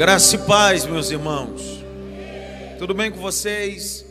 Graça 0.00 0.34
e 0.34 0.38
paz, 0.46 0.86
meus 0.86 1.10
irmãos. 1.10 1.60
Tudo 2.78 2.94
bem 2.94 3.12
com 3.12 3.18
vocês? 3.18 4.06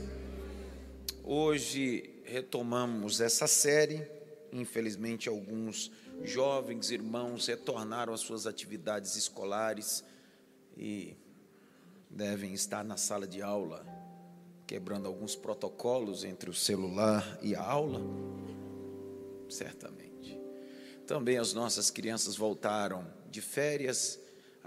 Hoje 1.23 2.21
retomamos 2.25 3.19
essa 3.19 3.47
série. 3.47 4.07
Infelizmente, 4.54 5.28
alguns 5.28 5.91
jovens 6.23 6.91
irmãos 6.91 7.47
retornaram 7.47 8.13
às 8.13 8.20
suas 8.20 8.46
atividades 8.46 9.15
escolares 9.15 10.04
e 10.78 11.17
devem 12.08 12.54
estar 12.54 12.84
na 12.84 12.96
sala 12.96 13.26
de 13.26 13.42
aula, 13.42 13.84
quebrando 14.68 15.08
alguns 15.08 15.36
protocolos 15.36 16.24
entre 16.24 16.52
o 16.52 16.54
celular 16.54 17.40
e 17.42 17.56
a 17.56 17.64
aula. 17.64 18.00
Certamente. 19.50 20.40
Também 21.08 21.40
as 21.40 21.52
nossas 21.52 21.90
crianças 21.90 22.36
voltaram 22.36 23.08
de 23.32 23.42
férias 23.42 24.18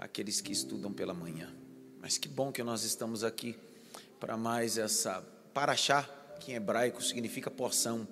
aqueles 0.03 0.41
que 0.41 0.51
estudam 0.51 0.91
pela 0.91 1.13
manhã. 1.13 1.49
Mas 2.01 2.17
que 2.17 2.27
bom 2.27 2.51
que 2.51 2.61
nós 2.61 2.83
estamos 2.83 3.23
aqui 3.23 3.57
para 4.19 4.35
mais 4.35 4.77
essa 4.77 5.21
paraxá, 5.53 6.03
que 6.41 6.51
em 6.51 6.55
hebraico 6.55 7.01
significa 7.01 7.49
porção. 7.49 8.05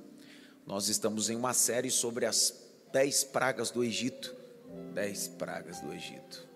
Nós 0.66 0.88
estamos 0.88 1.30
em 1.30 1.36
uma 1.36 1.54
série 1.54 1.92
sobre 1.92 2.26
as 2.26 2.56
dez 2.94 3.26
pragas 3.26 3.72
do 3.72 3.84
Egito. 3.84 4.34
Dez 4.94 5.28
pragas 5.28 5.82
do 5.82 5.92
Egito. 5.92 6.48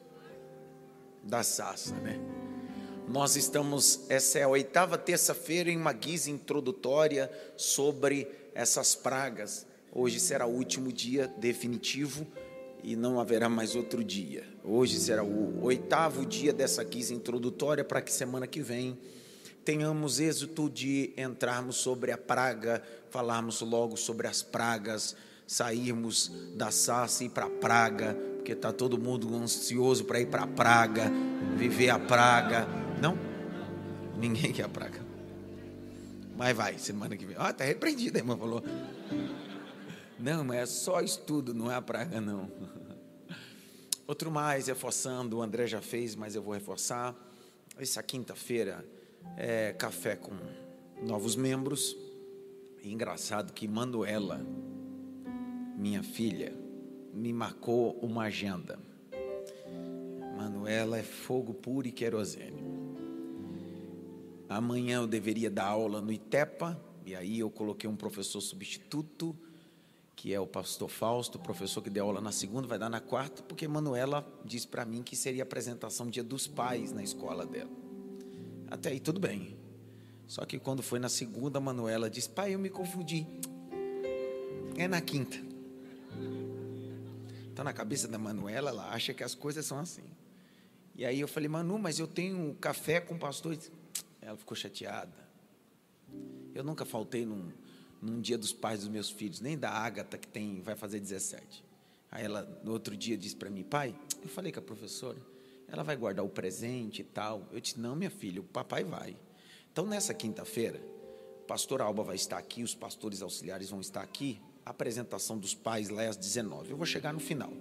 Da 1.22 1.44
sassa, 1.44 1.96
né? 1.96 2.18
Nós 3.06 3.36
estamos, 3.36 4.10
essa 4.10 4.40
é 4.40 4.44
a 4.44 4.48
oitava 4.48 4.98
terça-feira, 4.98 5.70
em 5.70 5.76
uma 5.76 5.92
guisa 5.92 6.32
introdutória 6.32 7.30
sobre 7.58 8.26
essas 8.54 8.96
pragas. 8.96 9.68
Hoje 9.92 10.18
será 10.18 10.46
o 10.46 10.54
último 10.54 10.94
dia 10.94 11.28
definitivo 11.28 12.26
e 12.86 12.96
não 12.96 13.20
haverá 13.20 13.50
mais 13.50 13.76
outro 13.76 14.04
dia. 14.04 14.44
Hoje 14.64 15.00
será 15.00 15.24
o 15.24 15.64
oitavo 15.64 16.24
dia 16.24 16.54
dessa 16.54 16.84
guisa 16.84 17.16
introdutória 17.16 17.84
para 17.84 18.00
que 18.00 18.14
semana 18.14 18.46
que 18.46 18.62
vem 18.62 18.96
tenhamos 19.66 20.20
êxito 20.20 20.70
de 20.70 21.12
entrarmos 21.18 21.78
sobre 21.78 22.12
a 22.12 22.18
praga, 22.18 22.84
falarmos 23.10 23.62
logo 23.62 23.98
sobre 23.98 24.28
as 24.28 24.44
pragas, 24.44 25.16
sairmos 25.48 26.32
da 26.56 26.70
Sassa 26.70 27.24
e 27.24 27.26
ir 27.26 27.32
para 27.32 27.48
a 27.48 27.50
praga, 27.50 28.16
porque 28.36 28.52
está 28.52 28.72
todo 28.72 29.00
mundo 29.00 29.36
ansioso 29.36 30.06
para 30.06 30.20
ir 30.20 30.28
para 30.28 30.44
a 30.44 30.48
praga, 30.48 31.12
viver 31.58 31.90
a 31.90 31.98
praga. 31.98 32.68
Não? 33.02 33.18
Ninguém 34.16 34.54
quer 34.54 34.66
a 34.66 34.70
praga. 34.70 35.04
Mas 36.38 36.56
vai, 36.56 36.78
semana 36.78 37.18
que 37.18 37.26
vem. 37.26 37.36
Ah, 37.40 37.50
está 37.50 37.64
repreendido, 37.64 38.18
a 38.18 38.20
irmã 38.20 38.38
falou. 38.38 38.64
Não, 40.18 40.46
mas 40.46 40.58
é 40.58 40.66
só 40.66 41.02
estudo, 41.02 41.54
não 41.54 41.70
é 41.70 41.76
a 41.76 41.82
praga, 41.82 42.22
não. 42.22 42.50
Outro 44.08 44.32
mais, 44.32 44.68
reforçando, 44.68 45.38
o 45.38 45.42
André 45.42 45.68
já 45.68 45.82
fez, 45.82 46.16
mas 46.16 46.36
eu 46.36 46.42
vou 46.42 46.54
reforçar. 46.54 47.14
Essa 47.78 48.02
quinta-feira 48.02 48.86
é 49.36 49.74
café 49.74 50.16
com 50.16 50.32
novos 51.04 51.36
membros. 51.36 51.98
E 52.82 52.94
engraçado 52.94 53.52
que 53.52 53.68
Manuela, 53.68 54.46
minha 55.78 56.02
filha, 56.02 56.56
me 57.14 57.34
marcou 57.34 58.00
uma 58.00 58.24
agenda. 58.24 58.80
Manuela 60.38 60.98
é 60.98 61.04
fogo 61.04 61.54
puro 61.54 61.88
e 61.88 61.92
querosene. 61.92 62.64
Amanhã 64.48 64.98
eu 65.02 65.08
deveria 65.08 65.50
dar 65.50 65.66
aula 65.66 66.00
no 66.00 66.12
ITEPA, 66.12 66.80
e 67.06 67.16
aí 67.16 67.40
eu 67.40 67.50
coloquei 67.50 67.90
um 67.90 67.96
professor 67.96 68.40
substituto 68.40 69.36
que 70.26 70.34
é 70.34 70.40
o 70.40 70.48
pastor 70.48 70.90
Fausto, 70.90 71.38
professor 71.38 71.84
que 71.84 71.90
deu 71.92 72.04
aula 72.04 72.20
na 72.20 72.32
segunda, 72.32 72.68
vai 72.68 72.80
dar 72.80 72.90
na 72.90 73.00
quarta, 73.00 73.44
porque 73.44 73.68
Manuela 73.68 74.28
disse 74.44 74.68
para 74.68 74.84
mim 74.84 75.04
que 75.04 75.16
seria 75.16 75.44
apresentação 75.44 76.10
dia 76.10 76.24
dos 76.24 76.48
pais 76.48 76.92
na 76.92 77.04
escola 77.04 77.46
dela. 77.46 77.70
Até 78.68 78.90
aí 78.90 79.00
tudo 79.00 79.20
bem. 79.20 79.56
Só 80.26 80.44
que 80.44 80.58
quando 80.58 80.82
foi 80.82 80.98
na 80.98 81.10
segunda, 81.10 81.60
Manuela 81.60 82.10
disse: 82.10 82.28
Pai, 82.28 82.56
eu 82.56 82.58
me 82.58 82.72
confundi. 82.72 83.28
É 84.76 84.88
na 84.88 85.00
quinta. 85.00 85.38
Então, 87.54 87.64
na 87.64 87.72
cabeça 87.72 88.08
da 88.08 88.18
Manuela, 88.18 88.72
ela 88.72 88.90
acha 88.90 89.14
que 89.14 89.24
as 89.24 89.36
coisas 89.36 89.64
são 89.64 89.78
assim. 89.78 90.06
E 90.96 91.06
aí 91.06 91.20
eu 91.20 91.28
falei: 91.28 91.48
Manu, 91.48 91.78
mas 91.78 92.00
eu 92.00 92.08
tenho 92.08 92.56
café 92.56 93.00
com 93.00 93.14
o 93.14 93.20
pastor. 93.20 93.56
Ela 94.20 94.36
ficou 94.36 94.58
chateada. 94.58 95.14
Eu 96.56 96.64
nunca 96.64 96.84
faltei 96.84 97.28
num, 97.28 97.52
num 98.06 98.22
dia 98.22 98.38
dos 98.38 98.54
pais 98.54 98.82
dos 98.82 98.90
meus 98.90 99.10
filhos, 99.10 99.42
nem 99.42 99.58
da 99.58 99.70
Ágata, 99.70 100.18
que 100.18 100.28
tem, 100.28 100.62
vai 100.62 100.76
fazer 100.76 101.00
17. 101.00 101.64
Aí 102.12 102.24
ela, 102.24 102.48
no 102.64 102.72
outro 102.72 102.96
dia, 102.96 103.18
disse 103.18 103.36
para 103.36 103.50
mim, 103.50 103.64
pai, 103.64 103.96
eu 104.22 104.30
falei 104.30 104.52
com 104.52 104.60
a 104.60 104.64
professora, 104.64 105.18
ela 105.68 105.84
vai 105.84 105.96
guardar 105.96 106.24
o 106.24 106.30
presente 106.30 107.02
e 107.02 107.04
tal. 107.04 107.48
Eu 107.52 107.60
disse, 107.60 107.80
não, 107.80 107.96
minha 107.96 108.12
filha, 108.12 108.40
o 108.40 108.44
papai 108.44 108.84
vai. 108.84 109.18
Então, 109.72 109.86
nessa 109.86 110.14
quinta-feira, 110.14 110.80
pastor 111.48 111.82
Alba 111.82 112.04
vai 112.04 112.16
estar 112.16 112.38
aqui, 112.38 112.64
os 112.64 112.76
pastores 112.76 113.22
auxiliares 113.22 113.70
vão 113.70 113.82
estar 113.82 114.02
aqui, 114.02 114.40
a 114.66 114.70
apresentação 114.70 115.38
dos 115.38 115.54
pais 115.54 115.90
lá 115.90 116.04
é 116.04 116.08
às 116.08 116.16
19. 116.16 116.72
Eu 116.72 116.78
vou 116.78 116.86
chegar 116.86 117.12
no 117.12 117.20
final. 117.20 117.52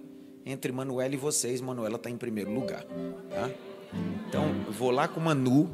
Entre 0.45 0.71
Manuela 0.71 1.13
e 1.13 1.17
vocês, 1.17 1.59
Manuela 1.59 1.95
está 1.95 2.09
em 2.09 2.17
primeiro 2.17 2.53
lugar. 2.53 2.83
Tá? 2.83 3.51
Então, 4.27 4.71
vou 4.71 4.91
lá 4.91 5.07
com 5.07 5.19
Manu, 5.19 5.69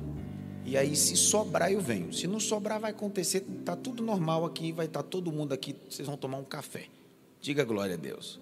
e 0.65 0.77
aí, 0.77 0.95
se 0.95 1.17
sobrar, 1.17 1.71
eu 1.71 1.81
venho. 1.81 2.13
Se 2.13 2.27
não 2.27 2.39
sobrar, 2.39 2.79
vai 2.79 2.91
acontecer, 2.91 3.45
está 3.59 3.75
tudo 3.75 4.03
normal 4.03 4.45
aqui, 4.45 4.71
vai 4.71 4.85
estar 4.85 5.03
tá 5.03 5.09
todo 5.09 5.31
mundo 5.31 5.53
aqui, 5.53 5.75
vocês 5.89 6.07
vão 6.07 6.17
tomar 6.17 6.37
um 6.37 6.43
café. 6.43 6.85
Diga 7.41 7.63
glória 7.63 7.95
a 7.95 7.97
Deus. 7.97 8.39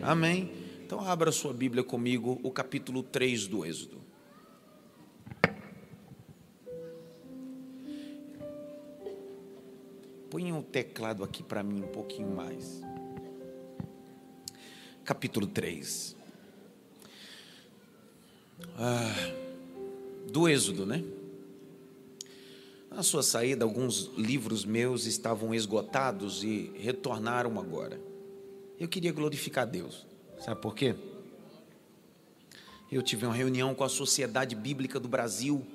Amém. 0.00 0.50
Então, 0.86 1.00
abra 1.00 1.32
sua 1.32 1.52
Bíblia 1.52 1.82
comigo, 1.82 2.38
o 2.42 2.50
capítulo 2.50 3.02
3 3.02 3.48
do 3.48 3.64
Êxodo. 3.64 4.00
Põe 10.30 10.52
o 10.52 10.62
teclado 10.62 11.22
aqui 11.22 11.42
para 11.42 11.62
mim 11.62 11.82
um 11.82 11.88
pouquinho 11.88 12.28
mais. 12.28 12.82
Capítulo 15.04 15.46
3. 15.46 16.16
Ah, 18.76 19.32
do 20.30 20.48
Êxodo, 20.48 20.84
né? 20.84 21.04
Na 22.94 23.02
sua 23.02 23.24
saída, 23.24 23.64
alguns 23.64 24.12
livros 24.16 24.64
meus 24.64 25.04
estavam 25.04 25.52
esgotados 25.52 26.44
e 26.44 26.70
retornaram 26.76 27.58
agora. 27.58 28.00
Eu 28.78 28.86
queria 28.86 29.10
glorificar 29.10 29.66
Deus. 29.66 30.06
Sabe 30.38 30.60
por 30.60 30.76
quê? 30.76 30.94
Eu 32.92 33.02
tive 33.02 33.26
uma 33.26 33.34
reunião 33.34 33.74
com 33.74 33.82
a 33.82 33.88
Sociedade 33.88 34.54
Bíblica 34.54 35.00
do 35.00 35.08
Brasil. 35.08 35.66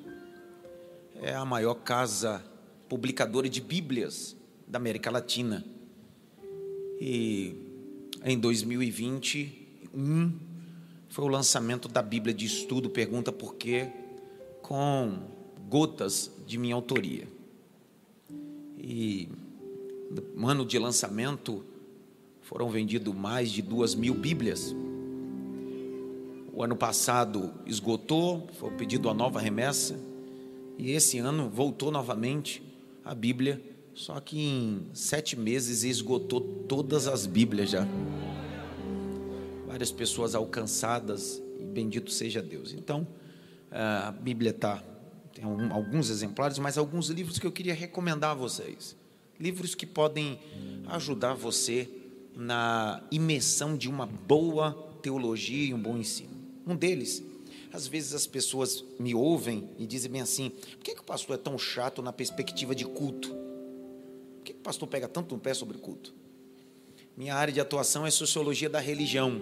É 1.22 1.36
a 1.36 1.44
maior 1.44 1.74
casa 1.74 2.42
publicadora 2.88 3.50
de 3.50 3.60
Bíblias 3.60 4.34
da 4.66 4.78
América 4.78 5.12
Latina. 5.12 5.66
E 7.02 7.54
em 8.24 8.40
2021 8.40 10.40
foi 11.10 11.26
o 11.26 11.28
lançamento 11.28 11.90
da 11.90 12.02
Bíblia 12.02 12.34
de 12.34 12.46
Estudo 12.46 12.90
Pergunta 12.90 13.30
por 13.30 13.56
quê 13.56 13.92
com 14.62 15.20
gotas 15.68 16.39
de 16.50 16.58
minha 16.58 16.74
autoria. 16.74 17.28
E 18.76 19.30
no 20.36 20.48
ano 20.48 20.66
de 20.66 20.80
lançamento 20.80 21.64
foram 22.42 22.68
vendidos 22.72 23.14
mais 23.14 23.52
de 23.52 23.62
duas 23.62 23.94
mil 23.94 24.16
Bíblias. 24.16 24.76
O 26.52 26.64
ano 26.64 26.76
passado 26.76 27.54
esgotou, 27.68 28.48
foi 28.54 28.72
pedido 28.72 29.12
a 29.12 29.14
nova 29.14 29.40
remessa, 29.40 30.00
e 30.76 30.90
esse 30.90 31.20
ano 31.20 31.52
voltou 31.52 31.92
novamente 31.92 32.64
a 33.06 33.14
Bíblia, 33.14 33.62
só 33.94 34.20
que 34.20 34.40
em 34.40 34.88
sete 34.92 35.38
meses 35.38 35.84
esgotou 35.84 36.42
todas 36.68 37.08
as 37.08 37.28
Bíblias 37.28 37.70
já. 37.70 37.88
Várias 39.68 39.92
pessoas 39.92 40.34
alcançadas, 40.34 41.40
e 41.60 41.64
bendito 41.64 42.10
seja 42.10 42.42
Deus. 42.42 42.74
Então, 42.74 43.08
a 43.70 44.10
Bíblia 44.10 44.50
está 44.50 44.84
tem 45.34 45.46
alguns 45.72 46.10
exemplares, 46.10 46.58
mas 46.60 46.78
alguns 46.78 47.10
livros 47.10 47.40
que 47.40 47.46
eu 47.46 47.52
queria 47.52 47.74
recomendar 47.74 48.32
a 48.32 48.36
vocês. 48.36 48.96
Livros 49.40 49.76
que 49.76 49.86
podem 49.86 50.40
ajudar 50.88 51.34
você 51.34 51.90
na 52.36 53.04
imersão 53.12 53.78
de 53.78 53.90
uma 53.90 54.06
boa 54.06 54.74
teologia 55.02 55.70
e 55.70 55.74
um 55.74 55.82
bom 55.82 55.98
ensino. 55.98 56.38
Um 56.66 56.76
deles, 56.76 57.24
às 57.72 57.88
vezes 57.88 58.14
as 58.14 58.28
pessoas 58.28 58.84
me 59.00 59.14
ouvem 59.14 59.70
e 59.78 59.86
dizem 59.86 60.12
bem 60.12 60.22
assim: 60.22 60.50
por 60.50 60.84
que, 60.84 60.96
que 60.96 61.02
o 61.02 61.04
pastor 61.04 61.36
é 61.36 61.40
tão 61.40 61.58
chato 61.58 62.02
na 62.02 62.12
perspectiva 62.12 62.74
de 62.74 62.86
culto? 62.86 63.30
Por 63.30 64.44
que, 64.44 64.54
que 64.54 64.60
o 64.60 64.64
pastor 64.64 64.88
pega 64.88 65.08
tanto 65.08 65.36
no 65.36 65.42
pé 65.42 65.54
sobre 65.54 65.78
culto? 65.78 66.14
Minha 67.16 67.36
área 67.36 67.54
de 67.54 67.60
atuação 67.60 68.06
é 68.06 68.12
sociologia 68.12 68.70
da 68.70 68.80
religião. 68.80 69.42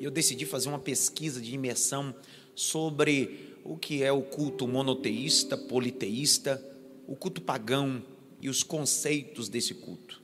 E 0.00 0.04
eu 0.04 0.10
decidi 0.10 0.44
fazer 0.44 0.68
uma 0.68 0.78
pesquisa 0.78 1.40
de 1.40 1.54
imersão 1.54 2.14
sobre 2.54 3.47
o 3.68 3.76
que 3.76 4.02
é 4.02 4.10
o 4.10 4.22
culto 4.22 4.66
monoteísta, 4.66 5.54
politeísta, 5.54 6.64
o 7.06 7.14
culto 7.14 7.42
pagão 7.42 8.02
e 8.40 8.48
os 8.48 8.62
conceitos 8.62 9.46
desse 9.50 9.74
culto. 9.74 10.22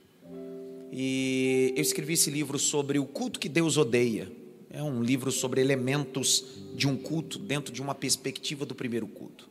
E 0.91 1.71
eu 1.75 1.81
escrevi 1.81 2.13
esse 2.13 2.31
livro 2.31 2.57
sobre 2.57 2.97
o 2.97 3.05
culto 3.05 3.39
que 3.39 3.47
Deus 3.47 3.77
odeia. 3.77 4.31
É 4.67 4.81
um 4.81 5.03
livro 5.03 5.31
sobre 5.31 5.61
elementos 5.61 6.43
de 6.73 6.87
um 6.87 6.97
culto 6.97 7.37
dentro 7.37 7.71
de 7.71 7.83
uma 7.83 7.93
perspectiva 7.93 8.65
do 8.65 8.73
primeiro 8.73 9.05
culto. 9.05 9.47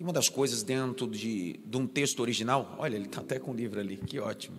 E 0.00 0.02
uma 0.02 0.12
das 0.12 0.28
coisas 0.28 0.64
dentro 0.64 1.06
de, 1.06 1.60
de 1.64 1.76
um 1.76 1.86
texto 1.86 2.20
original, 2.20 2.74
olha, 2.76 2.96
ele 2.96 3.06
está 3.06 3.20
até 3.20 3.38
com 3.38 3.52
o 3.52 3.54
livro 3.54 3.78
ali, 3.78 3.98
que 3.98 4.18
ótimo. 4.18 4.58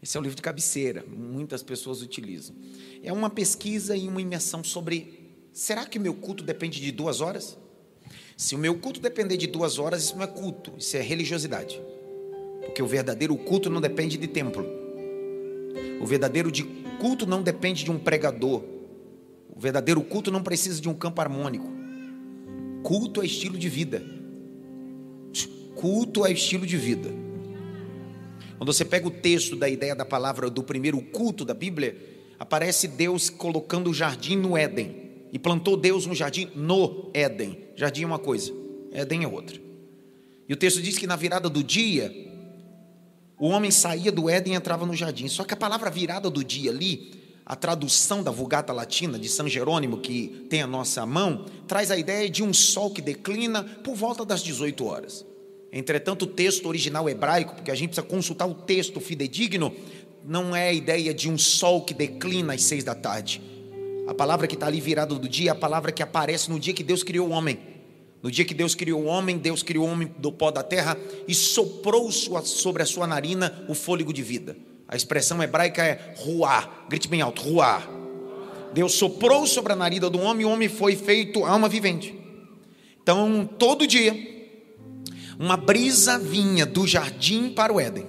Esse 0.00 0.16
é 0.16 0.20
o 0.20 0.22
livro 0.22 0.36
de 0.36 0.42
cabeceira, 0.42 1.04
muitas 1.08 1.60
pessoas 1.60 2.02
utilizam. 2.02 2.54
É 3.02 3.12
uma 3.12 3.28
pesquisa 3.28 3.96
e 3.96 4.06
uma 4.06 4.22
imersão 4.22 4.62
sobre: 4.62 5.17
será 5.58 5.84
que 5.84 5.98
o 5.98 6.00
meu 6.00 6.14
culto 6.14 6.44
depende 6.44 6.80
de 6.80 6.92
duas 6.92 7.20
horas? 7.20 7.58
Se 8.36 8.54
o 8.54 8.58
meu 8.58 8.76
culto 8.76 9.00
depender 9.00 9.36
de 9.36 9.48
duas 9.48 9.76
horas, 9.80 10.04
isso 10.04 10.16
não 10.16 10.22
é 10.22 10.26
culto, 10.28 10.72
isso 10.78 10.96
é 10.96 11.00
religiosidade. 11.00 11.82
Porque 12.64 12.80
o 12.80 12.86
verdadeiro 12.86 13.36
culto 13.36 13.68
não 13.68 13.80
depende 13.80 14.16
de 14.16 14.28
templo. 14.28 14.64
O 16.00 16.06
verdadeiro 16.06 16.52
de 16.52 16.62
culto 17.00 17.26
não 17.26 17.42
depende 17.42 17.82
de 17.82 17.90
um 17.90 17.98
pregador. 17.98 18.62
O 19.50 19.58
verdadeiro 19.58 20.00
culto 20.00 20.30
não 20.30 20.44
precisa 20.44 20.80
de 20.80 20.88
um 20.88 20.94
campo 20.94 21.20
harmônico. 21.20 21.68
Culto 22.84 23.20
é 23.20 23.26
estilo 23.26 23.58
de 23.58 23.68
vida. 23.68 24.00
Culto 25.74 26.24
é 26.24 26.30
estilo 26.30 26.64
de 26.64 26.76
vida. 26.76 27.10
Quando 28.58 28.72
você 28.72 28.84
pega 28.84 29.08
o 29.08 29.10
texto 29.10 29.56
da 29.56 29.68
ideia 29.68 29.96
da 29.96 30.04
palavra 30.04 30.48
do 30.48 30.62
primeiro 30.62 31.02
culto 31.02 31.44
da 31.44 31.54
Bíblia, 31.54 31.96
aparece 32.38 32.86
Deus 32.86 33.28
colocando 33.28 33.90
o 33.90 33.94
jardim 33.94 34.36
no 34.36 34.56
Éden. 34.56 35.07
E 35.32 35.38
plantou 35.38 35.76
Deus 35.76 36.06
um 36.06 36.14
jardim 36.14 36.48
no 36.54 37.10
Éden. 37.12 37.58
Jardim 37.76 38.02
é 38.02 38.06
uma 38.06 38.18
coisa, 38.18 38.52
Éden 38.92 39.24
é 39.24 39.28
outra. 39.28 39.60
E 40.48 40.52
o 40.52 40.56
texto 40.56 40.80
diz 40.80 40.96
que 40.96 41.06
na 41.06 41.16
virada 41.16 41.50
do 41.50 41.62
dia, 41.62 42.10
o 43.38 43.48
homem 43.48 43.70
saía 43.70 44.10
do 44.10 44.28
Éden 44.28 44.54
e 44.54 44.56
entrava 44.56 44.86
no 44.86 44.94
jardim. 44.94 45.28
Só 45.28 45.44
que 45.44 45.54
a 45.54 45.56
palavra 45.56 45.90
virada 45.90 46.30
do 46.30 46.42
dia 46.42 46.70
ali, 46.70 47.12
a 47.44 47.54
tradução 47.54 48.22
da 48.22 48.30
Vulgata 48.30 48.72
Latina 48.72 49.18
de 49.18 49.28
São 49.28 49.48
Jerônimo, 49.48 49.98
que 49.98 50.46
tem 50.48 50.62
a 50.62 50.66
nossa 50.66 51.04
mão, 51.06 51.44
traz 51.66 51.90
a 51.90 51.98
ideia 51.98 52.28
de 52.28 52.42
um 52.42 52.52
sol 52.52 52.90
que 52.90 53.02
declina 53.02 53.62
por 53.62 53.94
volta 53.94 54.24
das 54.24 54.42
18 54.42 54.84
horas. 54.84 55.26
Entretanto, 55.70 56.22
o 56.22 56.26
texto 56.26 56.66
original 56.66 57.08
hebraico, 57.08 57.54
porque 57.54 57.70
a 57.70 57.74
gente 57.74 57.90
precisa 57.90 58.06
consultar 58.06 58.46
o 58.46 58.54
texto 58.54 59.00
fidedigno, 59.00 59.74
não 60.24 60.56
é 60.56 60.68
a 60.68 60.72
ideia 60.72 61.14
de 61.14 61.28
um 61.30 61.38
sol 61.38 61.82
que 61.82 61.94
declina 61.94 62.54
às 62.54 62.62
seis 62.62 62.84
da 62.84 62.94
tarde. 62.94 63.40
A 64.08 64.14
palavra 64.14 64.46
que 64.46 64.54
está 64.54 64.66
ali 64.66 64.80
virada 64.80 65.14
do 65.14 65.28
dia 65.28 65.52
a 65.52 65.54
palavra 65.54 65.92
que 65.92 66.02
aparece 66.02 66.50
no 66.50 66.58
dia 66.58 66.72
que 66.72 66.82
Deus 66.82 67.02
criou 67.02 67.28
o 67.28 67.30
homem. 67.30 67.58
No 68.22 68.30
dia 68.30 68.42
que 68.42 68.54
Deus 68.54 68.74
criou 68.74 69.02
o 69.02 69.04
homem, 69.04 69.36
Deus 69.36 69.62
criou 69.62 69.86
o 69.86 69.90
homem 69.90 70.10
do 70.16 70.32
pó 70.32 70.50
da 70.50 70.62
terra 70.62 70.96
e 71.28 71.34
soprou 71.34 72.10
sobre 72.10 72.82
a 72.82 72.86
sua 72.86 73.06
narina 73.06 73.66
o 73.68 73.74
fôlego 73.74 74.10
de 74.10 74.22
vida. 74.22 74.56
A 74.88 74.96
expressão 74.96 75.42
hebraica 75.42 75.84
é 75.84 76.14
ruá. 76.16 76.86
Grite 76.88 77.06
bem 77.06 77.20
alto, 77.20 77.42
ruá. 77.42 77.86
Deus 78.72 78.94
soprou 78.94 79.46
sobre 79.46 79.74
a 79.74 79.76
narina 79.76 80.08
do 80.08 80.18
homem 80.18 80.40
e 80.40 80.44
o 80.46 80.52
homem 80.52 80.70
foi 80.70 80.96
feito 80.96 81.44
alma 81.44 81.68
vivente. 81.68 82.18
Então, 83.02 83.46
todo 83.58 83.86
dia, 83.86 84.16
uma 85.38 85.58
brisa 85.58 86.18
vinha 86.18 86.64
do 86.64 86.86
jardim 86.86 87.50
para 87.50 87.74
o 87.74 87.78
Éden, 87.78 88.06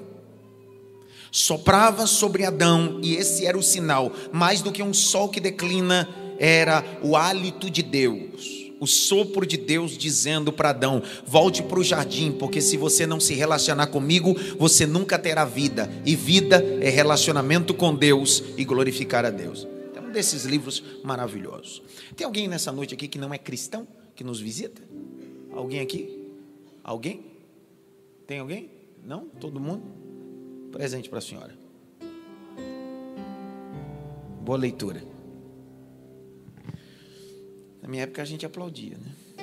soprava 1.32 2.08
sobre 2.08 2.46
Adão, 2.46 3.00
e 3.04 3.16
esse 3.16 3.46
era 3.46 3.58
o 3.58 3.64
sinal, 3.64 4.12
mais 4.32 4.62
do 4.62 4.72
que 4.72 4.84
um 4.84 4.94
sol 4.94 5.30
que 5.30 5.40
declina, 5.40 6.08
era 6.40 6.84
o 7.04 7.16
hálito 7.16 7.70
de 7.70 7.84
Deus. 7.84 8.60
O 8.80 8.88
sopro 8.88 9.46
de 9.46 9.58
Deus 9.58 9.98
dizendo 9.98 10.54
para 10.54 10.70
Adão: 10.70 11.04
volte 11.26 11.62
para 11.62 11.80
o 11.80 11.84
jardim, 11.84 12.32
porque 12.32 12.62
se 12.62 12.78
você 12.78 13.06
não 13.06 13.20
se 13.20 13.34
relacionar 13.34 13.88
comigo, 13.88 14.34
você 14.58 14.86
nunca 14.86 15.20
terá 15.20 15.44
vida. 15.44 15.92
E 16.06 16.16
vida 16.16 16.64
é 16.82 16.90
relacionamento 16.90 17.74
com 17.74 17.94
Deus 17.94 18.42
e 18.58 18.64
glorificar 18.64 19.26
a 19.26 19.30
Deus. 19.30 19.68
É 19.94 20.00
um 20.00 20.12
desses 20.12 20.46
livros 20.46 20.82
maravilhosos. 21.04 21.82
Tem 22.16 22.26
alguém 22.26 22.48
nessa 22.48 22.72
noite 22.72 22.94
aqui 22.94 23.10
que 23.10 23.20
não 23.20 23.34
é 23.34 23.38
cristão, 23.38 23.86
que 24.16 24.24
nos 24.24 24.40
visita? 24.40 24.82
Alguém 25.52 25.82
aqui? 25.82 26.18
Alguém? 26.82 27.26
Tem 28.26 28.40
alguém? 28.40 28.70
Não? 29.06 29.26
Todo 29.42 29.60
mundo? 29.60 29.99
Presente 30.72 31.10
para 31.10 31.18
a 31.20 31.22
senhora. 31.22 31.54
Boa 34.42 34.58
leitura. 34.58 35.04
Na 37.82 37.90
minha 37.90 38.04
época 38.04 38.22
a 38.22 38.26
gente 38.26 38.46
aplaudia, 38.46 38.98
né? 38.98 39.12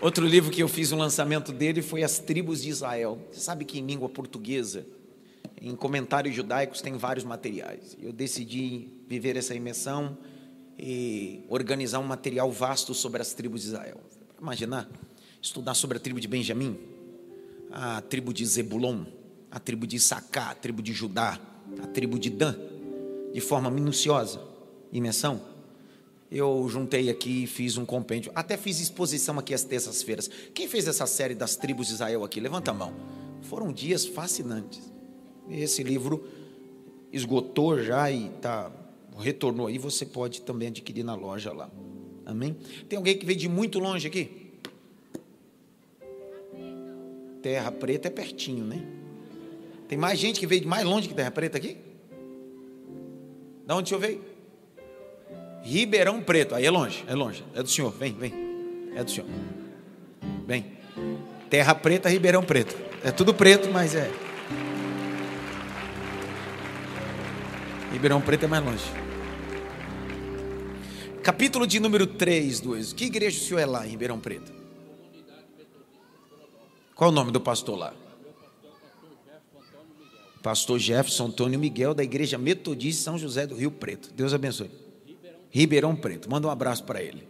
Outro 0.00 0.26
livro 0.26 0.50
que 0.50 0.62
eu 0.62 0.68
fiz 0.68 0.92
um 0.92 0.98
lançamento 0.98 1.50
dele 1.52 1.80
foi 1.82 2.02
As 2.02 2.18
Tribos 2.18 2.62
de 2.62 2.68
Israel. 2.68 3.18
Você 3.32 3.40
sabe 3.40 3.64
que 3.64 3.78
em 3.78 3.86
língua 3.86 4.08
portuguesa, 4.08 4.86
em 5.60 5.74
comentários 5.74 6.34
judaicos, 6.34 6.82
tem 6.82 6.96
vários 6.96 7.24
materiais. 7.24 7.96
Eu 8.00 8.12
decidi 8.12 8.88
viver 9.08 9.36
essa 9.36 9.54
imersão 9.54 10.18
organizar 11.48 11.98
um 11.98 12.04
material 12.04 12.50
vasto 12.50 12.94
sobre 12.94 13.20
as 13.20 13.32
tribos 13.32 13.62
de 13.62 13.68
Israel. 13.68 14.00
Imaginar, 14.40 14.88
estudar 15.42 15.74
sobre 15.74 15.98
a 15.98 16.00
tribo 16.00 16.20
de 16.20 16.28
Benjamim, 16.28 16.78
a 17.70 18.00
tribo 18.00 18.32
de 18.32 18.44
Zebulon, 18.46 19.04
a 19.50 19.58
tribo 19.58 19.86
de 19.86 19.98
Sacá, 20.00 20.50
a 20.50 20.54
tribo 20.54 20.82
de 20.82 20.92
Judá, 20.92 21.38
a 21.82 21.86
tribo 21.86 22.18
de 22.18 22.30
Dan, 22.30 22.54
de 23.32 23.40
forma 23.40 23.70
minuciosa, 23.70 24.40
imersão. 24.92 25.40
Eu 26.30 26.68
juntei 26.68 27.10
aqui 27.10 27.44
e 27.44 27.46
fiz 27.46 27.76
um 27.76 27.84
compêndio. 27.84 28.30
Até 28.34 28.56
fiz 28.56 28.80
exposição 28.80 29.38
aqui 29.38 29.52
às 29.52 29.64
terças-feiras. 29.64 30.30
Quem 30.54 30.68
fez 30.68 30.86
essa 30.86 31.04
série 31.04 31.34
das 31.34 31.56
tribos 31.56 31.88
de 31.88 31.94
Israel 31.94 32.22
aqui? 32.22 32.38
Levanta 32.38 32.70
a 32.70 32.74
mão. 32.74 32.94
Foram 33.42 33.72
dias 33.72 34.04
fascinantes. 34.04 34.80
Esse 35.48 35.82
livro 35.82 36.24
esgotou 37.12 37.82
já 37.82 38.08
e 38.10 38.26
está 38.28 38.70
retornou 39.20 39.66
aí, 39.66 39.78
você 39.78 40.04
pode 40.04 40.42
também 40.42 40.68
adquirir 40.68 41.04
na 41.04 41.14
loja 41.14 41.52
lá. 41.52 41.70
Amém? 42.26 42.56
Tem 42.88 42.96
alguém 42.96 43.16
que 43.16 43.26
veio 43.26 43.38
de 43.38 43.48
muito 43.48 43.78
longe 43.78 44.06
aqui? 44.06 44.50
Terra 47.42 47.72
Preta 47.72 48.08
é 48.08 48.10
pertinho, 48.10 48.64
né? 48.64 48.84
Tem 49.88 49.98
mais 49.98 50.18
gente 50.18 50.38
que 50.38 50.46
veio 50.46 50.60
de 50.60 50.68
mais 50.68 50.84
longe 50.84 51.08
que 51.08 51.14
Terra 51.14 51.30
Preta 51.30 51.58
aqui? 51.58 51.76
Da 53.66 53.76
onde 53.76 53.84
o 53.84 53.88
senhor 53.88 54.00
veio? 54.00 54.24
Ribeirão 55.62 56.22
Preto, 56.22 56.54
aí 56.54 56.64
é 56.64 56.70
longe, 56.70 57.04
é 57.06 57.14
longe. 57.14 57.44
É 57.54 57.62
do 57.62 57.68
senhor, 57.68 57.90
vem, 57.92 58.12
vem. 58.12 58.32
É 58.94 59.02
do 59.02 59.10
senhor. 59.10 59.28
Vem. 60.46 60.66
Terra 61.48 61.74
Preta, 61.74 62.08
Ribeirão 62.08 62.42
Preto. 62.42 62.76
É 63.02 63.10
tudo 63.10 63.34
preto, 63.34 63.70
mas 63.70 63.94
é. 63.94 64.10
Ribeirão 67.92 68.20
Preto 68.20 68.44
é 68.44 68.48
mais 68.48 68.64
longe. 68.64 69.09
Capítulo 71.22 71.66
de 71.66 71.78
número 71.78 72.06
3 72.06 72.60
do 72.60 72.74
Êxodo. 72.74 72.96
Que 72.96 73.04
igreja 73.04 73.38
o 73.38 73.44
senhor 73.44 73.60
é 73.60 73.66
lá 73.66 73.86
em 73.86 73.90
Ribeirão 73.90 74.18
Preto? 74.18 74.50
Qual 76.94 77.10
o 77.10 77.12
nome 77.12 77.30
do 77.30 77.40
pastor 77.40 77.78
lá? 77.78 77.94
Pastor 80.42 80.78
Jefferson 80.78 81.26
Antônio 81.26 81.58
Miguel, 81.58 81.92
da 81.92 82.02
Igreja 82.02 82.38
Metodista 82.38 83.04
São 83.04 83.18
José 83.18 83.46
do 83.46 83.54
Rio 83.54 83.70
Preto. 83.70 84.10
Deus 84.14 84.32
abençoe. 84.32 84.70
Ribeirão 85.50 85.94
Preto. 85.94 86.30
Manda 86.30 86.48
um 86.48 86.50
abraço 86.50 86.84
para 86.84 87.02
ele. 87.02 87.28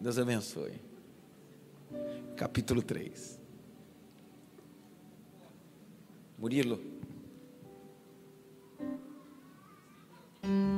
Deus 0.00 0.18
abençoe. 0.18 0.72
Capítulo 2.36 2.82
3. 2.82 3.38
Murilo. 6.36 6.80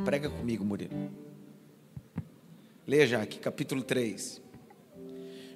Prega 0.05 0.29
comigo, 0.29 0.65
Murilo. 0.65 1.22
Leia 2.93 3.07
já 3.07 3.23
aqui, 3.23 3.39
capítulo 3.39 3.83
3, 3.83 4.39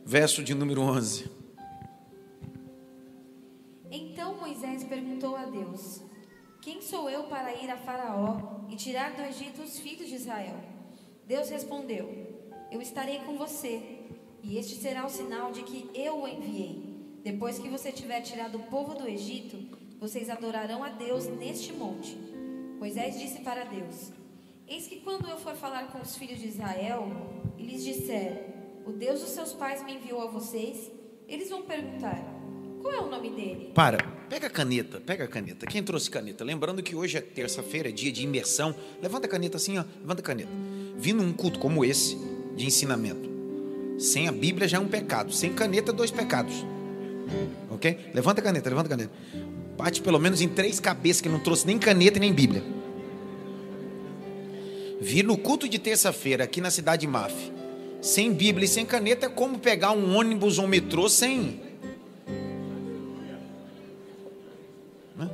verso 0.06 0.42
de 0.42 0.54
número 0.54 0.80
11. 0.80 1.30
Então 3.90 4.38
Moisés 4.38 4.84
perguntou 4.84 5.36
a 5.36 5.44
Deus: 5.44 6.00
Quem 6.62 6.80
sou 6.80 7.10
eu 7.10 7.24
para 7.24 7.54
ir 7.62 7.68
a 7.68 7.76
Faraó 7.76 8.64
e 8.70 8.76
tirar 8.76 9.14
do 9.14 9.20
Egito 9.20 9.60
os 9.60 9.78
filhos 9.78 10.08
de 10.08 10.14
Israel? 10.14 10.58
Deus 11.26 11.50
respondeu: 11.50 12.08
Eu 12.72 12.80
estarei 12.80 13.18
com 13.18 13.36
você, 13.36 13.82
e 14.42 14.56
este 14.56 14.76
será 14.76 15.04
o 15.04 15.10
sinal 15.10 15.52
de 15.52 15.62
que 15.62 15.90
eu 15.94 16.22
o 16.22 16.26
enviei. 16.26 17.20
Depois 17.22 17.58
que 17.58 17.68
você 17.68 17.92
tiver 17.92 18.22
tirado 18.22 18.56
o 18.56 18.66
povo 18.70 18.94
do 18.94 19.06
Egito, 19.06 19.58
vocês 20.00 20.30
adorarão 20.30 20.82
a 20.82 20.88
Deus 20.88 21.26
neste 21.26 21.70
monte. 21.74 22.16
Moisés 22.78 23.20
disse 23.20 23.40
para 23.40 23.64
Deus: 23.64 24.10
Eis 24.68 24.88
que 24.88 24.96
quando 24.96 25.28
eu 25.28 25.36
for 25.36 25.54
falar 25.54 25.86
com 25.92 26.00
os 26.00 26.16
filhos 26.16 26.40
de 26.40 26.48
Israel 26.48 27.08
e 27.56 27.62
lhes 27.62 27.84
disser: 27.84 28.52
O 28.84 28.90
Deus 28.90 29.20
dos 29.20 29.30
seus 29.30 29.52
pais 29.52 29.84
me 29.84 29.94
enviou 29.94 30.20
a 30.20 30.26
vocês, 30.26 30.90
eles 31.28 31.48
vão 31.48 31.62
perguntar: 31.62 32.20
Qual 32.82 32.92
é 32.92 33.00
o 33.00 33.08
nome 33.08 33.30
dele? 33.30 33.70
Para, 33.72 33.98
pega 34.28 34.48
a 34.48 34.50
caneta, 34.50 35.00
pega 35.00 35.22
a 35.22 35.28
caneta. 35.28 35.66
Quem 35.66 35.84
trouxe 35.84 36.10
caneta? 36.10 36.42
Lembrando 36.42 36.82
que 36.82 36.96
hoje 36.96 37.16
é 37.16 37.20
terça-feira, 37.20 37.90
é 37.90 37.92
dia 37.92 38.10
de 38.10 38.24
imersão. 38.24 38.74
Levanta 39.00 39.28
a 39.28 39.30
caneta 39.30 39.56
assim, 39.56 39.78
ó, 39.78 39.84
levanta 40.00 40.20
a 40.20 40.24
caneta. 40.24 40.50
Vindo 40.96 41.22
um 41.22 41.32
culto 41.32 41.60
como 41.60 41.84
esse, 41.84 42.16
de 42.56 42.66
ensinamento, 42.66 43.30
sem 44.00 44.26
a 44.26 44.32
Bíblia 44.32 44.66
já 44.66 44.78
é 44.78 44.80
um 44.80 44.88
pecado, 44.88 45.32
sem 45.32 45.52
caneta, 45.52 45.92
dois 45.92 46.10
pecados. 46.10 46.66
Ok? 47.70 48.10
Levanta 48.12 48.40
a 48.40 48.44
caneta, 48.44 48.68
levanta 48.68 48.88
a 48.88 48.96
caneta. 48.96 49.12
Bate 49.76 50.02
pelo 50.02 50.18
menos 50.18 50.40
em 50.40 50.48
três 50.48 50.80
cabeças 50.80 51.20
que 51.20 51.28
não 51.28 51.38
trouxe 51.38 51.66
nem 51.68 51.78
caneta 51.78 52.18
nem 52.18 52.32
Bíblia. 52.32 52.64
Vir 55.00 55.22
no 55.22 55.36
culto 55.36 55.68
de 55.68 55.78
terça-feira 55.78 56.44
aqui 56.44 56.60
na 56.60 56.70
cidade 56.70 57.02
de 57.02 57.06
Maf, 57.06 57.52
sem 58.00 58.32
Bíblia 58.32 58.64
e 58.64 58.68
sem 58.68 58.86
caneta, 58.86 59.26
é 59.26 59.28
como 59.28 59.58
pegar 59.58 59.92
um 59.92 60.16
ônibus 60.16 60.58
ou 60.58 60.64
um 60.64 60.68
metrô 60.68 61.08
sem. 61.08 61.60
Né? 65.16 65.30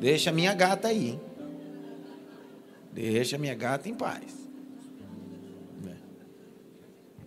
Deixa 0.00 0.30
a 0.30 0.32
minha 0.32 0.52
gata 0.52 0.88
aí. 0.88 1.18
Deixa 2.92 3.36
a 3.36 3.38
minha 3.38 3.54
gata 3.54 3.88
em 3.88 3.94
paz. 3.94 4.34
Né? 5.82 5.96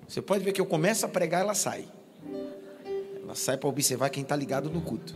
Você 0.07 0.21
pode 0.21 0.43
ver 0.43 0.51
que 0.51 0.59
eu 0.59 0.65
começo 0.65 1.05
a 1.05 1.09
pregar, 1.09 1.41
ela 1.41 1.53
sai. 1.53 1.87
Ela 3.23 3.35
sai 3.35 3.55
para 3.55 3.69
observar 3.69 4.09
quem 4.09 4.23
está 4.23 4.35
ligado 4.35 4.69
no 4.69 4.81
culto. 4.81 5.15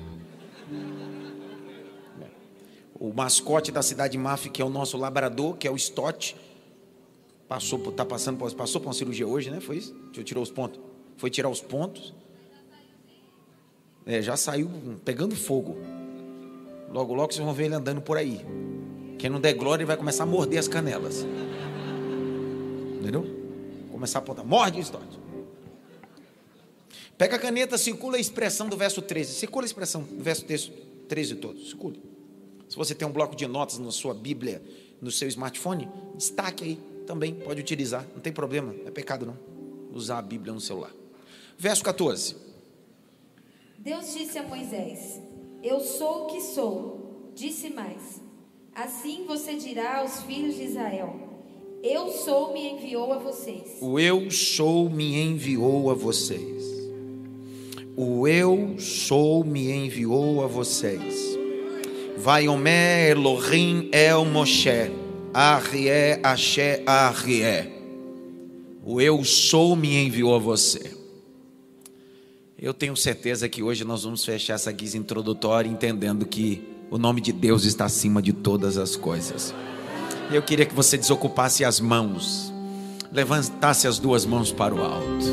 O 3.04 3.12
mascote 3.12 3.70
da 3.70 3.82
cidade 3.82 4.18
Maf, 4.18 4.50
que 4.50 4.62
é 4.62 4.66
o 4.66 4.70
nosso 4.70 4.96
labrador, 4.96 5.58
que 5.58 5.68
é 5.68 5.72
o 5.72 5.76
Stott, 5.76 6.38
passou, 7.50 7.78
tá 7.92 8.06
passando, 8.06 8.38
passou 8.56 8.80
por 8.80 8.88
uma 8.88 8.94
cirurgia 8.94 9.28
hoje, 9.28 9.52
né? 9.52 9.60
Foi 9.60 9.76
isso? 9.76 9.94
Tirar 10.24 10.40
os 10.40 10.50
pontos. 10.50 10.80
Foi 11.18 11.30
tirar 11.30 11.50
os 11.50 11.60
pontos. 11.60 12.14
É, 14.06 14.22
já 14.22 14.38
saiu 14.38 14.72
pegando 15.04 15.36
fogo. 15.36 15.76
Logo, 16.94 17.14
logo 17.14 17.34
vocês 17.34 17.44
vão 17.44 17.54
ver 17.54 17.66
ele 17.66 17.76
andando 17.76 18.00
por 18.00 18.16
aí. 18.16 18.40
Quem 19.20 19.30
não 19.30 19.42
der 19.42 19.52
glória, 19.52 19.82
ele 19.82 19.88
vai 19.88 19.98
começar 19.98 20.24
a 20.24 20.26
morder 20.26 20.58
as 20.58 20.70
canelas. 20.70 21.26
Entendeu? 23.02 23.26
Começar 23.92 24.20
a 24.20 24.22
apontar. 24.22 24.46
Morde, 24.46 24.80
Stott. 24.80 25.20
Pega 27.18 27.36
a 27.36 27.40
caneta, 27.40 27.78
circula 27.78 28.16
a 28.16 28.20
expressão 28.22 28.70
do 28.70 28.78
verso 28.78 29.02
13. 29.02 29.34
Circula 29.34 29.66
a 29.66 29.68
expressão 29.68 30.04
do 30.04 30.24
verso 30.24 30.46
13 31.10 31.36
todo. 31.36 31.60
Circula. 31.60 32.13
Se 32.74 32.78
você 32.78 32.96
tem 32.96 33.08
um 33.08 33.12
bloco 33.12 33.36
de 33.36 33.46
notas 33.46 33.78
na 33.78 33.92
sua 33.92 34.16
Bíblia, 34.16 34.60
no 35.00 35.12
seu 35.12 35.28
smartphone, 35.28 35.88
destaque 36.16 36.64
aí 36.64 36.80
também, 37.06 37.36
pode 37.36 37.62
utilizar, 37.62 38.04
não 38.16 38.20
tem 38.20 38.34
problema, 38.34 38.74
não 38.74 38.88
é 38.88 38.90
pecado 38.90 39.28
não, 39.28 39.38
usar 39.94 40.18
a 40.18 40.22
Bíblia 40.24 40.52
no 40.52 40.60
celular. 40.60 40.92
Verso 41.56 41.84
14. 41.84 42.36
Deus 43.78 44.12
disse 44.16 44.40
a 44.40 44.44
Moisés: 44.48 45.22
Eu 45.62 45.82
sou 45.82 46.24
o 46.24 46.26
que 46.26 46.42
sou. 46.42 47.32
Disse 47.36 47.70
mais: 47.70 48.20
Assim 48.74 49.24
você 49.28 49.54
dirá 49.54 50.00
aos 50.00 50.24
filhos 50.24 50.56
de 50.56 50.64
Israel: 50.64 51.30
Eu 51.84 52.10
sou 52.10 52.54
me 52.54 52.72
enviou 52.72 53.14
a 53.14 53.20
vocês. 53.20 53.78
O 53.82 54.00
eu 54.00 54.32
sou 54.32 54.90
me 54.90 55.16
enviou 55.16 55.92
a 55.92 55.94
vocês. 55.94 56.64
O 57.96 58.28
eu 58.28 58.80
sou 58.80 59.44
me 59.44 59.70
enviou 59.70 60.44
a 60.44 60.48
vocês. 60.48 61.33
Vaiomé 62.18 63.10
Elohim 63.12 63.90
El 63.92 64.26
Moshe. 64.26 64.92
Arrie 65.34 66.20
Axé 66.22 66.84
Arrie. 66.86 67.74
O 68.86 69.02
eu 69.02 69.24
sou 69.24 69.76
me 69.76 70.06
enviou 70.06 70.36
a 70.36 70.40
você. 70.40 70.96
Eu 72.60 72.74
tenho 72.74 72.96
certeza 72.96 73.50
que 73.50 73.64
hoje 73.64 73.84
nós 73.84 74.04
vamos 74.04 74.24
fechar 74.24 74.54
essa 74.54 74.72
guisa 74.72 74.98
introdutória 74.98 75.70
entendendo 75.70 76.26
que 76.26 76.62
o 76.92 76.98
nome 76.98 77.20
de 77.20 77.32
Deus 77.32 77.66
está 77.66 77.86
acima 77.86 78.22
de 78.22 78.32
todas 78.32 78.78
as 78.78 78.96
coisas. 78.96 79.54
Eu 80.32 80.42
queria 80.44 80.66
que 80.66 80.74
você 80.74 80.98
desocupasse 80.98 81.66
as 81.66 81.80
mãos, 81.80 82.54
levantasse 83.12 83.88
as 83.88 83.98
duas 83.98 84.26
mãos 84.26 84.52
para 84.52 84.74
o 84.74 84.82
alto. 84.82 85.26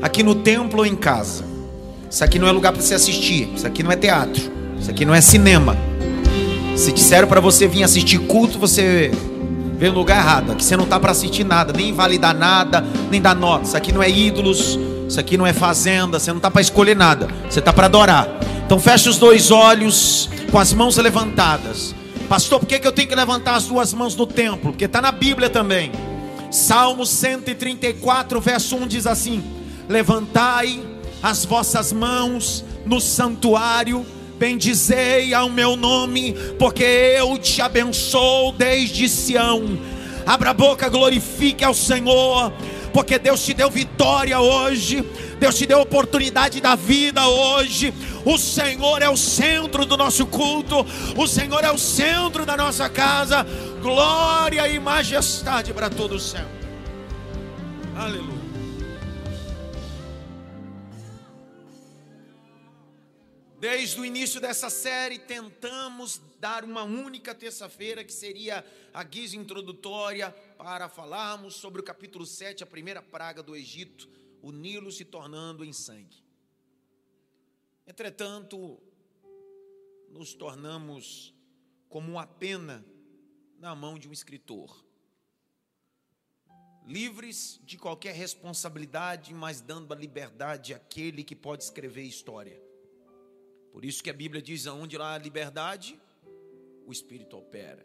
Aqui 0.00 0.22
no 0.22 0.36
templo 0.36 0.78
ou 0.78 0.86
em 0.86 0.94
casa. 0.96 1.44
Isso 2.08 2.22
aqui 2.22 2.38
não 2.38 2.46
é 2.46 2.52
lugar 2.52 2.72
para 2.72 2.80
você 2.80 2.94
assistir. 2.94 3.52
Isso 3.54 3.66
aqui 3.66 3.82
não 3.82 3.90
é 3.90 3.96
teatro. 3.96 4.63
Isso 4.84 4.90
aqui 4.90 5.06
não 5.06 5.14
é 5.14 5.20
cinema. 5.22 5.78
Se 6.76 6.92
disseram 6.92 7.26
para 7.26 7.40
você 7.40 7.66
vir 7.66 7.82
assistir 7.84 8.18
culto, 8.18 8.58
você 8.58 9.10
veio 9.78 9.92
no 9.92 9.98
lugar 10.00 10.18
errado. 10.18 10.52
Aqui 10.52 10.62
você 10.62 10.76
não 10.76 10.84
está 10.84 11.00
para 11.00 11.10
assistir 11.10 11.42
nada, 11.42 11.72
nem 11.72 11.90
validar 11.94 12.34
nada, 12.34 12.84
nem 13.10 13.18
dar 13.18 13.34
nota. 13.34 13.64
Isso 13.64 13.76
aqui 13.78 13.92
não 13.92 14.02
é 14.02 14.10
ídolos. 14.10 14.78
Isso 15.08 15.18
aqui 15.18 15.38
não 15.38 15.46
é 15.46 15.54
fazenda. 15.54 16.18
Você 16.18 16.30
não 16.30 16.36
está 16.36 16.50
para 16.50 16.60
escolher 16.60 16.94
nada. 16.94 17.28
Você 17.48 17.60
está 17.60 17.72
para 17.72 17.86
adorar. 17.86 18.28
Então 18.66 18.78
feche 18.78 19.08
os 19.08 19.16
dois 19.16 19.50
olhos 19.50 20.28
com 20.52 20.58
as 20.58 20.74
mãos 20.74 20.98
levantadas. 20.98 21.94
Pastor, 22.28 22.60
por 22.60 22.66
que, 22.66 22.78
que 22.78 22.86
eu 22.86 22.92
tenho 22.92 23.08
que 23.08 23.14
levantar 23.14 23.54
as 23.54 23.64
duas 23.64 23.94
mãos 23.94 24.14
no 24.14 24.26
templo? 24.26 24.70
Porque 24.70 24.84
está 24.84 25.00
na 25.00 25.12
Bíblia 25.12 25.48
também. 25.48 25.92
Salmo 26.50 27.06
134, 27.06 28.38
verso 28.38 28.76
1 28.76 28.86
diz 28.86 29.06
assim: 29.06 29.42
Levantai 29.88 30.82
as 31.22 31.46
vossas 31.46 31.90
mãos 31.90 32.62
no 32.84 33.00
santuário, 33.00 34.04
bendizei 34.38 35.32
ao 35.32 35.48
meu 35.48 35.76
nome, 35.76 36.34
porque 36.58 36.84
eu 36.84 37.38
te 37.38 37.62
abençoo 37.62 38.52
desde 38.52 39.08
Sião. 39.08 39.78
Abra 40.26 40.50
a 40.50 40.54
boca, 40.54 40.88
glorifique 40.88 41.64
ao 41.64 41.74
Senhor, 41.74 42.52
porque 42.92 43.18
Deus 43.18 43.44
te 43.44 43.52
deu 43.52 43.70
vitória 43.70 44.40
hoje, 44.40 45.04
Deus 45.38 45.56
te 45.56 45.66
deu 45.66 45.80
oportunidade 45.80 46.60
da 46.60 46.74
vida 46.74 47.26
hoje. 47.26 47.92
O 48.24 48.38
Senhor 48.38 49.02
é 49.02 49.08
o 49.08 49.16
centro 49.16 49.84
do 49.84 49.96
nosso 49.96 50.26
culto, 50.26 50.86
o 51.16 51.26
Senhor 51.26 51.62
é 51.62 51.70
o 51.70 51.78
centro 51.78 52.46
da 52.46 52.56
nossa 52.56 52.88
casa. 52.88 53.46
Glória 53.82 54.66
e 54.66 54.78
majestade 54.78 55.74
para 55.74 55.90
todo 55.90 56.14
o 56.14 56.20
céu. 56.20 56.46
Aleluia. 57.94 58.33
Desde 63.64 63.98
o 63.98 64.04
início 64.04 64.42
dessa 64.42 64.68
série, 64.68 65.18
tentamos 65.18 66.20
dar 66.38 66.64
uma 66.64 66.82
única 66.82 67.34
terça-feira, 67.34 68.04
que 68.04 68.12
seria 68.12 68.62
a 68.92 69.02
guisa 69.02 69.38
introdutória, 69.38 70.30
para 70.58 70.86
falarmos 70.86 71.54
sobre 71.54 71.80
o 71.80 71.82
capítulo 71.82 72.26
7, 72.26 72.62
a 72.62 72.66
primeira 72.66 73.00
praga 73.00 73.42
do 73.42 73.56
Egito, 73.56 74.06
o 74.42 74.52
Nilo 74.52 74.92
se 74.92 75.02
tornando 75.02 75.64
em 75.64 75.72
sangue. 75.72 76.22
Entretanto, 77.86 78.78
nos 80.10 80.34
tornamos 80.34 81.34
como 81.88 82.12
uma 82.12 82.26
pena 82.26 82.84
na 83.58 83.74
mão 83.74 83.98
de 83.98 84.06
um 84.06 84.12
escritor, 84.12 84.84
livres 86.84 87.58
de 87.64 87.78
qualquer 87.78 88.14
responsabilidade, 88.14 89.32
mas 89.32 89.62
dando 89.62 89.90
a 89.94 89.96
liberdade 89.96 90.74
àquele 90.74 91.24
que 91.24 91.34
pode 91.34 91.64
escrever 91.64 92.02
história. 92.02 92.62
Por 93.74 93.84
isso 93.84 94.04
que 94.04 94.08
a 94.08 94.12
Bíblia 94.14 94.40
diz: 94.40 94.68
aonde 94.68 94.96
lá 94.96 95.14
a 95.14 95.18
liberdade, 95.18 96.00
o 96.86 96.92
Espírito 96.92 97.36
opera. 97.36 97.84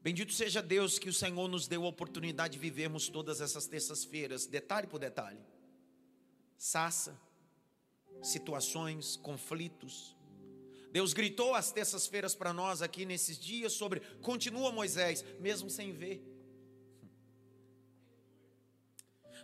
Bendito 0.00 0.32
seja 0.32 0.62
Deus 0.62 0.98
que 0.98 1.10
o 1.10 1.12
Senhor 1.12 1.46
nos 1.46 1.68
deu 1.68 1.84
a 1.84 1.88
oportunidade 1.88 2.54
de 2.54 2.58
vivermos 2.58 3.06
todas 3.10 3.42
essas 3.42 3.66
terças-feiras, 3.66 4.46
detalhe 4.46 4.86
por 4.86 4.98
detalhe. 4.98 5.38
Sassa, 6.56 7.20
situações, 8.22 9.16
conflitos. 9.16 10.16
Deus 10.90 11.12
gritou 11.12 11.54
às 11.54 11.70
terças-feiras 11.70 12.34
para 12.34 12.54
nós 12.54 12.80
aqui 12.80 13.04
nesses 13.04 13.38
dias 13.38 13.74
sobre 13.74 14.00
continua 14.22 14.72
Moisés, 14.72 15.22
mesmo 15.38 15.68
sem 15.68 15.92
ver. 15.92 16.24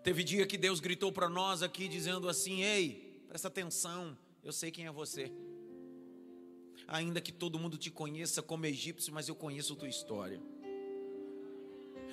Teve 0.02 0.24
dia 0.24 0.46
que 0.46 0.56
Deus 0.56 0.80
gritou 0.80 1.12
para 1.12 1.28
nós 1.28 1.62
aqui 1.62 1.86
dizendo 1.86 2.30
assim: 2.30 2.62
"Ei, 2.62 3.22
presta 3.28 3.48
atenção, 3.48 4.16
eu 4.42 4.52
sei 4.52 4.70
quem 4.70 4.86
é 4.86 4.90
você. 4.90 5.32
Ainda 6.86 7.20
que 7.20 7.32
todo 7.32 7.58
mundo 7.58 7.76
te 7.76 7.90
conheça 7.90 8.42
como 8.42 8.66
egípcio, 8.66 9.12
mas 9.12 9.28
eu 9.28 9.34
conheço 9.34 9.74
a 9.74 9.76
tua 9.76 9.88
história. 9.88 10.40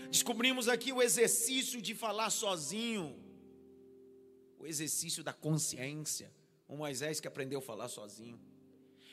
Descobrimos 0.09 0.67
aqui 0.67 0.91
o 0.91 1.01
exercício 1.01 1.81
de 1.81 1.93
falar 1.93 2.29
sozinho, 2.29 3.17
o 4.59 4.65
exercício 4.65 5.23
da 5.23 5.33
consciência. 5.33 6.31
O 6.67 6.75
Moisés 6.75 7.19
que 7.19 7.27
aprendeu 7.27 7.59
a 7.59 7.61
falar 7.61 7.87
sozinho. 7.87 8.39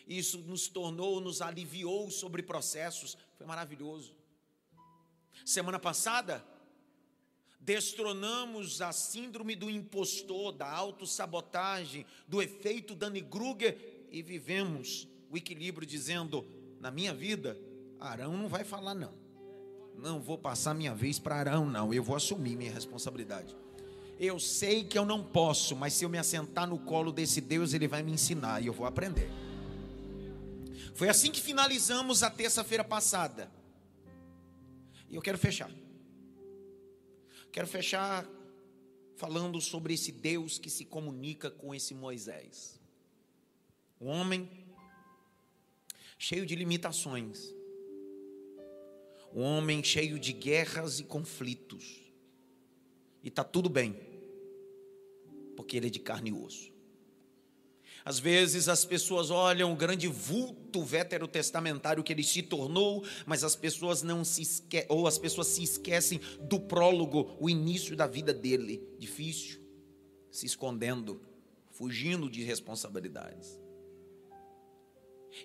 Isso 0.07 0.39
nos 0.39 0.67
tornou, 0.69 1.21
nos 1.21 1.41
aliviou 1.41 2.11
sobre 2.11 2.43
processos, 2.43 3.17
foi 3.37 3.47
maravilhoso. 3.47 4.15
Semana 5.45 5.79
passada, 5.79 6.45
destronamos 7.65 8.83
a 8.83 8.93
síndrome 8.93 9.57
do 9.57 9.71
impostor, 9.71 10.53
da 10.53 10.71
autossabotagem, 10.71 12.05
do 12.29 12.43
efeito 12.43 12.95
Danny-Kruger 12.95 14.07
e 14.11 14.23
vivemos 14.23 15.09
o 15.31 15.37
equilíbrio 15.37 15.87
dizendo: 15.87 16.47
na 16.79 16.91
minha 16.91 17.15
vida, 17.15 17.59
Arão 17.99 18.37
não 18.37 18.49
vai 18.49 18.65
falar 18.65 18.95
não. 18.95 19.15
Não 19.97 20.21
vou 20.21 20.37
passar 20.37 20.75
minha 20.75 20.95
vez 20.95 21.19
para 21.19 21.37
Arão, 21.37 21.65
não. 21.65 21.95
Eu 21.95 22.03
vou 22.03 22.17
assumir 22.17 22.57
minha 22.57 22.73
responsabilidade. 22.73 23.57
Eu 24.19 24.39
sei 24.39 24.85
que 24.85 24.99
eu 24.99 25.05
não 25.05 25.23
posso, 25.23 25.75
mas 25.75 25.95
se 25.95 26.05
eu 26.05 26.09
me 26.09 26.19
assentar 26.19 26.69
no 26.69 26.79
colo 26.79 27.13
desse 27.13 27.41
Deus, 27.41 27.73
ele 27.73 27.89
vai 27.89 28.03
me 28.03 28.13
ensinar 28.13 28.63
e 28.63 28.67
eu 28.67 28.73
vou 28.73 28.87
aprender. 28.87 29.31
Foi 30.95 31.09
assim 31.09 31.31
que 31.31 31.41
finalizamos 31.41 32.23
a 32.23 32.31
terça-feira 32.31 32.85
passada. 32.85 33.51
E 35.09 35.15
eu 35.15 35.23
quero 35.23 35.39
fechar. 35.39 35.71
Quero 37.55 37.69
fechar 37.69 38.29
falando 39.15 39.61
sobre 39.61 39.95
esse 39.95 40.11
Deus 40.11 40.59
que 40.59 40.69
se 40.69 40.85
comunica 40.85 41.53
com 41.53 41.73
esse 41.73 41.95
Moisés. 41.95 42.81
O 44.01 44.07
homem 44.07 44.51
cheio 46.19 46.45
de 46.45 46.57
limitações, 46.57 47.55
um 49.33 49.41
homem 49.41 49.85
cheio 49.85 50.19
de 50.19 50.33
guerras 50.33 50.99
e 50.99 51.05
conflitos, 51.05 52.03
e 53.23 53.29
está 53.29 53.45
tudo 53.45 53.69
bem, 53.69 54.01
porque 55.55 55.77
ele 55.77 55.87
é 55.87 55.91
de 55.91 56.01
carne 56.01 56.31
e 56.31 56.33
osso. 56.33 56.74
Às 58.05 58.19
vezes 58.19 58.69
as 58.69 58.85
pessoas 58.85 59.31
olham 59.31 59.73
o 59.73 59.77
grande 59.77 60.07
vulto 60.07 60.83
veterotestamentário 60.83 62.03
que 62.03 62.13
ele 62.13 62.23
se 62.23 62.43
tornou, 62.43 63.03
mas 63.25 63.43
as 63.43 63.57
pessoas 63.57 64.03
não 64.03 64.23
se 64.23 64.43
esque 64.43 64.85
ou 64.91 65.07
as 65.07 65.17
pessoas 65.17 65.47
se 65.47 65.63
esquecem 65.63 66.21
do 66.43 66.61
prólogo, 66.61 67.35
o 67.41 67.49
início 67.49 67.97
da 67.97 68.07
vida 68.07 68.35
dele, 68.35 68.87
difícil, 68.99 69.59
se 70.31 70.45
escondendo, 70.45 71.23
fugindo 71.71 72.29
de 72.29 72.43
responsabilidades. 72.43 73.59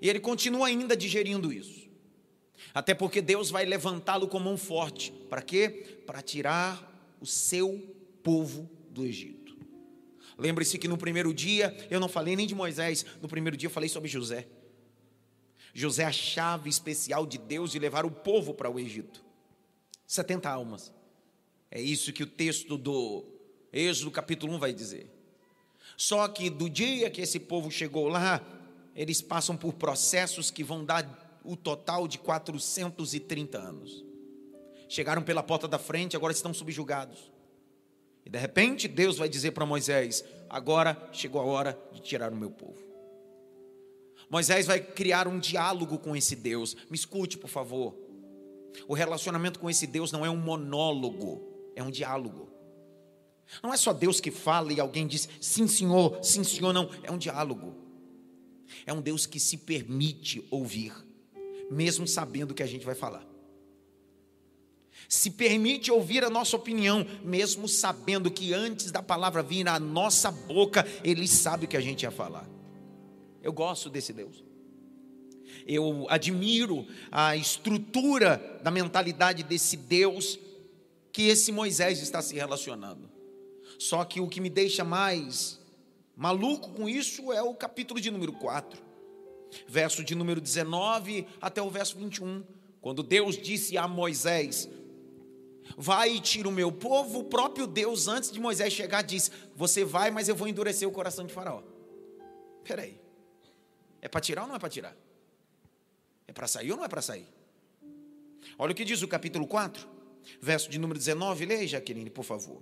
E 0.01 0.09
ele 0.09 0.19
continua 0.19 0.67
ainda 0.67 0.97
digerindo 0.97 1.53
isso. 1.53 1.87
Até 2.73 2.93
porque 2.93 3.21
Deus 3.21 3.49
vai 3.49 3.65
levantá-lo 3.65 4.27
como 4.27 4.51
um 4.51 4.57
forte. 4.57 5.11
Para 5.29 5.41
quê? 5.41 6.01
Para 6.05 6.21
tirar 6.21 7.17
o 7.21 7.25
seu 7.25 7.79
povo 8.21 8.69
do 8.91 9.05
Egito. 9.05 9.38
Lembre-se 10.39 10.77
que 10.77 10.87
no 10.87 10.97
primeiro 10.97 11.33
dia 11.33 11.75
eu 11.91 11.99
não 11.99 12.07
falei 12.07 12.35
nem 12.35 12.47
de 12.47 12.55
Moisés, 12.55 13.05
no 13.21 13.27
primeiro 13.27 13.57
dia 13.57 13.67
eu 13.67 13.71
falei 13.71 13.89
sobre 13.89 14.07
José. 14.07 14.47
José 15.73 16.05
a 16.05 16.11
chave 16.11 16.69
especial 16.69 17.25
de 17.25 17.37
Deus 17.37 17.71
de 17.71 17.77
levar 17.77 18.05
o 18.05 18.11
povo 18.11 18.53
para 18.53 18.69
o 18.69 18.79
Egito. 18.79 19.23
70 20.07 20.49
almas. 20.49 20.93
É 21.69 21.79
isso 21.79 22.13
que 22.13 22.23
o 22.23 22.27
texto 22.27 22.77
do 22.77 23.25
Êxodo 23.71 24.09
capítulo 24.09 24.53
1 24.53 24.59
vai 24.59 24.73
dizer. 24.73 25.11
Só 25.95 26.27
que 26.29 26.49
do 26.49 26.69
dia 26.69 27.11
que 27.11 27.21
esse 27.21 27.39
povo 27.39 27.69
chegou 27.69 28.07
lá, 28.07 28.41
eles 28.95 29.21
passam 29.21 29.55
por 29.55 29.73
processos 29.73 30.49
que 30.49 30.63
vão 30.63 30.83
dar 30.85 31.39
o 31.43 31.55
total 31.55 32.07
de 32.07 32.17
430 32.17 33.57
anos. 33.57 34.03
Chegaram 34.87 35.21
pela 35.21 35.43
porta 35.43 35.67
da 35.67 35.77
frente, 35.77 36.15
agora 36.15 36.33
estão 36.33 36.53
subjugados. 36.53 37.31
E 38.29 38.31
de 38.31 38.37
repente 38.37 38.87
Deus 38.87 39.17
vai 39.17 39.27
dizer 39.27 39.51
para 39.53 39.65
Moisés: 39.65 40.23
agora 40.47 41.09
chegou 41.11 41.41
a 41.41 41.45
hora 41.45 41.79
de 41.91 41.99
tirar 41.99 42.31
o 42.31 42.35
meu 42.35 42.51
povo. 42.51 42.77
Moisés 44.29 44.67
vai 44.67 44.79
criar 44.79 45.27
um 45.27 45.39
diálogo 45.39 45.97
com 45.97 46.15
esse 46.15 46.35
Deus. 46.35 46.77
Me 46.91 46.95
escute, 46.95 47.39
por 47.39 47.49
favor. 47.49 47.97
O 48.87 48.93
relacionamento 48.93 49.59
com 49.59 49.67
esse 49.67 49.87
Deus 49.87 50.11
não 50.11 50.23
é 50.23 50.29
um 50.29 50.37
monólogo, 50.37 51.41
é 51.75 51.81
um 51.81 51.89
diálogo. 51.89 52.47
Não 53.63 53.73
é 53.73 53.77
só 53.77 53.91
Deus 53.91 54.21
que 54.21 54.29
fala 54.29 54.71
e 54.71 54.79
alguém 54.79 55.07
diz 55.07 55.27
sim, 55.41 55.67
senhor, 55.67 56.23
sim, 56.23 56.43
senhor, 56.43 56.71
não. 56.71 56.87
É 57.01 57.11
um 57.11 57.17
diálogo. 57.17 57.73
É 58.85 58.93
um 58.93 59.01
Deus 59.01 59.25
que 59.25 59.39
se 59.39 59.57
permite 59.57 60.45
ouvir, 60.51 60.93
mesmo 61.71 62.07
sabendo 62.07 62.53
que 62.53 62.61
a 62.61 62.67
gente 62.67 62.85
vai 62.85 62.93
falar 62.93 63.27
se 65.09 65.31
permite 65.31 65.91
ouvir 65.91 66.23
a 66.23 66.29
nossa 66.29 66.55
opinião, 66.55 67.03
mesmo 67.23 67.67
sabendo 67.67 68.29
que 68.29 68.53
antes 68.53 68.91
da 68.91 69.01
palavra 69.01 69.41
vir 69.41 69.63
na 69.63 69.79
nossa 69.79 70.29
boca, 70.29 70.85
Ele 71.03 71.27
sabe 71.27 71.65
o 71.65 71.67
que 71.67 71.75
a 71.75 71.81
gente 71.81 72.03
ia 72.03 72.11
falar. 72.11 72.47
Eu 73.41 73.51
gosto 73.51 73.89
desse 73.89 74.13
Deus. 74.13 74.43
Eu 75.65 76.05
admiro 76.09 76.85
a 77.11 77.35
estrutura 77.35 78.59
da 78.63 78.69
mentalidade 78.69 79.41
desse 79.41 79.75
Deus 79.75 80.37
que 81.11 81.23
esse 81.23 81.51
Moisés 81.51 82.03
está 82.03 82.21
se 82.21 82.35
relacionando. 82.35 83.09
Só 83.79 84.05
que 84.05 84.21
o 84.21 84.27
que 84.27 84.39
me 84.39 84.49
deixa 84.49 84.83
mais 84.83 85.59
maluco 86.15 86.69
com 86.73 86.87
isso 86.87 87.33
é 87.33 87.41
o 87.41 87.55
capítulo 87.55 87.99
de 87.99 88.11
número 88.11 88.33
4, 88.33 88.79
verso 89.67 90.03
de 90.03 90.13
número 90.13 90.39
19 90.39 91.25
até 91.41 91.63
o 91.63 91.69
verso 91.69 91.97
21, 91.97 92.43
quando 92.79 93.01
Deus 93.01 93.37
disse 93.37 93.75
a 93.75 93.87
Moisés: 93.87 94.69
vai 95.77 96.15
e 96.15 96.19
tira 96.19 96.47
o 96.47 96.51
meu 96.51 96.71
povo, 96.71 97.19
o 97.19 97.23
próprio 97.23 97.67
Deus, 97.67 98.07
antes 98.07 98.31
de 98.31 98.39
Moisés 98.39 98.73
chegar, 98.73 99.01
diz: 99.01 99.31
Você 99.55 99.83
vai, 99.83 100.11
mas 100.11 100.27
eu 100.27 100.35
vou 100.35 100.47
endurecer 100.47 100.87
o 100.87 100.91
coração 100.91 101.25
de 101.25 101.33
Faraó. 101.33 101.61
Peraí, 102.63 102.99
é 104.01 104.07
para 104.07 104.21
tirar 104.21 104.43
ou 104.43 104.47
não 104.47 104.55
é 104.55 104.59
para 104.59 104.69
tirar? 104.69 104.95
É 106.27 106.31
para 106.31 106.47
sair 106.47 106.71
ou 106.71 106.77
não 106.77 106.85
é 106.85 106.87
para 106.87 107.01
sair? 107.01 107.27
Olha 108.57 108.71
o 108.71 108.75
que 108.75 108.85
diz 108.85 109.01
o 109.01 109.07
capítulo 109.07 109.47
4, 109.47 109.87
verso 110.41 110.69
de 110.69 110.77
número 110.77 110.99
19, 110.99 111.45
leia, 111.45 111.67
Jaqueline, 111.67 112.09
por 112.09 112.23
favor. 112.23 112.61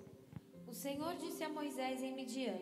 O 0.67 0.73
Senhor 0.73 1.15
disse 1.15 1.43
a 1.43 1.49
Moisés 1.49 2.01
em 2.01 2.15
Midian: 2.15 2.57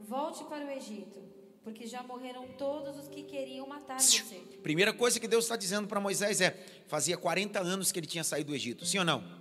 Volte 0.00 0.44
para 0.44 0.64
o 0.64 0.70
Egito, 0.70 1.20
porque 1.62 1.86
já 1.86 2.02
morreram 2.02 2.46
todos 2.56 2.96
os 2.96 3.08
que 3.08 3.22
queriam 3.24 3.66
matar 3.66 4.00
você. 4.00 4.36
Primeira 4.62 4.92
coisa 4.92 5.20
que 5.20 5.28
Deus 5.28 5.44
está 5.44 5.56
dizendo 5.56 5.86
para 5.88 6.00
Moisés 6.00 6.40
é: 6.40 6.50
fazia 6.86 7.16
40 7.16 7.60
anos 7.60 7.92
que 7.92 7.98
ele 7.98 8.06
tinha 8.06 8.24
saído 8.24 8.52
do 8.52 8.56
Egito, 8.56 8.86
sim 8.86 8.98
ou 8.98 9.04
não? 9.04 9.37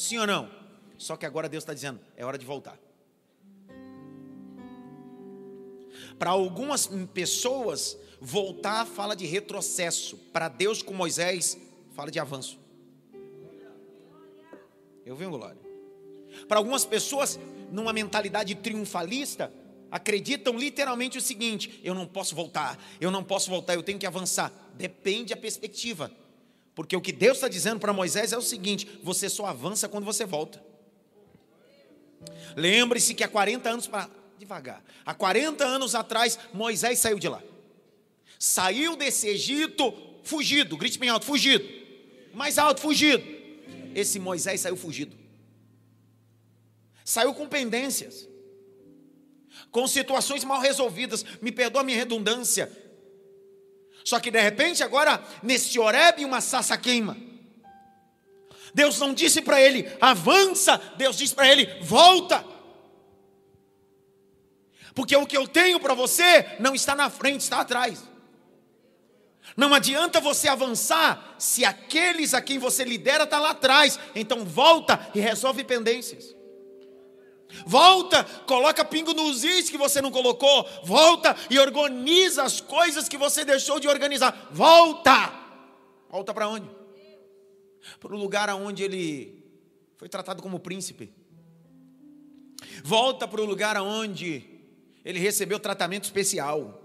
Sim 0.00 0.16
ou 0.16 0.26
não? 0.26 0.50
Só 0.96 1.14
que 1.14 1.26
agora 1.26 1.46
Deus 1.46 1.62
está 1.62 1.74
dizendo: 1.74 2.00
é 2.16 2.24
hora 2.24 2.38
de 2.38 2.46
voltar. 2.46 2.80
Para 6.18 6.30
algumas 6.30 6.86
pessoas, 7.12 7.98
voltar 8.18 8.86
fala 8.86 9.14
de 9.14 9.26
retrocesso. 9.26 10.16
Para 10.32 10.48
Deus, 10.48 10.82
com 10.82 10.94
Moisés, 10.94 11.58
fala 11.90 12.10
de 12.10 12.18
avanço. 12.18 12.58
Eu 15.04 15.14
venho, 15.14 15.32
glória. 15.32 15.60
Para 16.48 16.56
algumas 16.56 16.86
pessoas, 16.86 17.38
numa 17.70 17.92
mentalidade 17.92 18.54
triunfalista, 18.54 19.52
acreditam 19.90 20.56
literalmente 20.56 21.18
o 21.18 21.20
seguinte: 21.20 21.78
eu 21.84 21.94
não 21.94 22.06
posso 22.06 22.34
voltar, 22.34 22.82
eu 22.98 23.10
não 23.10 23.22
posso 23.22 23.50
voltar, 23.50 23.74
eu 23.74 23.82
tenho 23.82 23.98
que 23.98 24.06
avançar. 24.06 24.50
Depende 24.74 25.34
da 25.34 25.40
perspectiva. 25.40 26.10
Porque 26.74 26.96
o 26.96 27.00
que 27.00 27.12
Deus 27.12 27.36
está 27.38 27.48
dizendo 27.48 27.80
para 27.80 27.92
Moisés 27.92 28.32
é 28.32 28.38
o 28.38 28.42
seguinte: 28.42 29.00
você 29.02 29.28
só 29.28 29.46
avança 29.46 29.88
quando 29.88 30.04
você 30.04 30.24
volta. 30.24 30.62
Lembre-se 32.56 33.14
que 33.14 33.24
há 33.24 33.28
40 33.28 33.68
anos 33.68 33.86
para 33.86 34.08
devagar. 34.38 34.82
Há 35.04 35.14
40 35.14 35.64
anos 35.64 35.94
atrás, 35.94 36.38
Moisés 36.52 36.98
saiu 36.98 37.18
de 37.18 37.28
lá. 37.28 37.42
Saiu 38.38 38.96
desse 38.96 39.28
Egito 39.28 39.92
fugido, 40.22 40.76
grite 40.76 40.98
bem 40.98 41.08
alto, 41.08 41.26
fugido. 41.26 41.64
Mais 42.32 42.58
alto, 42.58 42.80
fugido. 42.80 43.22
Esse 43.94 44.18
Moisés 44.18 44.60
saiu 44.60 44.76
fugido. 44.76 45.16
Saiu 47.04 47.34
com 47.34 47.48
pendências. 47.48 48.28
Com 49.70 49.86
situações 49.86 50.44
mal 50.44 50.60
resolvidas. 50.60 51.24
Me 51.42 51.50
perdoa 51.50 51.82
a 51.82 51.84
minha 51.84 51.98
redundância. 51.98 52.70
Só 54.04 54.18
que 54.18 54.30
de 54.30 54.40
repente, 54.40 54.82
agora, 54.82 55.22
nesse 55.42 55.78
Horeb, 55.78 56.24
uma 56.24 56.40
sassa 56.40 56.76
queima. 56.76 57.16
Deus 58.74 58.98
não 58.98 59.12
disse 59.12 59.42
para 59.42 59.60
ele, 59.60 59.90
avança, 60.00 60.80
Deus 60.96 61.16
disse 61.16 61.34
para 61.34 61.48
ele, 61.48 61.66
volta. 61.82 62.44
Porque 64.94 65.16
o 65.16 65.26
que 65.26 65.36
eu 65.36 65.46
tenho 65.46 65.80
para 65.80 65.94
você 65.94 66.46
não 66.58 66.74
está 66.74 66.94
na 66.94 67.10
frente, 67.10 67.40
está 67.40 67.60
atrás. 67.60 68.08
Não 69.56 69.74
adianta 69.74 70.20
você 70.20 70.48
avançar 70.48 71.34
se 71.38 71.64
aqueles 71.64 72.34
a 72.34 72.40
quem 72.40 72.58
você 72.58 72.84
lidera 72.84 73.24
está 73.24 73.38
lá 73.38 73.50
atrás. 73.50 73.98
Então 74.14 74.44
volta 74.44 75.10
e 75.14 75.20
resolve 75.20 75.64
pendências. 75.64 76.34
Volta, 77.66 78.24
coloca 78.46 78.84
pingo 78.84 79.12
nos 79.12 79.44
is 79.44 79.70
que 79.70 79.78
você 79.78 80.00
não 80.00 80.10
colocou. 80.10 80.68
Volta 80.84 81.36
e 81.48 81.58
organiza 81.58 82.42
as 82.42 82.60
coisas 82.60 83.08
que 83.08 83.16
você 83.16 83.44
deixou 83.44 83.78
de 83.80 83.88
organizar. 83.88 84.48
Volta. 84.50 85.32
Volta 86.08 86.32
para 86.32 86.48
onde? 86.48 86.68
Para 87.98 88.14
o 88.14 88.18
lugar 88.18 88.48
aonde 88.48 88.82
ele 88.82 89.44
foi 89.96 90.08
tratado 90.08 90.42
como 90.42 90.60
príncipe. 90.60 91.12
Volta 92.82 93.26
para 93.28 93.40
o 93.40 93.44
lugar 93.44 93.76
aonde 93.76 94.44
ele 95.04 95.18
recebeu 95.18 95.58
tratamento 95.58 96.04
especial 96.04 96.79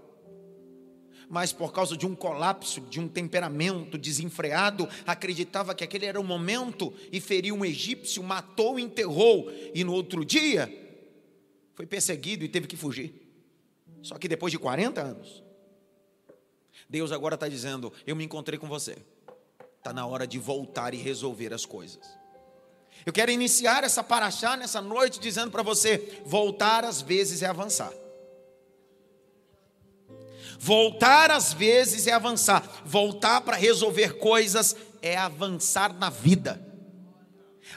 mas 1.28 1.52
por 1.52 1.72
causa 1.72 1.96
de 1.96 2.06
um 2.06 2.14
colapso, 2.14 2.80
de 2.82 3.00
um 3.00 3.08
temperamento 3.08 3.98
desenfreado, 3.98 4.88
acreditava 5.06 5.74
que 5.74 5.82
aquele 5.82 6.06
era 6.06 6.20
o 6.20 6.24
momento 6.24 6.92
e 7.10 7.20
feriu 7.20 7.54
um 7.54 7.64
egípcio, 7.64 8.22
matou, 8.22 8.78
enterrou, 8.78 9.50
e 9.74 9.82
no 9.82 9.92
outro 9.92 10.24
dia 10.24 10.72
foi 11.74 11.86
perseguido 11.86 12.44
e 12.44 12.48
teve 12.48 12.66
que 12.66 12.76
fugir. 12.76 13.12
Só 14.02 14.16
que 14.18 14.28
depois 14.28 14.52
de 14.52 14.58
40 14.58 15.00
anos, 15.00 15.42
Deus 16.88 17.10
agora 17.10 17.34
está 17.34 17.48
dizendo: 17.48 17.92
Eu 18.06 18.14
me 18.14 18.24
encontrei 18.24 18.58
com 18.58 18.68
você, 18.68 18.96
está 19.78 19.92
na 19.92 20.06
hora 20.06 20.26
de 20.26 20.38
voltar 20.38 20.94
e 20.94 20.96
resolver 20.96 21.52
as 21.52 21.66
coisas. 21.66 22.06
Eu 23.04 23.12
quero 23.12 23.30
iniciar 23.30 23.84
essa 23.84 24.02
paraxá 24.02 24.56
nessa 24.56 24.80
noite 24.80 25.18
dizendo 25.18 25.50
para 25.50 25.62
você: 25.62 26.22
voltar 26.24 26.84
às 26.84 27.02
vezes 27.02 27.42
é 27.42 27.46
avançar. 27.46 27.92
Voltar 30.58 31.30
às 31.30 31.52
vezes 31.52 32.06
é 32.06 32.12
avançar. 32.12 32.62
Voltar 32.84 33.40
para 33.40 33.56
resolver 33.56 34.18
coisas 34.18 34.76
é 35.02 35.16
avançar 35.16 35.92
na 35.94 36.10
vida. 36.10 36.64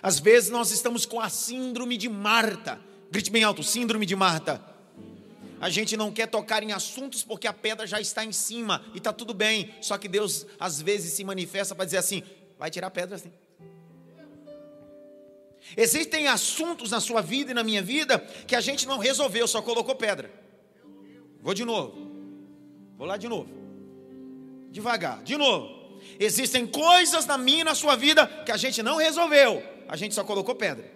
Às 0.01 0.19
vezes 0.19 0.49
nós 0.49 0.71
estamos 0.71 1.05
com 1.05 1.19
a 1.19 1.29
síndrome 1.29 1.97
de 1.97 2.09
Marta. 2.09 2.79
Grite 3.11 3.31
bem 3.31 3.43
alto, 3.43 3.63
síndrome 3.63 4.05
de 4.05 4.15
Marta. 4.15 4.63
a 5.59 5.69
gente 5.69 5.97
não 5.97 6.11
quer 6.11 6.27
tocar 6.27 6.63
em 6.63 6.71
assuntos 6.71 7.23
porque 7.23 7.47
a 7.47 7.53
pedra 7.53 7.85
já 7.85 7.99
está 7.99 8.23
em 8.23 8.31
cima 8.31 8.83
e 8.93 8.97
está 8.97 9.11
tudo 9.11 9.33
bem. 9.33 9.73
Só 9.81 9.97
que 9.97 10.07
Deus 10.07 10.45
às 10.59 10.81
vezes 10.81 11.13
se 11.13 11.23
manifesta 11.23 11.75
para 11.75 11.85
dizer 11.85 11.97
assim: 11.97 12.23
vai 12.57 12.69
tirar 12.69 12.87
a 12.87 12.91
pedra 12.91 13.15
assim. 13.15 13.31
Existem 15.75 16.27
assuntos 16.27 16.91
na 16.91 16.99
sua 16.99 17.21
vida 17.21 17.51
e 17.51 17.53
na 17.53 17.63
minha 17.63 17.81
vida 17.81 18.19
que 18.47 18.55
a 18.55 18.61
gente 18.61 18.87
não 18.87 18.97
resolveu, 18.97 19.47
só 19.47 19.61
colocou 19.61 19.95
pedra. 19.95 20.31
Vou 21.41 21.53
de 21.53 21.63
novo. 21.63 22.09
Vou 22.99 23.07
lá 23.07 23.15
de 23.15 23.29
novo. 23.29 23.49
Devagar, 24.69 25.23
de 25.23 25.38
novo. 25.38 25.97
Existem 26.19 26.67
coisas 26.67 27.25
na 27.25 27.38
minha 27.38 27.62
e 27.62 27.63
na 27.63 27.73
sua 27.73 27.95
vida 27.95 28.27
que 28.45 28.51
a 28.51 28.57
gente 28.57 28.83
não 28.83 28.97
resolveu, 28.97 29.63
a 29.88 29.95
gente 29.95 30.13
só 30.13 30.21
colocou 30.21 30.53
pedra. 30.53 30.91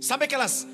Sabe 0.00 0.24
aquelas 0.24 0.66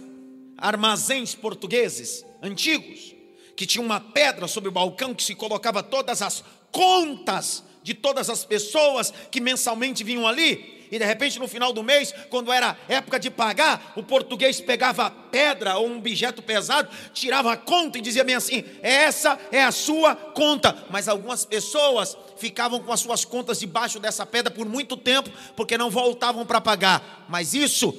armazéns 0.57 1.35
portugueses 1.35 2.25
antigos 2.43 3.15
que 3.55 3.67
tinha 3.67 3.85
uma 3.85 4.01
pedra 4.01 4.49
sobre 4.49 4.71
o 4.71 4.73
balcão 4.73 5.15
que 5.15 5.23
se 5.23 5.35
colocava 5.35 5.83
todas 5.83 6.23
as 6.23 6.43
contas 6.73 7.63
de 7.83 7.93
todas 7.93 8.31
as 8.31 8.43
pessoas 8.47 9.13
que 9.31 9.39
mensalmente 9.39 10.03
vinham 10.03 10.27
ali? 10.27 10.78
E 10.91 10.99
de 10.99 11.05
repente 11.05 11.39
no 11.39 11.49
final 11.49 11.73
do 11.73 11.83
mês, 11.83 12.15
quando 12.31 12.53
era 12.53 12.79
época 12.89 13.19
de 13.19 13.31
pagar, 13.31 13.93
o 13.97 14.03
português 14.03 14.61
pegava 14.61 15.11
pedra 15.11 15.77
ou 15.77 15.89
um 15.89 15.99
objeto 15.99 16.43
pesado, 16.43 16.89
tirava 17.13 17.53
a 17.53 17.57
conta 17.57 17.99
e 17.99 18.01
dizia 18.01 18.25
bem 18.25 18.35
assim: 18.35 18.65
essa 18.83 19.39
é 19.53 19.63
a 19.63 19.73
sua 19.73 20.15
conta. 20.15 20.87
Mas 20.91 21.09
algumas 21.09 21.45
pessoas 21.45 22.17
ficavam 22.37 22.81
com 22.81 22.93
as 22.93 23.01
suas 23.01 23.25
contas 23.25 23.61
debaixo 23.61 23.99
dessa 23.99 24.25
pedra 24.25 24.51
por 24.51 24.67
muito 24.67 24.97
tempo, 24.97 25.31
porque 25.57 25.79
não 25.79 25.91
voltavam 25.91 26.47
para 26.47 26.61
pagar. 26.61 27.27
Mas 27.29 27.55
isso 27.55 27.95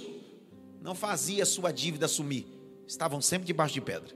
não 0.81 0.95
fazia 0.95 1.45
sua 1.45 1.71
dívida 1.71 2.07
sumir, 2.07 2.45
estavam 2.87 3.21
sempre 3.21 3.45
debaixo 3.45 3.73
de 3.73 3.81
pedra. 3.81 4.15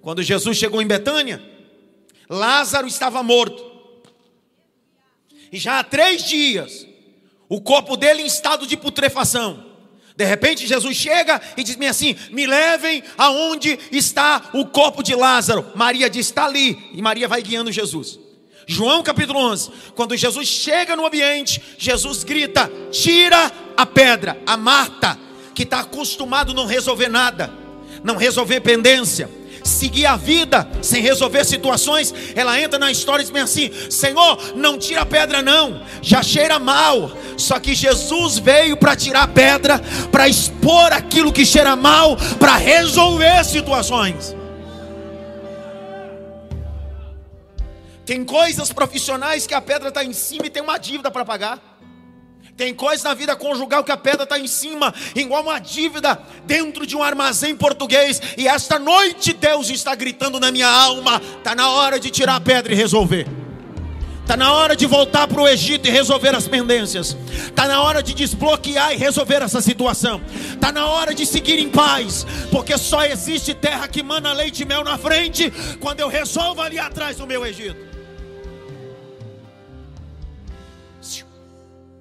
Quando 0.00 0.22
Jesus 0.22 0.56
chegou 0.56 0.80
em 0.80 0.86
Betânia, 0.86 1.42
Lázaro 2.28 2.86
estava 2.86 3.22
morto. 3.22 3.70
E 5.52 5.58
já 5.58 5.80
há 5.80 5.84
três 5.84 6.24
dias 6.24 6.86
o 7.50 7.60
corpo 7.60 7.96
dele 7.96 8.22
em 8.22 8.26
estado 8.26 8.66
de 8.66 8.76
putrefação. 8.76 9.66
De 10.16 10.24
repente 10.24 10.66
Jesus 10.66 10.96
chega 10.96 11.40
e 11.56 11.64
diz-me 11.64 11.86
assim: 11.86 12.16
Me 12.30 12.46
levem 12.46 13.02
aonde 13.18 13.78
está 13.90 14.50
o 14.54 14.64
corpo 14.66 15.02
de 15.02 15.14
Lázaro. 15.14 15.66
Maria 15.74 16.08
diz: 16.08 16.26
Está 16.26 16.44
ali. 16.44 16.78
E 16.92 17.02
Maria 17.02 17.26
vai 17.26 17.42
guiando 17.42 17.72
Jesus. 17.72 18.18
João 18.66 19.02
capítulo 19.02 19.40
11. 19.40 19.70
Quando 19.96 20.16
Jesus 20.16 20.46
chega 20.46 20.94
no 20.94 21.04
ambiente, 21.04 21.60
Jesus 21.76 22.22
grita: 22.22 22.70
Tira 22.92 23.50
a 23.76 23.84
pedra. 23.84 24.40
A 24.46 24.56
Marta, 24.56 25.18
que 25.52 25.64
está 25.64 25.80
acostumado 25.80 26.54
não 26.54 26.66
resolver 26.66 27.08
nada, 27.08 27.52
não 28.04 28.16
resolver 28.16 28.60
pendência, 28.60 29.28
seguir 29.64 30.06
a 30.06 30.16
vida 30.16 30.68
sem 30.82 31.02
resolver 31.02 31.44
situações, 31.44 32.14
ela 32.34 32.60
entra 32.60 32.78
na 32.78 32.90
história 32.90 33.22
e 33.22 33.26
diz 33.26 33.42
assim: 33.42 33.70
Senhor, 33.90 34.56
não 34.56 34.78
tira 34.78 35.02
a 35.02 35.06
pedra, 35.06 35.42
não, 35.42 35.82
já 36.02 36.22
cheira 36.22 36.58
mal. 36.58 37.10
Só 37.36 37.58
que 37.58 37.74
Jesus 37.74 38.38
veio 38.38 38.76
para 38.76 38.96
tirar 38.96 39.22
a 39.22 39.28
pedra, 39.28 39.80
para 40.10 40.28
expor 40.28 40.92
aquilo 40.92 41.32
que 41.32 41.46
cheira 41.46 41.74
mal, 41.76 42.16
para 42.38 42.56
resolver 42.56 43.44
situações. 43.44 44.34
Tem 48.04 48.24
coisas 48.24 48.72
profissionais 48.72 49.46
que 49.46 49.54
a 49.54 49.60
pedra 49.60 49.88
está 49.88 50.04
em 50.04 50.12
cima 50.12 50.46
e 50.46 50.50
tem 50.50 50.62
uma 50.62 50.78
dívida 50.78 51.10
para 51.10 51.24
pagar. 51.24 51.79
Tem 52.60 52.74
coisas 52.74 53.02
na 53.02 53.14
vida 53.14 53.34
conjugal 53.34 53.82
que 53.82 53.90
a 53.90 53.96
pedra 53.96 54.24
está 54.24 54.38
em 54.38 54.46
cima, 54.46 54.92
igual 55.14 55.42
uma 55.42 55.58
dívida 55.58 56.20
dentro 56.44 56.84
de 56.84 56.94
um 56.94 57.02
armazém 57.02 57.56
português. 57.56 58.20
E 58.36 58.46
esta 58.46 58.78
noite 58.78 59.32
Deus 59.32 59.70
está 59.70 59.94
gritando 59.94 60.38
na 60.38 60.52
minha 60.52 60.68
alma: 60.68 61.22
está 61.38 61.54
na 61.54 61.70
hora 61.70 61.98
de 61.98 62.10
tirar 62.10 62.36
a 62.36 62.40
pedra 62.40 62.74
e 62.74 62.76
resolver. 62.76 63.26
Está 64.20 64.36
na 64.36 64.52
hora 64.52 64.76
de 64.76 64.84
voltar 64.84 65.26
para 65.26 65.40
o 65.40 65.48
Egito 65.48 65.88
e 65.88 65.90
resolver 65.90 66.34
as 66.34 66.46
pendências. 66.46 67.16
Está 67.46 67.66
na 67.66 67.80
hora 67.80 68.02
de 68.02 68.12
desbloquear 68.12 68.92
e 68.92 68.96
resolver 68.98 69.40
essa 69.40 69.62
situação. 69.62 70.20
Está 70.52 70.70
na 70.70 70.86
hora 70.86 71.14
de 71.14 71.24
seguir 71.24 71.58
em 71.58 71.70
paz. 71.70 72.26
Porque 72.50 72.76
só 72.76 73.06
existe 73.06 73.54
terra 73.54 73.88
que 73.88 74.02
mana 74.02 74.34
leite 74.34 74.64
e 74.64 74.66
mel 74.66 74.84
na 74.84 74.98
frente 74.98 75.50
quando 75.80 76.00
eu 76.00 76.08
resolvo 76.08 76.60
ali 76.60 76.78
atrás 76.78 77.16
do 77.16 77.26
meu 77.26 77.44
Egito. 77.46 77.89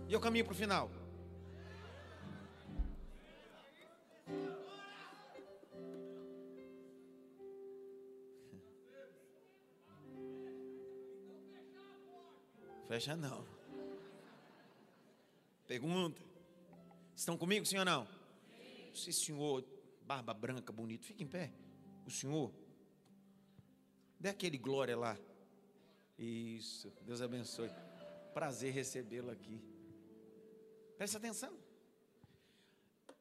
E 0.09 0.13
eu 0.13 0.19
caminho 0.19 0.43
para 0.43 0.53
o 0.53 0.55
final. 0.55 0.89
Fecha 12.87 13.15
não. 13.15 13.45
Pergunta. 15.67 16.19
Estão 17.15 17.37
comigo, 17.37 17.67
ou 17.77 17.85
não? 17.85 18.07
Sim. 18.95 19.11
senhor, 19.11 19.63
barba 20.07 20.33
branca, 20.33 20.73
bonito, 20.73 21.05
fica 21.05 21.21
em 21.21 21.27
pé. 21.27 21.53
O 22.07 22.09
senhor, 22.09 22.51
dê 24.19 24.29
aquele 24.29 24.57
glória 24.57 24.97
lá. 24.97 25.15
Isso, 26.17 26.91
Deus 27.05 27.21
abençoe. 27.21 27.69
Prazer 28.33 28.73
recebê-lo 28.73 29.29
aqui. 29.29 29.77
Presta 30.99 31.17
atenção. 31.17 31.53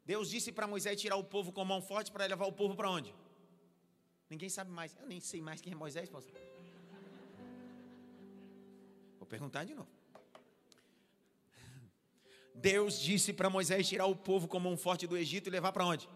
Deus 0.05 0.29
disse 0.29 0.51
para 0.51 0.67
Moisés 0.67 1.01
tirar 1.01 1.14
o 1.14 1.23
povo 1.23 1.53
com 1.53 1.64
mão 1.64 1.81
forte 1.81 2.11
para 2.11 2.27
levar 2.27 2.47
o 2.47 2.53
povo 2.53 2.75
para 2.75 2.91
onde? 2.91 3.14
Ninguém 4.29 4.49
sabe 4.49 4.73
mais. 4.73 4.97
Eu 4.97 5.07
nem 5.07 5.21
sei 5.21 5.41
mais 5.41 5.61
quem 5.61 5.73
é 5.73 5.77
Moisés, 5.77 6.09
pastor. 6.09 6.35
Vou 9.17 9.29
perguntar 9.29 9.62
de 9.62 9.77
novo. 9.77 9.88
Deus 12.53 12.99
disse 12.99 13.33
para 13.33 13.49
Moisés 13.49 13.88
tirar 13.88 14.07
o 14.07 14.17
povo 14.17 14.49
com 14.49 14.59
mão 14.59 14.77
forte 14.77 15.07
do 15.07 15.17
Egito 15.17 15.47
e 15.47 15.51
levar 15.51 15.71
para 15.71 15.87
onde? 15.87 16.09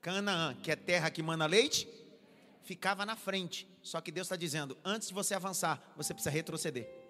Canaã, 0.00 0.56
que 0.56 0.72
é 0.72 0.76
terra 0.76 1.08
que 1.08 1.22
mana 1.22 1.46
leite, 1.46 1.86
ficava 2.64 3.06
na 3.06 3.14
frente. 3.14 3.68
Só 3.80 4.00
que 4.00 4.10
Deus 4.10 4.26
está 4.26 4.34
dizendo: 4.34 4.76
antes 4.84 5.06
de 5.06 5.14
você 5.14 5.36
avançar, 5.36 5.94
você 5.96 6.12
precisa 6.12 6.30
retroceder. 6.30 7.03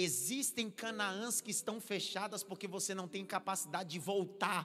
Existem 0.00 0.70
Canaãs 0.70 1.40
que 1.40 1.50
estão 1.50 1.80
fechadas 1.80 2.44
porque 2.44 2.68
você 2.68 2.94
não 2.94 3.08
tem 3.08 3.26
capacidade 3.26 3.90
de 3.90 3.98
voltar. 3.98 4.62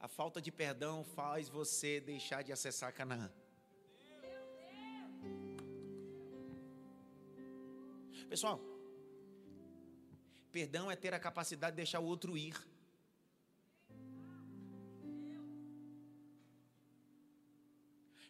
A 0.00 0.08
falta 0.08 0.40
de 0.40 0.50
perdão 0.50 1.04
faz 1.04 1.50
você 1.50 2.00
deixar 2.00 2.40
de 2.40 2.50
acessar 2.50 2.94
Canaã. 2.94 3.30
Pessoal, 8.30 8.58
perdão 10.50 10.90
é 10.90 10.96
ter 10.96 11.12
a 11.12 11.20
capacidade 11.20 11.72
de 11.72 11.76
deixar 11.76 12.00
o 12.00 12.06
outro 12.06 12.38
ir. 12.38 12.56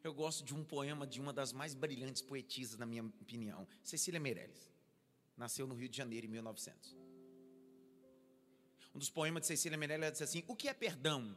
Eu 0.07 0.15
gosto 0.15 0.45
de 0.45 0.55
um 0.55 0.63
poema 0.63 1.05
de 1.05 1.21
uma 1.21 1.33
das 1.33 1.53
mais 1.53 1.75
brilhantes 1.75 2.23
poetisas, 2.23 2.79
na 2.79 2.87
minha 2.87 3.03
opinião, 3.03 3.67
Cecília 3.83 4.21
Meirelles. 4.21 4.73
Nasceu 5.37 5.67
no 5.67 5.75
Rio 5.75 5.89
de 5.89 5.97
Janeiro 5.97 6.27
em 6.27 6.29
1900. 6.29 6.97
Um 8.95 9.01
dos 9.01 9.11
poemas 9.11 9.41
de 9.41 9.49
Cecília 9.49 9.77
Meirelles 9.77 10.13
diz 10.13 10.23
assim: 10.23 10.45
O 10.47 10.55
que 10.55 10.69
é 10.69 10.75
perdão? 10.75 11.35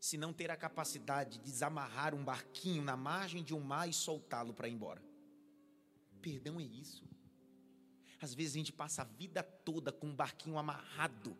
Se 0.00 0.18
não 0.18 0.32
ter 0.32 0.50
a 0.50 0.56
capacidade 0.56 1.38
de 1.38 1.44
desamarrar 1.44 2.12
um 2.12 2.24
barquinho 2.24 2.82
na 2.82 2.96
margem 2.96 3.40
de 3.40 3.54
um 3.54 3.60
mar 3.60 3.88
e 3.88 3.92
soltá-lo 3.92 4.52
para 4.52 4.66
ir 4.66 4.72
embora. 4.72 5.00
Perdão 6.20 6.58
é 6.58 6.64
isso. 6.64 7.04
Às 8.20 8.34
vezes 8.34 8.54
a 8.54 8.58
gente 8.58 8.72
passa 8.72 9.02
a 9.02 9.04
vida 9.04 9.44
toda 9.44 9.92
com 9.92 10.08
um 10.08 10.14
barquinho 10.16 10.58
amarrado, 10.58 11.38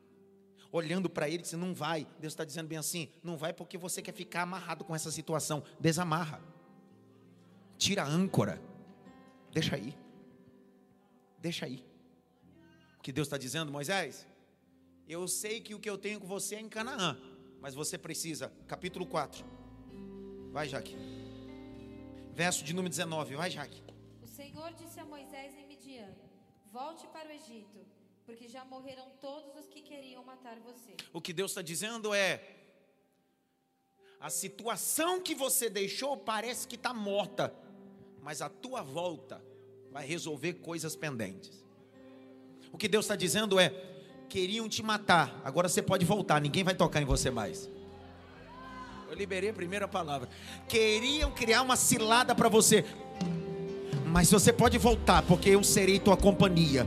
olhando 0.70 1.11
para 1.11 1.27
ele 1.29 1.38
e 1.38 1.42
dizendo: 1.42 1.66
Não 1.66 1.75
vai. 1.75 2.07
Deus 2.20 2.33
está 2.33 2.44
dizendo 2.44 2.68
bem 2.68 2.79
assim: 2.79 3.11
Não 3.20 3.37
vai 3.37 3.53
porque 3.53 3.77
você 3.77 4.01
quer 4.01 4.14
ficar 4.14 4.42
amarrado 4.42 4.85
com 4.85 4.94
essa 4.94 5.11
situação. 5.11 5.64
Desamarra 5.81 6.51
tira 7.83 8.05
a 8.05 8.07
âncora, 8.07 8.62
deixa 9.51 9.75
aí, 9.75 9.92
deixa 11.38 11.66
aí. 11.66 11.85
O 12.97 13.03
que 13.03 13.11
Deus 13.11 13.27
está 13.27 13.37
dizendo, 13.37 13.73
Moisés? 13.73 14.25
Eu 15.09 15.27
sei 15.27 15.61
que 15.61 15.75
o 15.75 15.81
que 15.81 15.90
eu 15.90 15.99
tenho 15.99 16.21
com 16.21 16.27
você 16.29 16.55
é 16.55 16.61
em 16.61 16.68
Canaã, 16.68 17.18
mas 17.61 17.75
você 17.75 17.99
precisa, 17.99 18.53
capítulo 18.68 19.05
4, 19.05 19.45
vai 20.53 20.68
Jaque, 20.68 20.97
verso 22.33 22.62
de 22.62 22.73
número 22.73 22.88
19, 22.88 23.35
vai 23.35 23.51
Jaque. 23.51 23.83
O 24.23 24.29
Senhor 24.29 24.73
disse 24.75 25.01
a 25.01 25.05
Moisés 25.05 25.53
em 25.57 25.66
Midian: 25.66 26.14
Volte 26.71 27.05
para 27.09 27.29
o 27.31 27.33
Egito, 27.33 27.85
porque 28.25 28.47
já 28.47 28.64
morreram 28.64 29.11
todos 29.21 29.57
os 29.57 29.66
que 29.66 29.83
queriam 29.83 30.23
matar 30.25 30.57
você. 30.61 30.95
O 31.12 31.21
que 31.21 31.33
Deus 31.33 31.51
está 31.51 31.62
dizendo 31.62 32.14
é: 32.14 32.31
a 34.21 34.31
situação 34.31 35.21
que 35.21 35.35
você 35.35 35.68
deixou 35.68 36.16
parece 36.16 36.68
que 36.68 36.77
está 36.77 36.95
morta, 36.95 37.53
mas 38.22 38.40
a 38.40 38.48
tua 38.48 38.82
volta 38.82 39.42
vai 39.90 40.06
resolver 40.06 40.54
coisas 40.54 40.94
pendentes. 40.94 41.62
O 42.72 42.78
que 42.78 42.87
Deus 42.87 43.04
está 43.04 43.16
dizendo 43.16 43.58
é: 43.58 43.74
queriam 44.28 44.68
te 44.68 44.82
matar, 44.82 45.42
agora 45.44 45.68
você 45.68 45.82
pode 45.82 46.04
voltar, 46.04 46.40
ninguém 46.40 46.62
vai 46.62 46.74
tocar 46.74 47.02
em 47.02 47.04
você 47.04 47.30
mais. 47.30 47.68
Eu 49.11 49.16
liberei 49.16 49.50
a 49.50 49.52
primeira 49.52 49.87
palavra. 49.87 50.28
Queriam 50.68 51.30
criar 51.32 51.61
uma 51.61 51.76
cilada 51.76 52.35
para 52.35 52.48
você, 52.48 52.85
mas 54.06 54.30
você 54.30 54.52
pode 54.52 54.78
voltar, 54.78 55.22
porque 55.22 55.50
eu 55.50 55.62
serei 55.62 55.98
tua 55.98 56.16
companhia, 56.16 56.87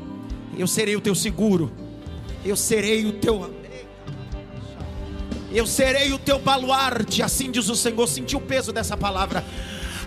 eu 0.58 0.66
serei 0.66 0.96
o 0.96 1.02
teu 1.02 1.14
seguro, 1.14 1.72
eu 2.44 2.56
serei 2.56 3.06
o 3.06 3.20
teu. 3.20 3.54
Eu 5.52 5.66
serei 5.66 6.12
o 6.12 6.20
teu 6.20 6.38
baluarte, 6.38 7.24
assim 7.24 7.50
diz 7.50 7.70
o 7.70 7.76
Senhor. 7.76 8.06
Senti 8.08 8.36
o 8.36 8.42
peso 8.42 8.74
dessa 8.74 8.98
palavra. 8.98 9.42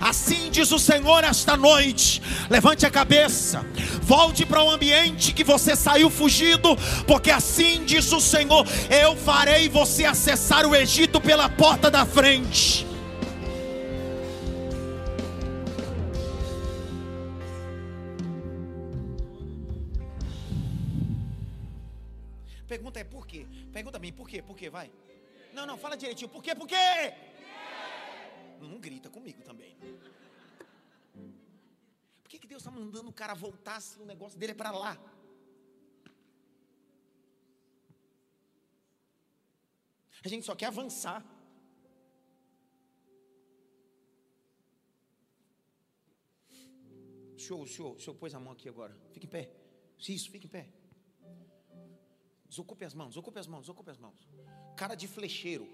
Assim 0.00 0.50
diz 0.50 0.70
o 0.70 0.78
Senhor 0.78 1.24
esta 1.24 1.56
noite. 1.56 2.22
Levante 2.48 2.86
a 2.86 2.90
cabeça, 2.90 3.64
volte 4.02 4.46
para 4.46 4.62
o 4.62 4.70
ambiente 4.70 5.32
que 5.32 5.44
você 5.44 5.74
saiu 5.74 6.08
fugido, 6.10 6.76
porque 7.06 7.30
assim 7.30 7.84
diz 7.84 8.10
o 8.12 8.20
Senhor: 8.20 8.66
eu 8.90 9.16
farei 9.16 9.68
você 9.68 10.04
acessar 10.04 10.66
o 10.66 10.74
Egito 10.74 11.20
pela 11.20 11.48
porta 11.48 11.90
da 11.90 12.06
frente. 12.06 12.86
Pergunta 22.66 23.00
é 23.00 23.04
por 23.04 23.26
quê? 23.26 23.46
Pergunta 23.72 23.98
mim, 23.98 24.12
por 24.12 24.28
quê? 24.28 24.42
Por 24.42 24.54
quê? 24.54 24.68
Vai. 24.68 24.90
Não, 25.54 25.64
não, 25.66 25.78
fala 25.78 25.96
direitinho. 25.96 26.28
Por 26.28 26.42
quê? 26.42 26.54
Por 26.54 26.68
quê? 26.68 27.14
Não 28.60 28.78
grita 28.78 29.08
comigo 29.08 29.42
também. 29.42 29.77
Deus 32.58 32.66
está 32.66 32.72
mandando 32.72 33.08
o 33.08 33.12
cara 33.12 33.34
voltar 33.34 33.80
se 33.80 34.00
o 34.00 34.04
negócio 34.04 34.36
dele 34.36 34.50
é 34.50 34.54
para 34.54 34.72
lá? 34.72 34.98
A 40.24 40.28
gente 40.28 40.44
só 40.44 40.56
quer 40.56 40.66
avançar. 40.66 41.24
O 47.36 47.38
senhor, 47.38 47.62
o 47.62 47.68
senhor, 47.68 48.00
senhor 48.00 48.16
pôs 48.16 48.34
a 48.34 48.40
mão 48.40 48.52
aqui 48.54 48.68
agora. 48.68 48.94
Fique 49.12 49.26
em 49.26 49.30
pé. 49.30 49.44
Isso, 50.00 50.28
fique 50.28 50.48
em 50.48 50.50
pé. 50.50 50.68
Desocupe 52.48 52.84
as 52.84 52.92
mãos, 52.92 53.10
desocupe 53.10 53.38
as 53.38 53.46
mãos, 53.46 53.60
desocupe 53.60 53.90
as 53.90 53.98
mãos. 53.98 54.28
Cara 54.76 54.96
de 54.96 55.06
flecheiro. 55.06 55.68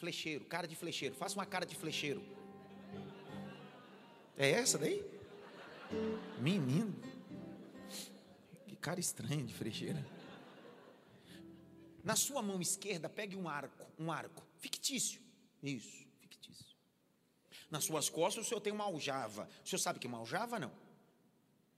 Flecheiro, 0.00 0.44
cara 0.46 0.66
de 0.66 0.74
flecheiro. 0.74 1.14
Faça 1.14 1.36
uma 1.36 1.46
cara 1.46 1.64
de 1.64 1.76
flecheiro. 1.76 2.20
É 4.36 4.50
essa 4.50 4.76
daí? 4.76 5.16
Menino. 6.40 6.94
Que 8.66 8.76
cara 8.76 9.00
estranha 9.00 9.44
de 9.44 9.54
flecheira. 9.54 10.04
Na 12.02 12.14
sua 12.14 12.40
mão 12.42 12.60
esquerda, 12.60 13.08
pegue 13.08 13.36
um 13.36 13.48
arco, 13.48 13.84
um 13.98 14.12
arco 14.12 14.42
fictício. 14.58 15.20
Isso, 15.62 16.06
fictício. 16.20 16.76
Nas 17.70 17.84
suas 17.84 18.08
costas 18.08 18.46
o 18.46 18.48
senhor 18.48 18.60
tem 18.60 18.72
uma 18.72 18.84
aljava. 18.84 19.48
O 19.64 19.68
senhor 19.68 19.80
sabe 19.80 19.98
que 19.98 20.06
é 20.06 20.08
uma 20.08 20.18
aljava 20.18 20.58
não? 20.58 20.70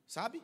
Sabe? 0.06 0.42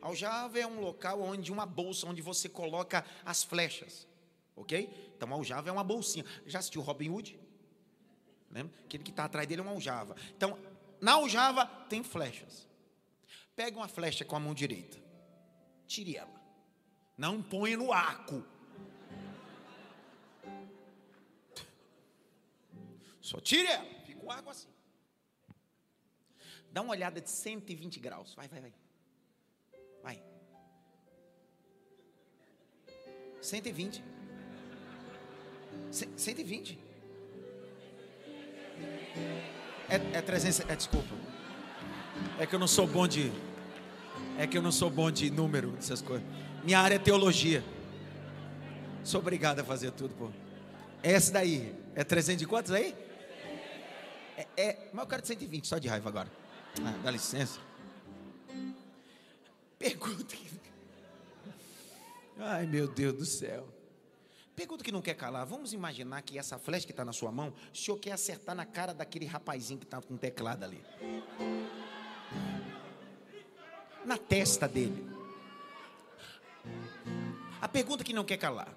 Aljava 0.00 0.58
é 0.58 0.66
um 0.66 0.80
local 0.80 1.20
onde 1.20 1.50
uma 1.50 1.66
bolsa 1.66 2.06
onde 2.06 2.22
você 2.22 2.48
coloca 2.48 3.04
as 3.24 3.42
flechas. 3.42 4.06
Ok? 4.54 5.12
Então, 5.16 5.32
aljava 5.32 5.68
é 5.68 5.72
uma 5.72 5.84
bolsinha. 5.84 6.24
Já 6.46 6.60
assistiu 6.60 6.80
Robin 6.80 7.10
Hood? 7.10 7.38
Lembra? 8.50 8.74
Aquele 8.84 9.04
que 9.04 9.10
está 9.10 9.24
atrás 9.24 9.46
dele 9.46 9.60
é 9.60 9.64
uma 9.64 9.72
aljava. 9.72 10.16
Então, 10.36 10.58
na 11.00 11.12
aljava 11.12 11.66
tem 11.88 12.02
flechas. 12.02 12.66
Pega 13.54 13.76
uma 13.76 13.88
flecha 13.88 14.24
com 14.24 14.36
a 14.36 14.40
mão 14.40 14.54
direita. 14.54 14.98
Tire 15.86 16.16
ela. 16.16 16.40
Não 17.16 17.42
ponha 17.42 17.76
no 17.76 17.92
arco. 17.92 18.44
Só 23.20 23.40
tire 23.40 23.66
ela. 23.66 23.86
Fica 24.04 24.24
o 24.24 24.30
arco 24.30 24.50
assim. 24.50 24.68
Dá 26.70 26.82
uma 26.82 26.92
olhada 26.92 27.20
de 27.20 27.30
120 27.30 27.98
graus. 27.98 28.34
Vai, 28.34 28.48
vai, 28.48 28.60
vai. 28.60 28.74
Vai. 30.02 30.22
120. 33.40 34.04
120. 35.90 36.78
É, 39.88 40.18
é 40.18 40.22
300. 40.22 40.60
É, 40.68 40.76
desculpa. 40.76 41.14
É 42.38 42.46
que 42.46 42.54
eu 42.54 42.58
não 42.58 42.66
sou 42.66 42.86
bom 42.86 43.06
de. 43.06 43.32
É 44.38 44.46
que 44.46 44.58
eu 44.58 44.62
não 44.62 44.72
sou 44.72 44.90
bom 44.90 45.10
de 45.10 45.30
número, 45.30 45.70
dessas 45.72 46.02
coisas. 46.02 46.26
Minha 46.64 46.80
área 46.80 46.96
é 46.96 46.98
teologia. 46.98 47.64
Sou 49.04 49.20
obrigado 49.20 49.60
a 49.60 49.64
fazer 49.64 49.90
tudo, 49.92 50.14
pô. 50.14 50.30
Essa 51.02 51.32
daí. 51.32 51.74
É 51.94 52.04
300 52.04 52.40
de 52.40 52.46
quantos 52.46 52.72
aí? 52.72 52.94
É, 54.36 54.46
é, 54.56 54.90
mas 54.92 55.04
eu 55.04 55.08
quero 55.08 55.22
de 55.22 55.28
120, 55.28 55.66
só 55.66 55.78
de 55.78 55.88
raiva 55.88 56.08
agora. 56.08 56.30
Ah, 56.84 56.94
dá 57.02 57.10
licença. 57.10 57.58
Pergunta. 59.78 60.34
Ai, 62.38 62.66
meu 62.66 62.86
Deus 62.86 63.14
do 63.14 63.24
céu. 63.24 63.66
Pergunta 64.56 64.82
que 64.82 64.90
não 64.90 65.02
quer 65.02 65.14
calar. 65.14 65.44
Vamos 65.44 65.74
imaginar 65.74 66.22
que 66.22 66.38
essa 66.38 66.58
flecha 66.58 66.86
que 66.86 66.92
está 66.92 67.04
na 67.04 67.12
sua 67.12 67.30
mão, 67.30 67.52
o 67.72 67.76
senhor 67.76 67.98
quer 67.98 68.12
acertar 68.12 68.54
na 68.54 68.64
cara 68.64 68.94
daquele 68.94 69.26
rapazinho 69.26 69.78
que 69.78 69.84
está 69.84 70.00
com 70.00 70.14
o 70.14 70.18
teclado 70.18 70.64
ali. 70.64 70.82
Na 74.06 74.16
testa 74.16 74.66
dele. 74.66 75.06
A 77.60 77.68
pergunta 77.68 78.02
que 78.02 78.14
não 78.14 78.24
quer 78.24 78.38
calar. 78.38 78.74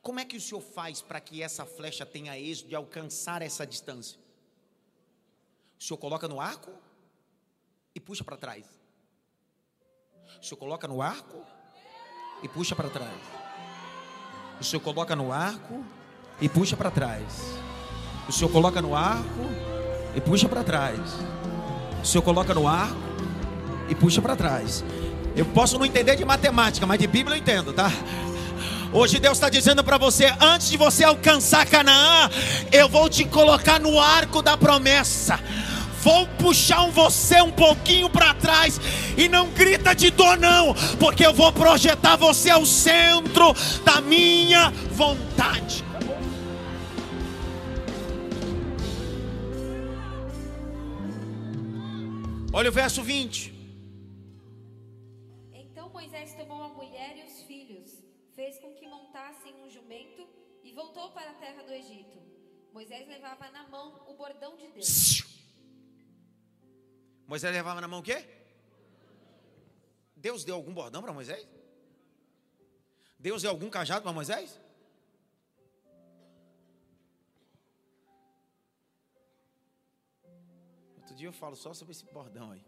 Como 0.00 0.20
é 0.20 0.24
que 0.24 0.36
o 0.36 0.40
senhor 0.40 0.60
faz 0.60 1.02
para 1.02 1.20
que 1.20 1.42
essa 1.42 1.66
flecha 1.66 2.06
tenha 2.06 2.38
êxito 2.38 2.68
de 2.68 2.76
alcançar 2.76 3.42
essa 3.42 3.66
distância? 3.66 4.16
O 5.76 5.82
senhor 5.82 5.98
coloca 5.98 6.28
no 6.28 6.40
arco 6.40 6.70
e 7.92 7.98
puxa 7.98 8.22
para 8.22 8.36
trás. 8.36 8.64
O 10.40 10.44
senhor 10.44 10.56
coloca 10.56 10.86
no 10.86 11.02
arco 11.02 11.44
e 12.44 12.48
puxa 12.48 12.76
para 12.76 12.88
trás. 12.88 13.49
O 14.60 14.64
senhor 14.64 14.80
coloca 14.82 15.16
no 15.16 15.32
arco 15.32 15.82
e 16.38 16.48
puxa 16.48 16.76
para 16.76 16.90
trás. 16.90 17.22
O 18.28 18.32
senhor 18.32 18.50
coloca 18.50 18.82
no 18.82 18.94
arco 18.94 19.48
e 20.14 20.20
puxa 20.20 20.48
para 20.48 20.62
trás. 20.62 21.00
O 22.02 22.06
senhor 22.06 22.22
coloca 22.22 22.52
no 22.52 22.68
arco 22.68 22.94
e 23.88 23.94
puxa 23.94 24.20
para 24.20 24.36
trás. 24.36 24.84
Eu 25.34 25.46
posso 25.46 25.78
não 25.78 25.86
entender 25.86 26.14
de 26.14 26.24
matemática, 26.26 26.86
mas 26.86 26.98
de 26.98 27.06
Bíblia 27.06 27.36
eu 27.36 27.40
entendo, 27.40 27.72
tá? 27.72 27.90
Hoje 28.92 29.18
Deus 29.18 29.38
está 29.38 29.48
dizendo 29.48 29.82
para 29.82 29.96
você: 29.96 30.26
antes 30.38 30.68
de 30.68 30.76
você 30.76 31.04
alcançar 31.04 31.64
Canaã, 31.64 32.28
eu 32.70 32.86
vou 32.86 33.08
te 33.08 33.24
colocar 33.24 33.80
no 33.80 33.98
arco 33.98 34.42
da 34.42 34.58
promessa 34.58 35.40
vou 36.02 36.26
puxar 36.38 36.82
um 36.82 36.90
você 36.90 37.40
um 37.42 37.50
pouquinho 37.50 38.08
para 38.08 38.34
trás 38.34 38.80
e 39.16 39.28
não 39.28 39.50
grita 39.50 39.94
de 39.94 40.10
dor 40.10 40.38
não, 40.38 40.74
porque 40.98 41.24
eu 41.24 41.32
vou 41.32 41.52
projetar 41.52 42.16
você 42.16 42.50
ao 42.50 42.64
centro 42.64 43.52
da 43.84 44.00
minha 44.00 44.70
vontade. 44.92 45.84
Olha 52.52 52.68
o 52.68 52.72
verso 52.72 53.02
20. 53.02 53.54
Então 55.52 55.88
Moisés 55.90 56.34
tomou 56.34 56.62
a 56.62 56.68
mulher 56.68 57.16
e 57.16 57.22
os 57.24 57.42
filhos, 57.42 58.02
fez 58.34 58.58
com 58.58 58.74
que 58.74 58.88
montassem 58.88 59.54
um 59.64 59.70
jumento 59.70 60.26
e 60.64 60.72
voltou 60.72 61.10
para 61.10 61.30
a 61.30 61.34
terra 61.34 61.62
do 61.62 61.72
Egito. 61.72 62.18
Moisés 62.72 63.06
levava 63.06 63.48
na 63.50 63.68
mão 63.68 64.00
o 64.08 64.14
bordão 64.14 64.56
de 64.56 64.66
Deus. 64.68 65.39
Moisés 67.30 67.52
levava 67.52 67.80
na 67.80 67.86
mão 67.86 68.00
o 68.00 68.02
quê? 68.02 68.18
Deus 70.16 70.44
deu 70.44 70.56
algum 70.56 70.74
bordão 70.74 71.00
para 71.00 71.12
Moisés? 71.12 71.48
Deus 73.16 73.42
deu 73.42 73.52
algum 73.52 73.70
cajado 73.70 74.02
para 74.02 74.12
Moisés? 74.12 74.60
Outro 80.96 81.14
dia 81.14 81.28
eu 81.28 81.32
falo 81.32 81.54
só 81.54 81.72
sobre 81.72 81.92
esse 81.92 82.04
bordão 82.06 82.50
aí. 82.50 82.64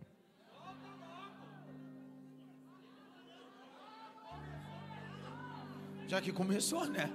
Já 6.07 6.23
que 6.23 6.33
começou, 6.33 6.85
né? 6.87 7.11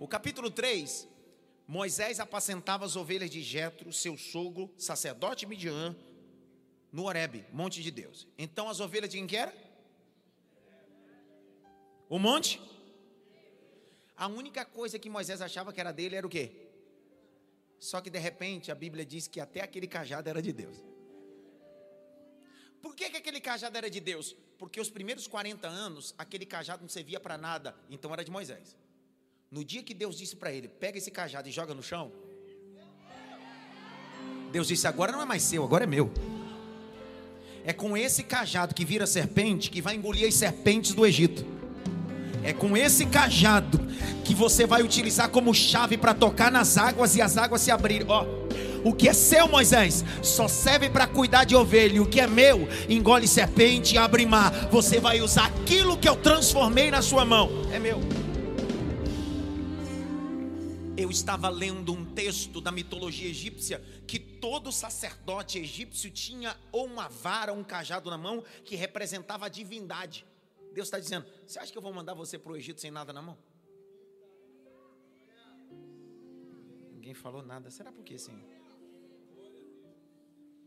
O 0.00 0.08
capítulo 0.08 0.50
3 0.50 1.06
Moisés 1.68 2.18
apacentava 2.18 2.86
as 2.86 2.96
ovelhas 2.96 3.28
de 3.28 3.42
Jetro, 3.42 3.92
seu 3.92 4.16
sogro, 4.16 4.72
sacerdote 4.78 5.44
Midian, 5.44 5.94
no 6.90 7.04
Horebe, 7.04 7.44
monte 7.52 7.82
de 7.82 7.90
Deus. 7.90 8.26
Então 8.38 8.70
as 8.70 8.80
ovelhas 8.80 9.10
de 9.10 9.18
quem 9.18 9.26
que 9.26 9.36
era? 9.36 9.54
O 12.08 12.18
monte? 12.18 12.58
A 14.16 14.28
única 14.28 14.64
coisa 14.64 14.98
que 14.98 15.10
Moisés 15.10 15.42
achava 15.42 15.70
que 15.70 15.78
era 15.78 15.92
dele 15.92 16.16
era 16.16 16.26
o 16.26 16.30
quê? 16.30 16.70
Só 17.78 18.00
que 18.00 18.08
de 18.08 18.18
repente 18.18 18.72
a 18.72 18.74
Bíblia 18.74 19.04
diz 19.04 19.28
que 19.28 19.38
até 19.38 19.60
aquele 19.60 19.86
cajado 19.86 20.26
era 20.26 20.40
de 20.40 20.54
Deus. 20.54 20.82
Por 22.80 22.96
que, 22.96 23.10
que 23.10 23.18
aquele 23.18 23.42
cajado 23.42 23.76
era 23.76 23.90
de 23.90 24.00
Deus? 24.00 24.34
Porque 24.56 24.80
os 24.80 24.88
primeiros 24.88 25.26
40 25.26 25.68
anos, 25.68 26.14
aquele 26.16 26.46
cajado 26.46 26.80
não 26.80 26.88
servia 26.88 27.20
para 27.20 27.36
nada, 27.36 27.76
então 27.90 28.10
era 28.10 28.24
de 28.24 28.30
Moisés. 28.30 28.74
No 29.50 29.64
dia 29.64 29.82
que 29.82 29.94
Deus 29.94 30.18
disse 30.18 30.36
para 30.36 30.52
ele: 30.52 30.68
pega 30.68 30.98
esse 30.98 31.10
cajado 31.10 31.48
e 31.48 31.52
joga 31.52 31.72
no 31.72 31.82
chão, 31.82 32.12
Deus 34.52 34.68
disse: 34.68 34.86
agora 34.86 35.10
não 35.10 35.22
é 35.22 35.24
mais 35.24 35.42
seu, 35.42 35.64
agora 35.64 35.84
é 35.84 35.86
meu. 35.86 36.10
É 37.64 37.72
com 37.72 37.96
esse 37.96 38.22
cajado 38.22 38.74
que 38.74 38.84
vira 38.84 39.06
serpente 39.06 39.70
que 39.70 39.80
vai 39.80 39.94
engolir 39.94 40.28
as 40.28 40.34
serpentes 40.34 40.92
do 40.92 41.06
Egito. 41.06 41.46
É 42.42 42.52
com 42.52 42.76
esse 42.76 43.06
cajado 43.06 43.78
que 44.24 44.34
você 44.34 44.66
vai 44.66 44.82
utilizar 44.82 45.30
como 45.30 45.54
chave 45.54 45.96
para 45.96 46.14
tocar 46.14 46.52
nas 46.52 46.76
águas 46.76 47.16
e 47.16 47.22
as 47.22 47.36
águas 47.36 47.62
se 47.62 47.70
abrirem. 47.70 48.06
Ó, 48.08 48.26
o 48.84 48.92
que 48.92 49.08
é 49.08 49.12
seu, 49.12 49.48
Moisés, 49.48 50.04
só 50.22 50.46
serve 50.46 50.88
para 50.88 51.06
cuidar 51.06 51.44
de 51.44 51.56
ovelha. 51.56 52.02
O 52.02 52.06
que 52.06 52.20
é 52.20 52.26
meu, 52.26 52.68
engole 52.88 53.26
serpente 53.26 53.94
e 53.94 53.98
abre 53.98 54.24
mar. 54.24 54.68
Você 54.70 55.00
vai 55.00 55.20
usar 55.20 55.46
aquilo 55.46 55.96
que 55.96 56.08
eu 56.08 56.16
transformei 56.16 56.90
na 56.90 57.02
sua 57.02 57.24
mão. 57.24 57.50
É 57.72 57.78
meu. 57.78 58.17
Eu 61.00 61.12
estava 61.12 61.48
lendo 61.48 61.92
um 61.92 62.04
texto 62.12 62.60
da 62.60 62.72
mitologia 62.72 63.28
egípcia 63.28 63.80
que 64.04 64.18
todo 64.18 64.72
sacerdote 64.72 65.56
egípcio 65.56 66.10
tinha 66.10 66.58
ou 66.72 66.86
uma 66.86 67.06
vara, 67.06 67.52
ou 67.52 67.58
um 67.60 67.62
cajado 67.62 68.10
na 68.10 68.18
mão 68.18 68.42
que 68.64 68.74
representava 68.74 69.46
a 69.46 69.48
divindade. 69.48 70.26
Deus 70.72 70.88
está 70.88 70.98
dizendo: 70.98 71.24
Você 71.46 71.60
acha 71.60 71.70
que 71.70 71.78
eu 71.78 71.82
vou 71.82 71.92
mandar 71.92 72.14
você 72.14 72.36
para 72.36 72.50
o 72.50 72.56
Egito 72.56 72.80
sem 72.80 72.90
nada 72.90 73.12
na 73.12 73.22
mão? 73.22 73.38
Ninguém 76.94 77.14
falou 77.14 77.44
nada. 77.44 77.70
Será 77.70 77.92
por 77.92 78.02
quê, 78.02 78.18
Senhor? 78.18 78.42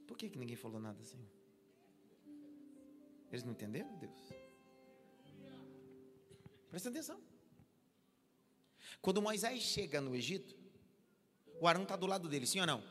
Por 0.07 0.15
que, 0.15 0.29
que 0.29 0.39
ninguém 0.39 0.55
falou 0.55 0.79
nada, 0.79 1.03
Senhor? 1.03 1.27
Eles 3.29 3.43
não 3.43 3.51
entenderam, 3.51 3.93
Deus? 3.97 4.33
Presta 6.69 6.87
atenção. 6.87 7.30
Quando 8.99 9.21
Moisés 9.21 9.61
chega 9.61 10.01
no 10.01 10.15
Egito, 10.15 10.55
o 11.59 11.67
Arão 11.67 11.83
está 11.83 11.95
do 11.95 12.07
lado 12.07 12.27
dele, 12.27 12.47
sim 12.47 12.59
ou 12.59 12.65
não? 12.65 12.83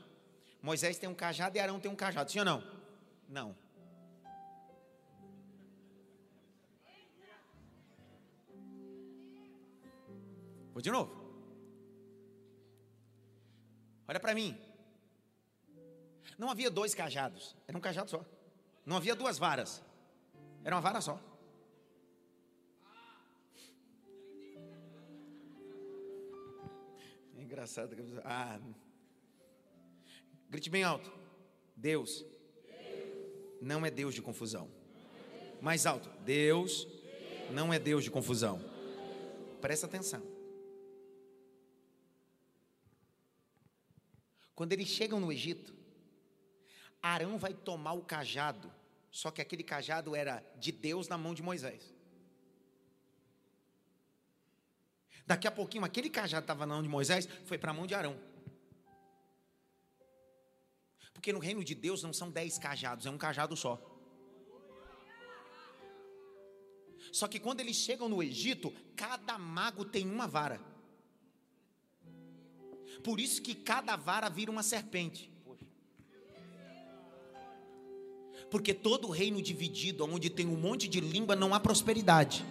Moisés 0.62 0.98
tem 0.98 1.08
um 1.08 1.14
cajado 1.14 1.56
e 1.56 1.60
Arão 1.60 1.80
tem 1.80 1.90
um 1.90 1.96
cajado, 1.96 2.30
sim 2.30 2.38
ou 2.38 2.44
não? 2.44 2.62
Não. 3.28 3.56
Vou 10.72 10.80
de 10.80 10.90
novo. 10.90 11.20
Olha 14.06 14.20
para 14.20 14.34
mim. 14.34 14.56
Não 16.38 16.48
havia 16.50 16.70
dois 16.70 16.94
cajados, 16.94 17.54
era 17.68 17.76
um 17.76 17.80
cajado 17.80 18.10
só. 18.10 18.24
Não 18.86 18.96
havia 18.96 19.14
duas 19.14 19.36
varas, 19.36 19.82
era 20.64 20.74
uma 20.74 20.80
vara 20.80 21.00
só. 21.00 21.20
Engraçado. 27.50 27.96
Ah. 28.24 28.60
Grite 30.48 30.70
bem 30.70 30.84
alto. 30.84 31.10
Deus, 31.76 32.24
não 33.60 33.84
é 33.84 33.90
Deus 33.90 34.14
de 34.14 34.22
confusão. 34.22 34.70
Mais 35.60 35.84
alto. 35.84 36.08
Deus 36.24 36.86
não 37.50 37.72
é 37.72 37.78
Deus 37.78 38.04
de 38.04 38.10
confusão. 38.10 38.60
Presta 39.60 39.86
atenção. 39.86 40.22
Quando 44.54 44.72
eles 44.72 44.86
chegam 44.86 45.18
no 45.18 45.32
Egito, 45.32 45.74
Arão 47.02 47.36
vai 47.36 47.52
tomar 47.52 47.94
o 47.94 48.02
cajado, 48.02 48.70
só 49.10 49.30
que 49.30 49.40
aquele 49.40 49.64
cajado 49.64 50.14
era 50.14 50.40
de 50.58 50.70
Deus 50.70 51.08
na 51.08 51.18
mão 51.18 51.34
de 51.34 51.42
Moisés. 51.42 51.94
Daqui 55.30 55.46
a 55.46 55.50
pouquinho, 55.52 55.84
aquele 55.84 56.10
cajado 56.10 56.42
estava 56.42 56.66
na 56.66 56.74
mão 56.74 56.82
de 56.82 56.88
Moisés, 56.88 57.28
foi 57.44 57.56
para 57.56 57.70
a 57.70 57.72
mão 57.72 57.86
de 57.86 57.94
Arão. 57.94 58.18
Porque 61.14 61.32
no 61.32 61.38
reino 61.38 61.62
de 61.62 61.72
Deus 61.72 62.02
não 62.02 62.12
são 62.12 62.32
dez 62.32 62.58
cajados, 62.58 63.06
é 63.06 63.10
um 63.10 63.16
cajado 63.16 63.56
só. 63.56 63.80
Só 67.12 67.28
que 67.28 67.38
quando 67.38 67.60
eles 67.60 67.76
chegam 67.76 68.08
no 68.08 68.20
Egito, 68.20 68.74
cada 68.96 69.38
mago 69.38 69.84
tem 69.84 70.04
uma 70.04 70.26
vara. 70.26 70.60
Por 73.04 73.20
isso 73.20 73.40
que 73.40 73.54
cada 73.54 73.94
vara 73.94 74.28
vira 74.28 74.50
uma 74.50 74.64
serpente. 74.64 75.30
Porque 78.50 78.74
todo 78.74 79.08
reino 79.10 79.40
dividido, 79.40 80.04
onde 80.04 80.28
tem 80.28 80.48
um 80.48 80.56
monte 80.56 80.88
de 80.88 81.00
língua, 81.00 81.36
não 81.36 81.54
há 81.54 81.60
prosperidade 81.60 82.44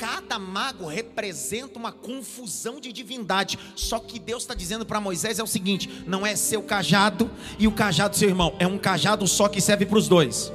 cada 0.00 0.38
mago 0.38 0.86
representa 0.86 1.78
uma 1.78 1.92
confusão 1.92 2.80
de 2.80 2.92
divindade. 2.92 3.58
Só 3.74 3.98
que 3.98 4.18
Deus 4.18 4.42
está 4.42 4.54
dizendo 4.54 4.84
para 4.84 5.00
Moisés 5.00 5.38
é 5.38 5.42
o 5.42 5.46
seguinte: 5.46 6.04
não 6.06 6.26
é 6.26 6.36
seu 6.36 6.62
cajado 6.62 7.30
e 7.58 7.66
o 7.66 7.72
cajado 7.72 8.10
do 8.10 8.16
seu 8.16 8.28
irmão, 8.28 8.54
é 8.58 8.66
um 8.66 8.78
cajado 8.78 9.26
só 9.26 9.48
que 9.48 9.60
serve 9.60 9.86
para 9.86 9.98
os 9.98 10.08
dois. 10.08 10.52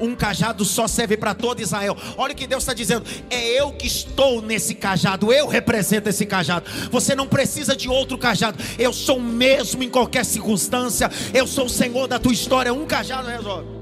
Um 0.00 0.14
cajado 0.14 0.64
só 0.64 0.88
serve 0.88 1.14
para 1.14 1.34
todo 1.34 1.60
Israel. 1.60 1.94
Olha 2.16 2.32
o 2.32 2.36
que 2.36 2.46
Deus 2.46 2.62
está 2.62 2.72
dizendo: 2.72 3.04
é 3.28 3.60
eu 3.60 3.72
que 3.72 3.86
estou 3.86 4.40
nesse 4.40 4.74
cajado, 4.74 5.32
eu 5.32 5.46
represento 5.46 6.08
esse 6.08 6.24
cajado. 6.24 6.70
Você 6.90 7.14
não 7.14 7.26
precisa 7.26 7.76
de 7.76 7.88
outro 7.88 8.16
cajado. 8.16 8.58
Eu 8.78 8.92
sou 8.92 9.18
o 9.18 9.22
mesmo 9.22 9.82
em 9.82 9.90
qualquer 9.90 10.24
circunstância. 10.24 11.10
Eu 11.34 11.46
sou 11.46 11.66
o 11.66 11.70
Senhor 11.70 12.08
da 12.08 12.18
tua 12.18 12.32
história. 12.32 12.72
Um 12.72 12.86
cajado 12.86 13.28
resolve. 13.28 13.79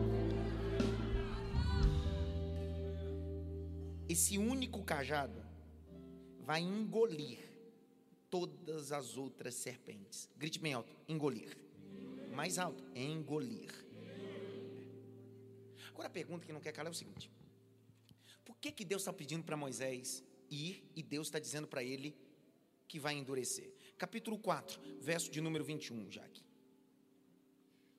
Esse 4.09 4.39
único 4.39 4.83
cajado 4.83 5.45
vai 6.41 6.63
engolir 6.63 7.39
todas 8.31 8.91
as 8.91 9.17
outras 9.17 9.55
serpentes. 9.55 10.31
Grite 10.37 10.59
bem 10.59 10.73
alto: 10.73 10.97
engolir. 11.07 11.57
Mais 12.35 12.59
alto: 12.59 12.83
engolir. 12.95 13.71
Agora 15.91 16.09
a 16.09 16.11
pergunta 16.11 16.47
que 16.47 16.53
não 16.53 16.61
quer 16.61 16.73
calar 16.73 16.91
é 16.91 16.95
o 16.95 16.95
seguinte: 16.95 17.31
por 18.45 18.57
que, 18.57 18.73
que 18.73 18.85
Deus 18.85 19.03
está 19.03 19.13
pedindo 19.13 19.45
para 19.45 19.57
Moisés 19.57 20.25
ir 20.51 20.91
e 20.97 21.03
Deus 21.03 21.27
está 21.27 21.39
dizendo 21.39 21.69
para 21.69 21.83
ele 21.83 22.17
que 22.87 22.99
vai 22.99 23.15
endurecer? 23.15 23.75
Capítulo 23.99 24.39
4, 24.39 24.81
verso 25.01 25.31
de 25.31 25.41
número 25.41 25.65
21, 25.65 26.11
Jaque. 26.11 26.43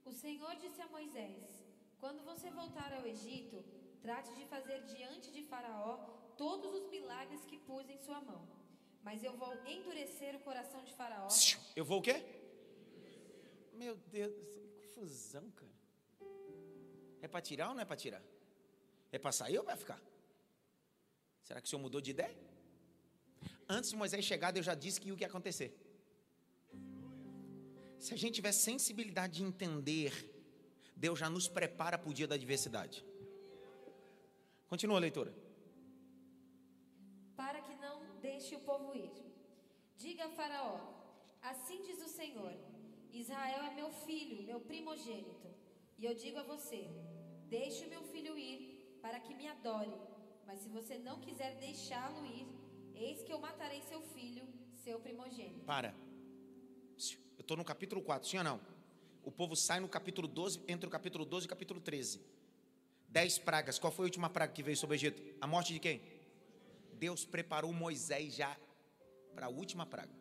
O 0.06 0.12
Senhor 0.12 0.56
disse 0.56 0.82
a 0.82 0.88
Moisés: 0.88 1.44
Quando 2.00 2.24
você 2.24 2.50
voltar 2.50 2.94
ao 2.94 3.06
Egito, 3.06 3.64
Trate 4.02 4.34
de 4.36 4.46
fazer 4.46 4.82
diante 4.86 5.32
de 5.32 5.44
Faraó 5.44 5.98
todos 6.38 6.74
os 6.74 6.90
milagres 6.90 7.44
que 7.46 7.58
pus 7.58 7.90
em 7.90 7.98
sua 7.98 8.22
mão. 8.22 8.48
Mas 9.04 9.24
eu 9.24 9.36
vou 9.38 9.54
endurecer 9.66 10.36
o 10.36 10.40
coração 10.40 10.84
de 10.84 10.94
Faraó. 10.94 11.28
Eu 11.76 11.86
vou 11.86 12.00
o 12.00 12.02
quê? 12.02 12.18
Meu 13.74 13.96
Deus, 13.96 14.34
que 14.80 14.88
confusão, 15.00 15.50
cara. 15.52 15.72
É 17.22 17.28
para 17.28 17.42
tirar 17.42 17.70
ou 17.70 17.76
não 17.76 17.82
é 17.82 17.86
para 17.86 17.96
tirar? 17.96 18.24
É 19.12 19.18
para 19.18 19.32
sair 19.32 19.58
ou 19.58 19.64
para 19.64 19.76
ficar? 19.76 20.02
Será 21.44 21.60
que 21.62 21.68
o 21.68 21.70
senhor 21.70 21.82
mudou 21.82 22.02
de 22.02 22.12
ideia? 22.12 22.38
Antes 23.68 23.90
de 23.92 23.96
Moisés 23.96 24.24
chegar, 24.26 24.52
Deus 24.52 24.66
já 24.66 24.76
disse 24.76 25.00
que 25.00 25.12
o 25.12 25.16
que 25.18 25.24
ia 25.24 25.28
acontecer. 25.28 25.74
Se 27.98 28.14
a 28.14 28.18
gente 28.18 28.36
tiver 28.36 28.52
sensibilidade 28.52 29.38
de 29.38 29.44
entender, 29.44 30.12
Deus 30.96 31.20
já 31.20 31.30
nos 31.30 31.48
prepara 31.48 31.98
para 31.98 32.10
o 32.10 32.14
dia 32.14 32.28
da 32.28 32.36
adversidade. 32.36 33.06
Continua 34.70 34.98
a 34.98 35.00
leitura. 35.00 35.34
Para 37.36 37.60
que 37.62 37.76
não 37.86 37.96
deixe 38.22 38.56
o 38.56 38.60
povo 38.60 38.96
ir. 38.96 39.12
Diga 39.98 40.26
a 40.26 40.30
Faraó: 40.30 40.78
Assim 41.42 41.82
diz 41.82 42.00
o 42.08 42.08
Senhor: 42.08 42.54
Israel 43.12 43.64
é 43.64 43.74
meu 43.74 43.90
filho, 44.06 44.44
meu 44.44 44.60
primogênito. 44.62 45.48
E 45.98 46.06
eu 46.06 46.14
digo 46.14 46.38
a 46.38 46.44
você: 46.44 46.88
Deixe 47.48 47.86
o 47.86 47.90
meu 47.90 48.04
filho 48.04 48.38
ir, 48.38 48.60
para 49.02 49.20
que 49.20 49.34
me 49.34 49.48
adore. 49.48 49.92
Mas 50.46 50.60
se 50.60 50.70
você 50.70 50.98
não 51.00 51.20
quiser 51.20 51.56
deixá-lo 51.56 52.24
ir, 52.26 52.48
eis 52.94 53.24
que 53.24 53.34
eu 53.34 53.40
matarei 53.40 53.82
seu 53.82 54.02
filho, 54.02 54.46
seu 54.84 55.00
primogênito. 55.00 55.66
Para. 55.66 55.96
Eu 57.38 57.42
estou 57.42 57.58
no 57.58 57.66
capítulo 57.66 58.02
4, 58.04 58.30
sim 58.30 58.38
ou 58.38 58.44
não? 58.44 58.62
O 59.24 59.32
povo 59.32 59.56
sai 59.56 59.80
no 59.80 59.90
capítulo 59.90 60.28
12, 60.28 60.62
entre 60.68 60.88
o 60.88 60.90
capítulo 60.90 61.26
12 61.26 61.46
e 61.46 61.48
o 61.48 61.50
capítulo 61.50 61.80
13. 61.80 62.22
Dez 63.10 63.38
pragas. 63.38 63.80
Qual 63.80 63.92
foi 63.92 64.06
a 64.06 64.08
última 64.08 64.30
praga 64.30 64.54
que 64.54 64.62
veio 64.62 64.78
sobre 64.78 64.96
o 64.96 64.98
Egito? 64.98 65.22
A 65.42 65.48
morte 65.48 65.74
de 65.74 65.80
quem? 65.80 66.02
Deus 66.94 67.26
preparou 67.26 67.74
Moisés 67.74 68.36
já 68.36 68.56
para 69.34 69.48
a 69.48 69.50
última 69.50 69.86
praga. 69.86 70.12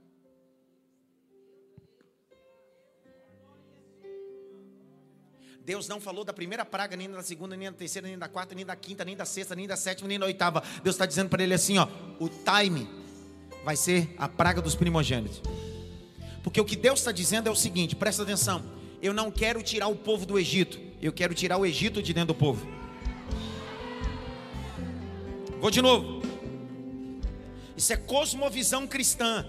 Deus 5.61 5.87
não 5.87 6.01
falou 6.01 6.25
da 6.25 6.33
primeira 6.33 6.65
praga, 6.65 6.97
nem 6.97 7.11
da 7.11 7.23
segunda, 7.23 7.55
nem 7.55 7.71
da 7.71 7.77
terceira, 7.77 8.09
nem 8.09 8.17
da 8.17 8.27
quarta, 8.27 8.55
nem 8.55 8.65
da 8.65 8.75
quinta, 8.75 9.05
nem 9.05 9.15
da 9.15 9.27
sexta, 9.27 9.55
nem 9.55 9.67
da 9.67 9.77
sétima, 9.77 10.09
nem 10.09 10.19
da 10.19 10.25
oitava. 10.25 10.63
Deus 10.83 10.95
está 10.95 11.05
dizendo 11.05 11.29
para 11.29 11.43
ele 11.43 11.53
assim: 11.53 11.77
ó, 11.77 11.87
o 12.19 12.29
time 12.29 12.89
vai 13.65 13.77
ser 13.77 14.15
a 14.17 14.27
praga 14.29 14.63
dos 14.63 14.75
primogênitos. 14.75 15.43
Porque 16.43 16.59
o 16.59 16.65
que 16.65 16.75
Deus 16.75 17.01
está 17.01 17.13
dizendo 17.13 17.49
é 17.49 17.51
o 17.51 17.57
seguinte: 17.57 17.95
presta 17.95 18.23
atenção. 18.23 18.65
Eu 19.03 19.13
não 19.13 19.31
quero 19.31 19.63
tirar 19.63 19.89
o 19.89 19.95
povo 19.95 20.27
do 20.27 20.37
Egito 20.37 20.81
Eu 21.01 21.13
quero 21.13 21.33
tirar 21.33 21.57
o 21.57 21.65
Egito 21.65 22.03
de 22.03 22.15
dentro 22.15 22.29
do 22.29 22.35
povo. 22.35 22.78
Vou 25.61 25.71
de 25.71 25.83
novo. 25.83 26.23
Isso 27.77 27.93
é 27.93 27.97
cosmovisão 27.97 28.87
cristã. 28.87 29.47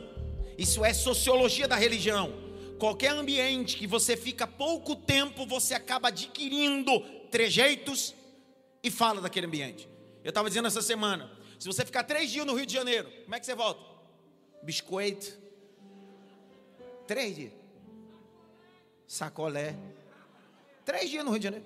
Isso 0.57 0.83
é 0.83 0.93
sociologia 0.93 1.67
da 1.67 1.75
religião. 1.75 2.33
Qualquer 2.79 3.11
ambiente 3.11 3.77
que 3.77 3.85
você 3.85 4.17
fica 4.17 4.47
pouco 4.47 4.95
tempo, 4.95 5.45
você 5.45 5.75
acaba 5.75 6.07
adquirindo 6.07 6.99
trejeitos 7.29 8.15
e 8.83 8.89
fala 8.89 9.21
daquele 9.21 9.45
ambiente. 9.45 9.87
Eu 10.23 10.29
estava 10.29 10.47
dizendo 10.47 10.67
essa 10.67 10.81
semana: 10.81 11.31
se 11.59 11.67
você 11.67 11.85
ficar 11.85 12.03
três 12.03 12.31
dias 12.31 12.45
no 12.45 12.55
Rio 12.55 12.65
de 12.65 12.73
Janeiro, 12.73 13.09
como 13.23 13.35
é 13.35 13.39
que 13.39 13.45
você 13.45 13.53
volta? 13.53 13.83
Biscoito. 14.63 15.37
Três 17.05 17.35
dias. 17.35 17.53
Sacolé. 19.07 19.75
Três 20.85 21.09
dias 21.09 21.23
no 21.23 21.31
Rio 21.31 21.39
de 21.39 21.43
Janeiro. 21.43 21.65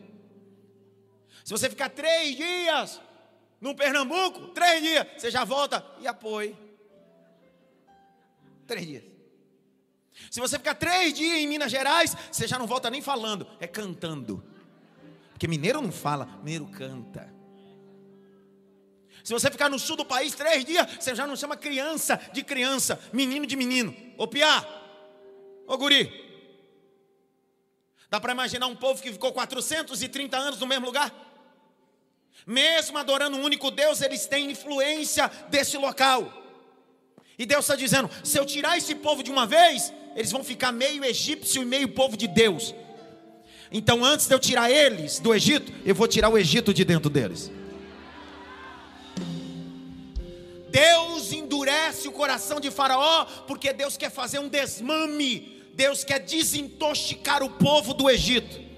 Se 1.46 1.52
você 1.52 1.70
ficar 1.70 1.90
três 1.90 2.36
dias 2.36 3.00
no 3.64 3.74
Pernambuco, 3.74 4.50
três 4.50 4.84
dias, 4.84 5.08
você 5.18 5.32
já 5.32 5.46
volta 5.46 5.86
e 6.02 6.06
apoia. 6.06 6.54
Três 8.68 8.86
dias. 8.86 9.04
Se 10.30 10.42
você 10.42 10.58
ficar 10.58 10.76
três 10.76 11.14
dias 11.14 11.40
em 11.40 11.48
Minas 11.48 11.72
Gerais, 11.72 12.14
você 12.30 12.46
já 12.46 12.60
não 12.60 12.68
volta 12.68 12.90
nem 12.90 13.02
falando, 13.02 13.48
é 13.62 13.66
cantando. 13.66 14.44
Porque 15.30 15.48
mineiro 15.48 15.82
não 15.82 15.94
fala, 15.94 16.26
mineiro 16.44 16.68
canta. 16.68 17.34
Se 19.24 19.32
você 19.32 19.50
ficar 19.50 19.70
no 19.70 19.80
sul 19.80 19.96
do 19.96 20.04
país 20.04 20.36
três 20.36 20.66
dias, 20.66 20.86
você 21.00 21.16
já 21.16 21.26
não 21.26 21.38
chama 21.38 21.56
criança 21.56 22.20
de 22.34 22.44
criança, 22.44 23.00
menino 23.14 23.48
de 23.48 23.56
menino. 23.56 23.96
Ô 24.18 24.28
piá, 24.28 24.62
ô 25.66 25.78
guri. 25.78 26.12
Dá 28.10 28.20
para 28.20 28.34
imaginar 28.34 28.68
um 28.68 28.76
povo 28.76 29.02
que 29.02 29.14
ficou 29.14 29.32
430 29.32 30.38
anos 30.38 30.60
no 30.60 30.68
mesmo 30.68 30.86
lugar? 30.86 31.33
Mesmo 32.46 32.98
adorando 32.98 33.38
um 33.38 33.44
único 33.44 33.72
Deus, 33.72 34.02
eles 34.02 34.26
têm 34.26 34.52
influência 34.52 35.30
desse 35.50 35.78
local. 35.78 36.32
E 37.38 37.46
Deus 37.46 37.66
está 37.66 37.76
dizendo: 37.76 38.10
se 38.24 38.38
eu 38.38 38.46
tirar 38.46 38.78
esse 38.78 38.96
povo 38.96 39.24
de 39.24 39.32
uma 39.32 39.46
vez, 39.46 39.94
eles 40.16 40.32
vão 40.32 40.44
ficar 40.44 40.72
meio 40.72 41.04
egípcio 41.04 41.62
e 41.62 41.66
meio 41.66 41.90
povo 41.90 42.18
de 42.18 42.28
Deus. 42.28 42.74
Então, 43.72 44.06
antes 44.06 44.28
de 44.28 44.36
eu 44.36 44.40
tirar 44.40 44.70
eles 44.70 45.20
do 45.20 45.34
Egito, 45.34 45.74
eu 45.84 45.96
vou 45.96 46.08
tirar 46.08 46.30
o 46.30 46.38
Egito 46.38 46.72
de 46.72 46.86
dentro 46.86 47.10
deles. 47.10 47.52
Deus 50.70 51.32
endurece 51.32 52.08
o 52.08 52.12
coração 52.12 52.60
de 52.60 52.70
Faraó, 52.70 53.26
porque 53.48 53.74
Deus 53.74 53.98
quer 53.98 54.12
fazer 54.12 54.40
um 54.40 54.48
desmame, 54.48 55.62
Deus 55.74 56.04
quer 56.04 56.20
desintoxicar 56.20 57.42
o 57.42 57.50
povo 57.50 57.94
do 57.94 58.10
Egito. 58.10 58.73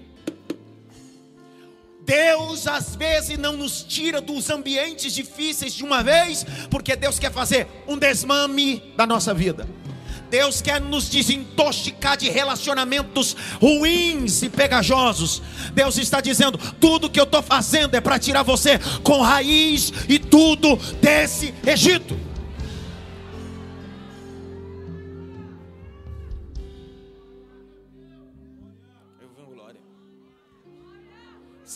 Deus 2.06 2.68
às 2.68 2.94
vezes 2.94 3.36
não 3.36 3.56
nos 3.56 3.82
tira 3.82 4.20
dos 4.20 4.48
ambientes 4.48 5.12
difíceis 5.12 5.74
de 5.74 5.82
uma 5.82 6.04
vez, 6.04 6.46
porque 6.70 6.94
Deus 6.94 7.18
quer 7.18 7.32
fazer 7.32 7.66
um 7.86 7.98
desmame 7.98 8.80
da 8.96 9.04
nossa 9.06 9.34
vida. 9.34 9.68
Deus 10.30 10.60
quer 10.60 10.80
nos 10.80 11.08
desintoxicar 11.08 12.16
de 12.16 12.28
relacionamentos 12.28 13.36
ruins 13.60 14.42
e 14.42 14.48
pegajosos. 14.48 15.42
Deus 15.72 15.98
está 15.98 16.20
dizendo: 16.20 16.58
tudo 16.80 17.10
que 17.10 17.18
eu 17.18 17.24
estou 17.24 17.42
fazendo 17.42 17.94
é 17.94 18.00
para 18.00 18.18
tirar 18.18 18.42
você 18.42 18.78
com 19.02 19.20
raiz 19.20 19.92
e 20.08 20.18
tudo 20.18 20.76
desse 21.00 21.54
Egito. 21.66 22.18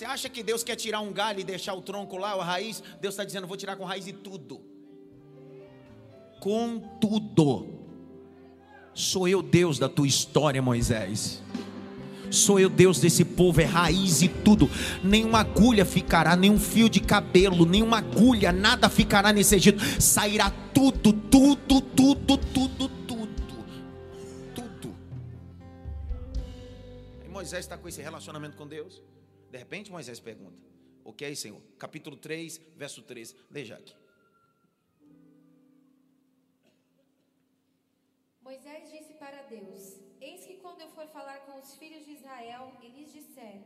Você 0.01 0.07
acha 0.07 0.31
que 0.31 0.43
Deus 0.43 0.65
quer 0.65 0.77
tirar 0.77 1.01
um 1.01 1.13
galho 1.13 1.41
e 1.41 1.45
deixar 1.45 1.75
o 1.75 1.83
tronco 1.83 2.17
lá, 2.17 2.33
a 2.33 2.43
raiz? 2.43 2.83
Deus 3.03 3.13
está 3.13 3.23
dizendo: 3.23 3.47
vou 3.47 3.55
tirar 3.55 3.77
com 3.77 3.85
raiz 3.85 4.07
e 4.07 4.15
tudo. 4.15 4.63
Com 6.41 6.79
tudo. 6.99 7.69
Sou 8.95 9.29
eu 9.29 9.43
Deus 9.43 9.79
da 9.79 9.91
tua 9.91 10.07
história, 10.07 10.63
Moisés. 10.63 11.43
Sou 12.31 12.59
eu 12.59 12.71
Deus 12.71 12.99
desse 12.99 13.27
povo, 13.27 13.61
é 13.61 13.65
raiz 13.65 14.23
e 14.23 14.29
tudo. 14.29 14.71
Nenhuma 15.05 15.41
agulha 15.41 15.85
ficará, 15.85 16.35
nenhum 16.35 16.59
fio 16.59 16.89
de 16.89 17.01
cabelo, 17.01 17.67
nenhuma 17.67 17.99
agulha, 17.99 18.53
nada 18.53 18.89
ficará 18.89 19.35
nesse 19.35 19.57
Egito. 19.57 19.85
Sairá 20.01 20.51
tudo, 20.73 21.13
tudo, 21.13 21.83
tudo, 21.83 22.39
tudo, 22.39 22.89
tudo. 22.89 23.69
Tudo. 24.55 24.95
E 27.23 27.29
Moisés 27.29 27.67
está 27.67 27.77
com 27.77 27.87
esse 27.87 28.01
relacionamento 28.01 28.57
com 28.57 28.67
Deus. 28.67 29.03
De 29.51 29.59
repente 29.59 29.91
Moisés 29.91 30.21
pergunta: 30.21 30.59
O 31.05 31.13
que 31.13 31.25
é 31.25 31.31
isso, 31.31 31.43
Senhor? 31.43 31.61
Capítulo 31.79 32.17
3, 32.17 32.59
verso 32.77 33.03
13. 33.03 33.37
Veja 33.51 33.77
aqui. 33.77 33.95
Moisés 38.41 38.91
disse 38.91 39.15
para 39.15 39.43
Deus: 39.43 39.99
Eis 40.21 40.45
que 40.47 40.57
quando 40.59 40.81
eu 40.81 40.91
for 40.91 41.07
falar 41.09 41.41
com 41.47 41.59
os 41.59 41.75
filhos 41.75 42.05
de 42.05 42.13
Israel 42.13 42.77
e 42.81 42.89
lhes 42.89 43.13
disser: 43.13 43.61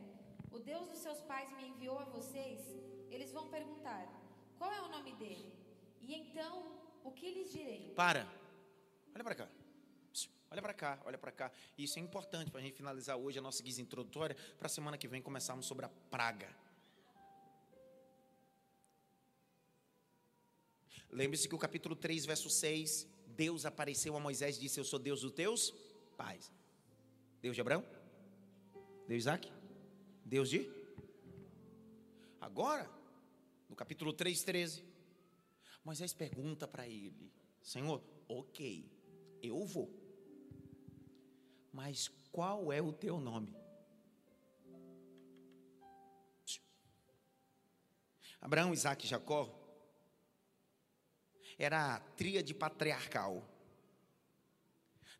O 0.51 0.59
Deus 0.59 0.87
dos 0.89 0.99
seus 0.99 1.19
pais 1.21 1.55
me 1.55 1.67
enviou 1.67 1.99
a 1.99 2.05
vocês, 2.05 2.61
eles 3.11 3.31
vão 3.31 3.47
perguntar: 3.49 4.03
Qual 4.57 4.71
é 4.73 4.81
o 4.81 4.89
nome 4.89 5.13
dele? 5.13 5.53
E 6.01 6.15
então, 6.15 6.79
o 7.03 7.11
que 7.11 7.29
lhes 7.31 7.51
direi? 7.51 7.93
Para. 7.95 8.27
Olha 9.13 9.23
para 9.23 9.35
cá. 9.35 9.47
Olha 10.55 10.61
para 10.61 10.73
cá, 10.73 11.01
olha 11.03 11.17
para 11.17 11.33
cá. 11.33 11.51
Isso 11.77 11.99
é 11.99 12.01
importante 12.01 12.49
para 12.49 12.61
a 12.61 12.63
gente 12.63 12.77
finalizar 12.77 13.17
hoje 13.17 13.37
a 13.37 13.41
nossa 13.41 13.61
guisa 13.61 13.81
introdutória, 13.81 14.37
para 14.57 14.67
a 14.67 14.69
semana 14.69 14.97
que 14.97 15.05
vem 15.05 15.21
começarmos 15.21 15.65
sobre 15.65 15.85
a 15.85 15.89
praga. 15.89 16.47
Lembre-se 21.11 21.49
que 21.49 21.55
o 21.55 21.57
capítulo 21.57 21.93
3, 21.93 22.25
verso 22.25 22.49
6 22.49 23.05
Deus 23.27 23.65
apareceu 23.65 24.15
a 24.15 24.19
Moisés 24.21 24.55
e 24.55 24.61
disse: 24.61 24.79
Eu 24.79 24.85
sou 24.85 24.97
Deus 24.97 25.19
dos 25.19 25.33
teus 25.33 25.71
pais. 26.15 26.49
Deus 27.41 27.53
de 27.53 27.59
Abraão? 27.59 27.83
Deus 29.05 29.07
de 29.07 29.15
Isaac? 29.15 29.51
Deus 30.23 30.49
de? 30.49 30.71
Agora, 32.39 32.89
no 33.67 33.75
capítulo 33.75 34.13
3, 34.13 34.41
13, 34.41 34.85
Moisés 35.83 36.13
pergunta 36.13 36.65
para 36.65 36.87
ele: 36.87 37.29
Senhor, 37.61 38.01
ok, 38.29 38.89
eu 39.41 39.65
vou, 39.65 40.04
mas 41.75 42.09
qual 42.31 42.71
é 42.71 42.81
o 42.81 42.93
teu 42.93 43.19
nome? 43.19 43.53
Abraão, 48.39 48.73
Isaac 48.73 49.05
e 49.05 49.09
Jacó 49.09 49.53
era 51.57 51.95
a 51.95 51.99
tríade 51.99 52.53
patriarcal. 52.53 53.43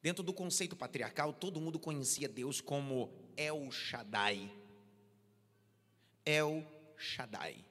Dentro 0.01 0.24
do 0.24 0.34
conceito 0.34 0.78
patriarcal, 0.78 1.34
todo 1.34 1.60
mundo 1.60 1.78
conhecia 1.78 2.30
Deus 2.30 2.62
como 2.62 3.12
El 3.36 3.70
Shaddai. 3.70 4.49
El 6.24 6.66
Shaddai. 6.97 7.66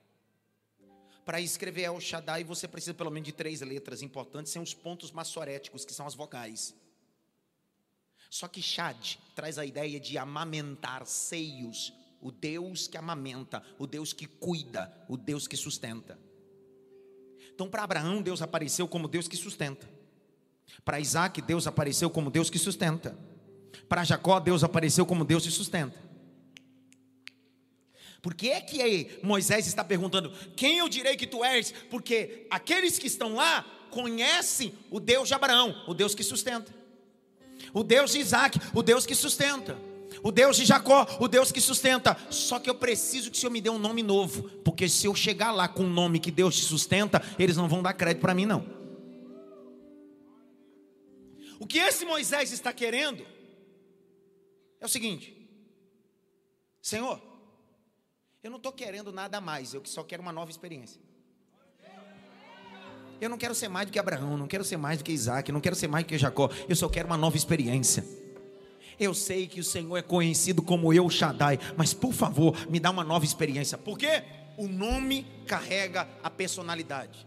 Para 1.25 1.41
escrever 1.41 1.85
El 1.85 2.01
Shaddai, 2.01 2.45
você 2.45 2.69
precisa 2.69 2.93
pelo 2.93 3.11
menos 3.11 3.29
de 3.29 3.33
três 3.33 3.63
letras 3.63 4.03
importantes, 4.03 4.53
são 4.53 4.63
os 4.63 4.75
pontos 4.75 5.11
maçoréticos, 5.11 5.87
que 5.87 5.95
são 5.95 6.07
as 6.07 6.15
vogais. 6.15 6.75
Só 8.35 8.49
que 8.49 8.61
Shad 8.61 9.15
traz 9.33 9.59
a 9.59 9.65
ideia 9.65 10.01
de 10.01 10.19
amamentar 10.19 11.07
seios, 11.07 11.93
o 12.21 12.33
Deus 12.33 12.89
que 12.89 12.97
amamenta, 12.97 13.63
o 13.79 13.87
Deus 13.87 14.13
que 14.13 14.27
cuida, 14.27 14.93
o 15.09 15.17
Deus 15.17 15.47
que 15.47 15.57
sustenta. 15.57 16.19
Então, 17.55 17.71
para 17.71 17.85
Abraão, 17.85 18.21
Deus 18.21 18.43
apareceu 18.43 18.89
como 18.89 19.07
Deus 19.07 19.29
que 19.29 19.37
sustenta. 19.37 19.89
Para 20.85 20.99
Isaac, 20.99 21.41
Deus 21.43 21.69
apareceu 21.69 22.11
como 22.11 22.29
Deus 22.29 22.51
que 22.51 22.59
sustenta. 22.59 23.17
Para 23.89 24.03
Jacó, 24.03 24.41
Deus 24.41 24.65
apareceu 24.65 25.07
como 25.07 25.25
Deus 25.25 25.45
que 25.45 25.53
sustenta. 25.53 25.97
Por 28.21 28.35
que 28.35 28.49
é 28.49 28.61
que 28.61 29.21
Moisés 29.23 29.69
está 29.69 29.85
perguntando: 29.85 30.33
quem 30.57 30.79
eu 30.79 30.89
direi 30.89 31.17
que 31.17 31.29
tu 31.29 31.45
és? 31.45 31.71
Porque 31.89 32.49
aqueles 32.51 32.99
que 32.99 33.07
estão 33.07 33.37
lá 33.37 33.65
conhecem 33.93 34.75
o 34.91 34.99
Deus 34.99 35.29
de 35.29 35.35
Abraão, 35.35 35.85
o 35.87 35.95
Deus 35.95 36.17
que 36.17 36.25
sustenta, 36.25 36.83
o 37.75 37.83
Deus 37.83 38.13
de 38.13 38.21
Isaac, 38.21 38.59
o 38.73 38.83
Deus 38.83 39.05
que 39.05 39.15
sustenta 39.15 39.77
o 40.23 40.33
Deus 40.33 40.57
de 40.57 40.65
Jacó, 40.65 41.07
o 41.21 41.29
Deus 41.29 41.53
que 41.53 41.61
sustenta. 41.61 42.17
Só 42.31 42.59
que 42.59 42.71
eu 42.71 42.75
preciso 42.75 43.31
que 43.31 43.37
o 43.37 43.41
Senhor 43.41 43.51
me 43.51 43.61
dê 43.61 43.69
um 43.69 43.79
nome 43.79 44.03
novo, 44.03 44.49
porque 44.65 44.89
se 44.89 45.07
eu 45.07 45.15
chegar 45.15 45.53
lá 45.53 45.69
com 45.69 45.85
um 45.85 45.93
nome 45.93 46.19
que 46.19 46.31
Deus 46.31 46.57
te 46.57 46.63
sustenta, 46.63 47.23
eles 47.39 47.57
não 47.57 47.69
vão 47.69 47.83
dar 47.83 47.93
crédito 47.93 48.23
para 48.23 48.35
mim, 48.35 48.47
não. 48.47 48.65
O 51.59 51.67
que 51.67 51.79
esse 51.79 52.05
Moisés 52.05 52.53
está 52.53 52.73
querendo 52.73 53.25
é 54.81 54.87
o 54.87 54.89
seguinte: 54.89 55.35
Senhor, 56.81 57.21
eu 58.43 58.51
não 58.51 58.59
estou 58.59 58.73
querendo 58.73 59.13
nada 59.13 59.41
mais, 59.41 59.75
eu 59.75 59.83
só 59.85 60.03
quero 60.03 60.23
uma 60.23 60.33
nova 60.33 60.51
experiência. 60.51 61.01
Eu 63.21 63.29
não 63.29 63.39
quero 63.39 63.55
ser 63.55 63.69
mais 63.69 63.87
do 63.87 63.93
que 63.93 63.99
Abraão, 63.99 64.37
não 64.37 64.47
quero 64.47 64.65
ser 64.65 64.77
mais 64.77 64.99
do 64.99 65.05
que 65.05 65.13
Isaac, 65.13 65.51
não 65.51 65.61
quero 65.61 65.77
ser 65.77 65.89
mais 65.89 66.05
do 66.05 66.09
que 66.09 66.19
Jacó, 66.19 66.51
eu 66.69 66.77
só 66.77 66.89
quero 66.89 67.07
uma 67.07 67.17
nova 67.17 67.37
experiência. 67.37 68.05
Eu 68.99 69.13
sei 69.15 69.47
que 69.47 69.61
o 69.61 69.65
Senhor 69.65 69.97
é 69.97 70.03
conhecido 70.03 70.63
como 70.63 70.93
Eu 70.93 71.09
Shaddai, 71.11 71.59
mas 71.77 71.93
por 71.93 72.13
favor, 72.13 72.57
me 72.69 72.79
dá 72.79 72.91
uma 72.91 73.05
nova 73.05 73.25
experiência. 73.25 73.77
Por 73.77 73.99
quê? 73.99 74.23
O 74.57 74.69
nome 74.69 75.27
carrega 75.47 76.09
a 76.23 76.31
personalidade. 76.31 77.27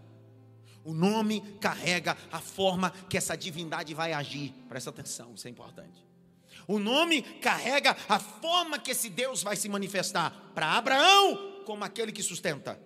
O 0.83 0.93
nome 0.93 1.41
carrega 1.59 2.15
a 2.31 2.39
forma 2.39 2.91
que 3.09 3.17
essa 3.17 3.35
divindade 3.35 3.93
vai 3.93 4.13
agir. 4.13 4.53
Presta 4.69 4.89
atenção, 4.89 5.33
isso 5.35 5.45
é 5.47 5.51
importante. 5.51 6.05
O 6.65 6.79
nome 6.79 7.21
carrega 7.21 7.95
a 8.07 8.19
forma 8.19 8.79
que 8.79 8.91
esse 8.91 9.09
Deus 9.09 9.43
vai 9.43 9.55
se 9.55 9.67
manifestar 9.67 10.51
para 10.55 10.71
Abraão, 10.71 11.61
como 11.65 11.83
aquele 11.83 12.11
que 12.13 12.23
sustenta. 12.23 12.79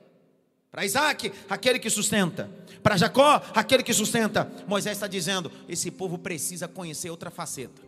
Para 0.72 0.86
Isaac, 0.86 1.34
aquele 1.50 1.80
que 1.80 1.90
sustenta. 1.90 2.50
Para 2.82 2.96
Jacó, 2.96 3.42
aquele 3.54 3.84
que 3.84 3.94
sustenta. 3.94 4.50
Moisés 4.66 4.94
está 4.94 5.06
dizendo: 5.06 5.52
esse 5.68 5.92
povo 5.92 6.18
precisa 6.18 6.68
conhecer 6.68 7.10
outra 7.10 7.30
faceta. 7.30 7.82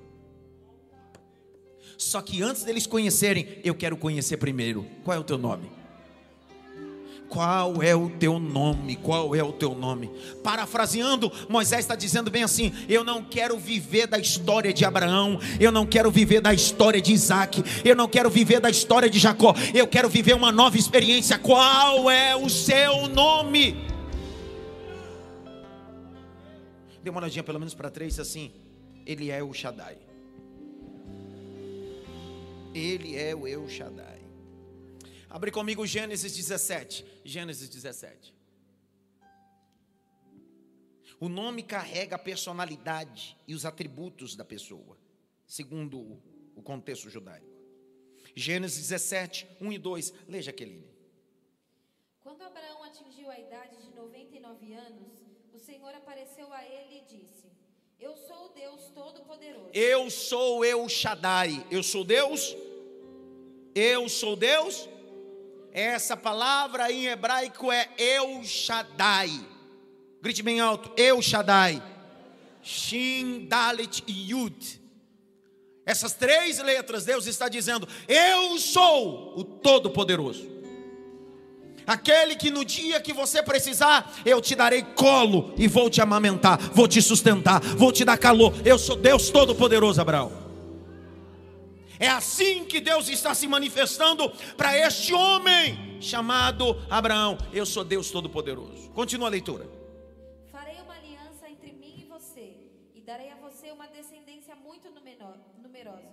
Só 1.97 2.21
que 2.21 2.41
antes 2.41 2.63
deles 2.63 2.85
conhecerem, 2.85 3.61
eu 3.63 3.73
quero 3.73 3.95
conhecer 3.95 4.37
primeiro. 4.37 4.85
Qual 5.03 5.15
é 5.15 5.19
o 5.19 5.23
teu 5.23 5.37
nome? 5.37 5.82
Qual 7.29 7.81
é 7.81 7.95
o 7.95 8.09
teu 8.09 8.37
nome? 8.37 8.95
Qual 8.95 9.33
é 9.33 9.43
o 9.43 9.51
teu 9.51 9.73
nome? 9.73 10.11
Parafraseando, 10.43 11.31
Moisés 11.49 11.81
está 11.81 11.95
dizendo 11.95 12.29
bem 12.29 12.43
assim: 12.43 12.71
Eu 12.87 13.03
não 13.03 13.23
quero 13.23 13.57
viver 13.57 14.07
da 14.07 14.19
história 14.19 14.71
de 14.71 14.85
Abraão, 14.85 15.39
eu 15.59 15.71
não 15.71 15.85
quero 15.85 16.11
viver 16.11 16.41
da 16.41 16.53
história 16.53 17.01
de 17.01 17.11
Isaac, 17.11 17.63
eu 17.83 17.95
não 17.95 18.07
quero 18.07 18.29
viver 18.29 18.59
da 18.59 18.69
história 18.69 19.09
de 19.09 19.17
Jacó, 19.17 19.55
eu 19.73 19.87
quero 19.87 20.09
viver 20.09 20.35
uma 20.35 20.51
nova 20.51 20.77
experiência. 20.77 21.39
Qual 21.39 22.09
é 22.09 22.35
o 22.35 22.49
seu 22.49 23.07
nome? 23.07 23.93
Dê 27.03 27.09
uma 27.09 27.19
olhadinha 27.19 27.43
pelo 27.43 27.59
menos 27.59 27.73
para 27.73 27.89
três 27.89 28.19
assim. 28.19 28.51
Ele 29.05 29.29
é 29.29 29.43
o 29.43 29.51
Shaddai. 29.51 29.97
Ele 32.73 33.15
é 33.15 33.35
o 33.35 33.45
El 33.45 33.67
Shaddai. 33.67 34.22
Abre 35.33 35.49
comigo 35.49 35.83
Gênesis 35.83 36.35
17. 36.35 37.03
Gênesis 37.25 37.67
17. 37.67 38.31
O 41.19 41.27
nome 41.27 41.63
carrega 41.63 42.17
a 42.17 42.19
personalidade 42.19 43.35
e 43.47 43.55
os 43.55 43.65
atributos 43.65 44.35
da 44.35 44.45
pessoa, 44.45 44.95
segundo 45.47 46.21
o 46.55 46.61
contexto 46.61 47.09
judaico. 47.09 47.47
Gênesis 48.35 48.77
17, 48.77 49.47
1 49.59 49.71
e 49.71 49.79
2. 49.79 50.13
Leia, 50.27 50.43
Jaqueline. 50.43 50.87
Quando 52.21 52.43
Abraão 52.43 52.83
atingiu 52.83 53.31
a 53.31 53.39
idade 53.39 53.77
de 53.77 53.89
99 53.89 54.71
anos, 54.73 55.13
o 55.51 55.57
Senhor 55.57 55.95
apareceu 55.95 56.53
a 56.53 56.63
ele 56.63 56.99
e 56.99 57.05
disse: 57.05 57.47
Eu 57.99 58.15
sou 58.15 58.45
o 58.45 58.49
Deus 58.49 58.83
Todo-Poderoso. 58.93 59.71
Eu 59.73 60.11
sou 60.11 60.63
eu 60.63 60.87
Shaddai. 60.87 61.65
Eu 61.71 61.81
sou 61.81 62.03
Deus. 62.03 62.55
Eu 63.73 64.07
sou 64.07 64.35
Deus 64.35 64.92
essa 65.73 66.15
palavra 66.15 66.91
em 66.91 67.07
hebraico 67.07 67.71
é 67.71 67.89
El 67.97 68.43
Shaddai. 68.43 69.31
Grite 70.21 70.43
bem 70.43 70.59
alto: 70.59 70.91
El 70.95 71.21
Shaddai. 71.21 71.81
Shin, 72.61 73.47
Dalit 73.47 74.03
e 74.07 74.31
Yud. 74.31 74.81
Essas 75.85 76.13
três 76.13 76.59
letras, 76.59 77.05
Deus 77.05 77.25
está 77.25 77.49
dizendo: 77.49 77.87
Eu 78.07 78.57
sou 78.59 79.37
o 79.37 79.43
Todo-Poderoso. 79.43 80.53
Aquele 81.85 82.35
que 82.35 82.49
no 82.49 82.63
dia 82.63 83.01
que 83.01 83.11
você 83.11 83.43
precisar, 83.43 84.13
eu 84.23 84.39
te 84.39 84.55
darei 84.55 84.83
colo 84.83 85.53
e 85.57 85.67
vou 85.67 85.89
te 85.89 85.99
amamentar, 85.99 86.57
vou 86.71 86.87
te 86.87 87.01
sustentar, 87.01 87.59
vou 87.59 87.91
te 87.91 88.05
dar 88.05 88.17
calor. 88.17 88.53
Eu 88.63 88.77
sou 88.77 88.95
Deus 88.95 89.29
Todo-Poderoso, 89.29 89.99
Abraão. 89.99 90.42
É 92.03 92.09
assim 92.09 92.65
que 92.65 92.81
Deus 92.81 93.07
está 93.07 93.33
se 93.33 93.47
manifestando 93.47 94.29
para 94.57 94.77
este 94.77 95.13
homem 95.13 96.01
chamado 96.01 96.75
Abraão. 96.89 97.37
Eu 97.53 97.65
sou 97.65 97.81
Deus 97.81 98.11
Todo-Poderoso. 98.11 98.89
Continua 98.89 99.29
a 99.29 99.31
leitura. 99.31 99.65
Farei 100.51 100.81
uma 100.81 100.95
aliança 100.95 101.49
entre 101.49 101.71
mim 101.71 101.95
e 101.99 102.03
você, 102.03 102.57
e 102.93 102.99
darei 102.99 103.31
a 103.31 103.37
você 103.37 103.71
uma 103.71 103.87
descendência 103.87 104.53
muito 104.53 104.89
numerosa. 104.91 106.11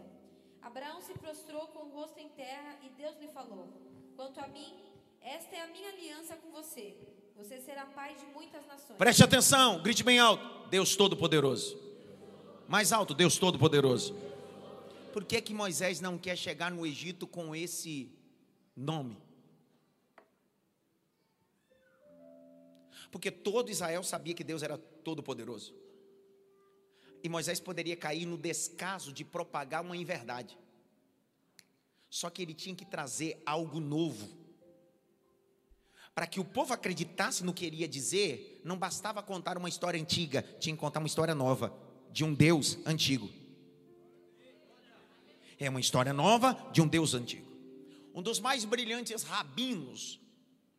Abraão 0.63 1.01
se 1.01 1.13
prostrou 1.15 1.67
com 1.67 1.81
o 1.81 1.91
rosto 1.91 2.21
em 2.21 2.29
terra 2.29 2.77
e 2.85 2.89
Deus 2.91 3.19
lhe 3.21 3.27
falou: 3.27 3.67
Quanto 4.15 4.39
a 4.39 4.47
mim, 4.47 4.73
esta 5.21 5.57
é 5.57 5.63
a 5.63 5.67
minha 5.67 5.89
aliança 5.89 6.37
com 6.37 6.53
você. 6.53 6.95
Você 7.37 7.59
será 7.59 7.85
pai 7.87 8.15
de 8.15 8.27
muitas 8.27 8.65
nações. 8.65 8.97
Preste 8.97 9.25
atenção, 9.25 9.83
grite 9.83 10.05
bem 10.05 10.21
alto: 10.21 10.69
Deus 10.71 10.95
Todo-Poderoso. 10.95 11.77
Mais 12.69 12.93
alto, 12.93 13.13
Deus 13.13 13.37
Todo-Poderoso. 13.39 14.30
Por 15.13 15.25
que, 15.25 15.41
que 15.41 15.53
Moisés 15.53 16.01
não 16.01 16.17
quer 16.17 16.37
chegar 16.37 16.71
no 16.71 16.87
Egito 16.87 17.27
com 17.27 17.55
esse 17.55 18.13
nome? 18.77 19.17
Porque 23.11 23.31
todo 23.31 23.71
Israel 23.71 24.03
sabia 24.05 24.35
que 24.35 24.45
Deus 24.45 24.63
era 24.63 24.79
todo-poderoso. 24.79 25.75
E 27.23 27.29
Moisés 27.29 27.59
poderia 27.61 27.97
cair 27.97 28.25
no 28.25 28.39
descaso 28.39 29.13
de 29.13 29.25
propagar 29.25 29.83
uma 29.83 29.97
inverdade. 29.97 30.57
Só 32.09 32.31
que 32.31 32.43
ele 32.43 32.55
tinha 32.55 32.75
que 32.75 32.85
trazer 32.85 33.43
algo 33.45 33.81
novo. 33.81 34.29
Para 36.15 36.27
que 36.27 36.41
o 36.41 36.45
povo 36.45 36.73
acreditasse 36.73 37.45
no 37.45 37.53
que 37.53 37.65
ele 37.65 37.79
ia 37.79 37.89
dizer, 37.89 38.61
não 38.65 38.79
bastava 38.79 39.23
contar 39.23 39.59
uma 39.59 39.69
história 39.69 40.01
antiga, 40.01 40.43
tinha 40.59 40.75
que 40.75 40.81
contar 40.81 41.01
uma 41.01 41.07
história 41.07 41.35
nova, 41.35 41.77
de 42.11 42.25
um 42.25 42.33
Deus 42.33 42.79
antigo. 42.85 43.40
É 45.63 45.69
uma 45.69 45.79
história 45.79 46.15
nova 46.15 46.55
de 46.73 46.81
um 46.81 46.89
Deus 46.89 47.13
antigo. 47.13 47.47
Um 48.15 48.23
dos 48.23 48.41
mais 48.41 48.65
brilhantes 48.65 49.23
rabinos, 49.23 50.19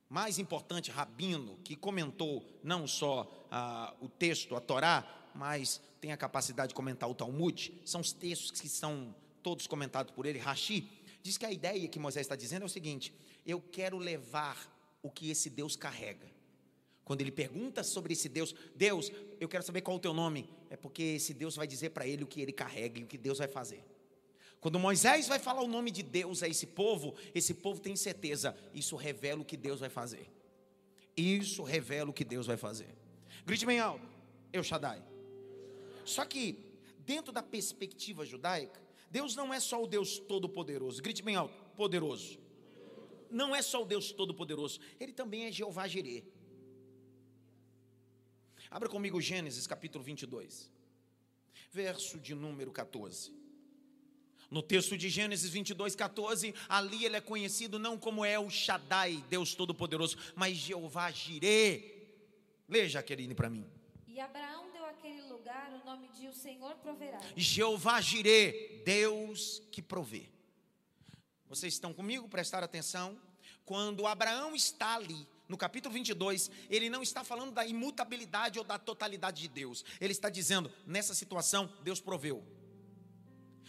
mais 0.10 0.40
importante 0.40 0.90
rabino, 0.90 1.60
que 1.64 1.76
comentou 1.76 2.44
não 2.64 2.88
só 2.88 3.32
ah, 3.52 3.96
o 4.02 4.10
texto, 4.10 4.56
a 4.56 4.60
Torá, 4.60 5.30
mas 5.36 5.80
tem 6.02 6.12
a 6.12 6.18
capacidade 6.18 6.70
de 6.70 6.76
comentar 6.76 7.08
o 7.08 7.14
Talmud, 7.14 7.72
são 7.86 8.02
os 8.02 8.12
textos 8.12 8.60
que 8.60 8.68
são 8.68 9.16
todos 9.44 9.68
comentados 9.68 10.12
por 10.14 10.26
ele, 10.26 10.40
Rashi, 10.40 10.90
diz 11.22 11.38
que 11.38 11.46
a 11.46 11.52
ideia 11.52 11.88
que 11.88 12.00
Moisés 12.00 12.26
está 12.26 12.36
dizendo 12.36 12.64
é 12.64 12.66
o 12.66 12.70
seguinte: 12.70 13.14
eu 13.46 13.62
quero 13.62 14.00
levar 14.00 14.58
o 15.04 15.12
que 15.12 15.30
esse 15.30 15.48
Deus 15.52 15.76
carrega. 15.76 16.28
Quando 17.06 17.22
ele 17.22 17.32
pergunta 17.32 17.84
sobre 17.84 18.14
esse 18.14 18.28
Deus, 18.28 18.56
Deus, 18.76 19.12
eu 19.40 19.48
quero 19.48 19.64
saber 19.64 19.82
qual 19.82 19.98
é 19.98 20.00
o 20.00 20.02
teu 20.02 20.14
nome, 20.14 20.50
é 20.72 20.76
porque 20.76 21.04
esse 21.04 21.36
Deus 21.36 21.56
vai 21.56 21.68
dizer 21.68 21.92
para 21.92 22.08
ele 22.08 22.24
o 22.24 22.28
que 22.28 22.42
ele 22.42 22.52
carrega 22.52 23.00
e 23.00 23.04
o 23.04 23.08
que 23.08 23.18
Deus 23.18 23.38
vai 23.38 23.48
fazer. 23.48 23.91
Quando 24.62 24.78
Moisés 24.78 25.28
vai 25.28 25.39
falar 25.39 25.64
o 25.64 25.68
nome 25.68 25.89
de 25.89 26.03
Deus 26.03 26.43
a 26.43 26.47
esse 26.47 26.68
povo, 26.68 27.16
esse 27.34 27.51
povo 27.51 27.82
tem 27.82 27.95
certeza, 27.95 28.55
isso 28.76 28.95
revela 28.95 29.41
o 29.41 29.45
que 29.45 29.57
Deus 29.57 29.80
vai 29.80 29.89
fazer. 29.89 30.32
Isso 31.18 31.64
revela 31.64 32.12
o 32.12 32.14
que 32.14 32.24
Deus 32.24 32.45
vai 32.45 32.55
fazer. 32.57 32.95
Grite 33.43 33.66
bem 33.66 33.80
alto, 33.80 34.07
Eu 34.53 34.64
Shaddai. 34.64 35.03
Só 36.05 36.24
que, 36.26 36.59
dentro 36.99 37.34
da 37.34 37.41
perspectiva 37.41 38.24
judaica, 38.24 38.80
Deus 39.09 39.36
não 39.36 39.51
é 39.51 39.59
só 39.59 39.82
o 39.84 39.88
Deus 39.88 40.20
todo-poderoso. 40.20 41.01
Grite 41.01 41.24
bem 41.24 41.36
alto, 41.36 41.55
poderoso. 41.76 42.39
Não 43.32 43.55
é 43.55 43.64
só 43.64 43.82
o 43.82 43.86
Deus 43.86 44.12
todo-poderoso, 44.12 44.80
Ele 44.99 45.12
também 45.12 45.45
é 45.45 45.51
Jeová 45.51 45.88
Jireh. 45.88 46.24
Abra 48.70 48.88
comigo 48.88 49.20
Gênesis 49.20 49.66
capítulo 49.66 50.03
22, 50.03 50.72
verso 51.72 52.20
de 52.20 52.36
número 52.36 52.72
14. 52.72 53.41
No 54.52 54.62
texto 54.62 54.97
de 54.97 55.10
Gênesis 55.10 55.49
22, 55.49 55.95
14, 55.95 56.54
ali 56.68 57.06
ele 57.06 57.16
é 57.16 57.22
conhecido 57.22 57.80
não 57.80 57.97
como 57.97 58.26
El 58.26 58.49
Shaddai, 58.49 59.24
Deus 59.30 59.56
Todo-Poderoso, 59.56 60.18
mas 60.36 60.58
Jeová 60.58 61.10
Jireh. 61.10 62.02
Leia, 62.68 62.89
Jaqueline, 62.89 63.34
para 63.34 63.49
mim. 63.49 63.66
E 64.06 64.20
Abraão 64.20 64.70
deu 64.74 64.86
àquele 64.86 65.22
lugar 65.22 65.72
o 65.82 65.86
nome 65.86 66.10
de 66.10 66.28
o 66.28 66.34
Senhor 66.34 66.76
proverá. 66.76 67.22
Jeová 67.38 68.02
Jireh, 68.02 68.84
Deus 68.86 69.62
que 69.72 69.82
provê. 69.82 70.30
Vocês 71.47 71.74
estão 71.74 71.93
comigo? 71.93 72.28
Prestar 72.28 72.62
atenção. 72.62 73.18
Quando 73.64 74.06
Abraão 74.06 74.54
está 74.54 74.95
ali, 74.95 75.26
no 75.47 75.58
capítulo 75.58 75.93
22, 75.93 76.52
ele 76.70 76.89
não 76.89 77.02
está 77.02 77.24
falando 77.24 77.54
da 77.54 77.66
imutabilidade 77.66 78.60
ou 78.60 78.66
da 78.66 78.78
totalidade 78.78 79.41
de 79.41 79.47
Deus. 79.47 79.86
Ele 80.02 80.12
está 80.12 80.30
dizendo, 80.30 80.70
nessa 80.86 81.14
situação, 81.14 81.72
Deus 81.84 82.02
proveu. 82.02 82.43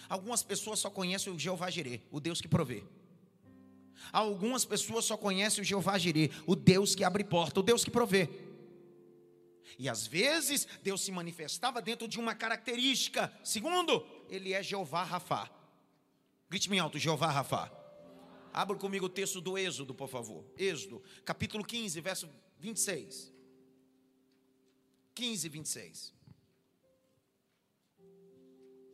Algumas 0.08 0.42
pessoas 0.42 0.78
só 0.78 0.90
conhecem 0.90 1.32
o 1.32 1.38
Jeová 1.38 1.70
Jireh, 1.70 2.02
o 2.10 2.20
Deus 2.20 2.40
que 2.40 2.48
provê. 2.48 2.84
Algumas 4.12 4.64
pessoas 4.64 5.04
só 5.04 5.16
conhecem 5.16 5.62
o 5.62 5.64
Jeová 5.64 5.98
Jireh, 5.98 6.30
o 6.46 6.56
Deus 6.56 6.94
que 6.94 7.04
abre 7.04 7.22
porta, 7.24 7.60
o 7.60 7.62
Deus 7.62 7.84
que 7.84 7.90
provê. 7.90 8.28
E 9.78 9.88
às 9.88 10.06
vezes 10.06 10.66
Deus 10.82 11.02
se 11.02 11.12
manifestava 11.12 11.80
dentro 11.80 12.06
de 12.08 12.18
uma 12.18 12.34
característica. 12.34 13.32
Segundo, 13.44 14.04
ele 14.28 14.52
é 14.52 14.62
Jeová 14.62 15.02
Rafá. 15.02 15.50
Grite 16.50 16.68
me 16.68 16.78
alto, 16.78 16.98
Jeová 16.98 17.30
Rafá. 17.30 17.70
Abra 18.52 18.76
comigo 18.76 19.06
o 19.06 19.08
texto 19.08 19.40
do 19.40 19.56
Êxodo, 19.56 19.94
por 19.94 20.08
favor. 20.08 20.44
Êxodo, 20.58 21.02
capítulo 21.24 21.64
15, 21.64 22.00
verso 22.00 22.28
26. 22.58 23.32
15, 25.14 25.48
26. 25.48 26.14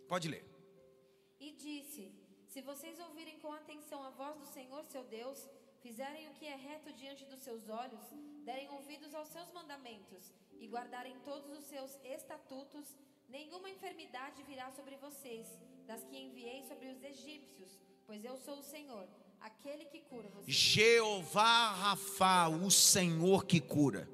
Pode 0.09 0.29
ler. 0.29 0.48
Disse: 1.59 2.13
Se 2.47 2.61
vocês 2.63 2.99
ouvirem 3.01 3.39
com 3.41 3.53
atenção 3.53 4.03
a 4.03 4.11
voz 4.11 4.37
do 4.39 4.47
Senhor 4.47 4.85
seu 4.85 5.05
Deus, 5.05 5.39
fizerem 5.83 6.29
o 6.29 6.35
que 6.35 6.47
é 6.47 6.55
reto 6.55 6.93
diante 6.93 7.25
dos 7.25 7.41
seus 7.41 7.69
olhos, 7.69 8.05
derem 8.45 8.69
ouvidos 8.71 9.15
aos 9.15 9.29
seus 9.29 9.51
mandamentos 9.53 10.33
e 10.61 10.67
guardarem 10.67 11.17
todos 11.25 11.51
os 11.59 11.65
seus 11.65 11.99
estatutos, 12.05 12.97
nenhuma 13.29 13.71
enfermidade 13.71 14.43
virá 14.45 14.71
sobre 14.71 14.97
vocês, 14.97 15.47
das 15.87 16.05
que 16.05 16.17
enviei 16.17 16.63
sobre 16.63 16.89
os 16.89 17.03
egípcios, 17.03 17.79
pois 18.07 18.25
eu 18.25 18.37
sou 18.37 18.59
o 18.59 18.63
Senhor, 18.63 19.09
aquele 19.41 19.85
que 19.87 20.01
cura 20.01 20.29
vocês. 20.29 20.57
Jeová 20.57 21.73
Rafa, 21.73 22.49
o 22.49 22.71
Senhor 22.71 23.45
que 23.45 23.61
cura. 23.61 24.09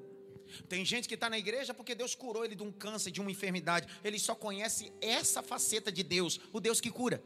Tem 0.69 0.85
gente 0.85 1.07
que 1.07 1.15
está 1.15 1.29
na 1.29 1.37
igreja 1.37 1.73
porque 1.73 1.93
Deus 1.93 2.15
curou 2.15 2.45
ele 2.45 2.55
de 2.55 2.63
um 2.63 2.71
câncer, 2.71 3.11
de 3.11 3.21
uma 3.21 3.31
enfermidade. 3.31 3.87
Ele 4.03 4.17
só 4.17 4.33
conhece 4.33 4.91
essa 5.01 5.41
faceta 5.41 5.91
de 5.91 6.03
Deus, 6.03 6.39
o 6.53 6.59
Deus 6.59 6.79
que 6.79 6.89
cura. 6.89 7.21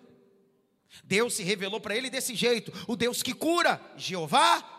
Deus 1.04 1.34
se 1.36 1.44
revelou 1.44 1.80
para 1.80 1.96
ele 1.96 2.10
desse 2.10 2.36
jeito: 2.36 2.72
o 2.88 2.96
Deus 2.96 3.22
que 3.22 3.34
cura, 3.34 3.82
Jeová 3.96 4.78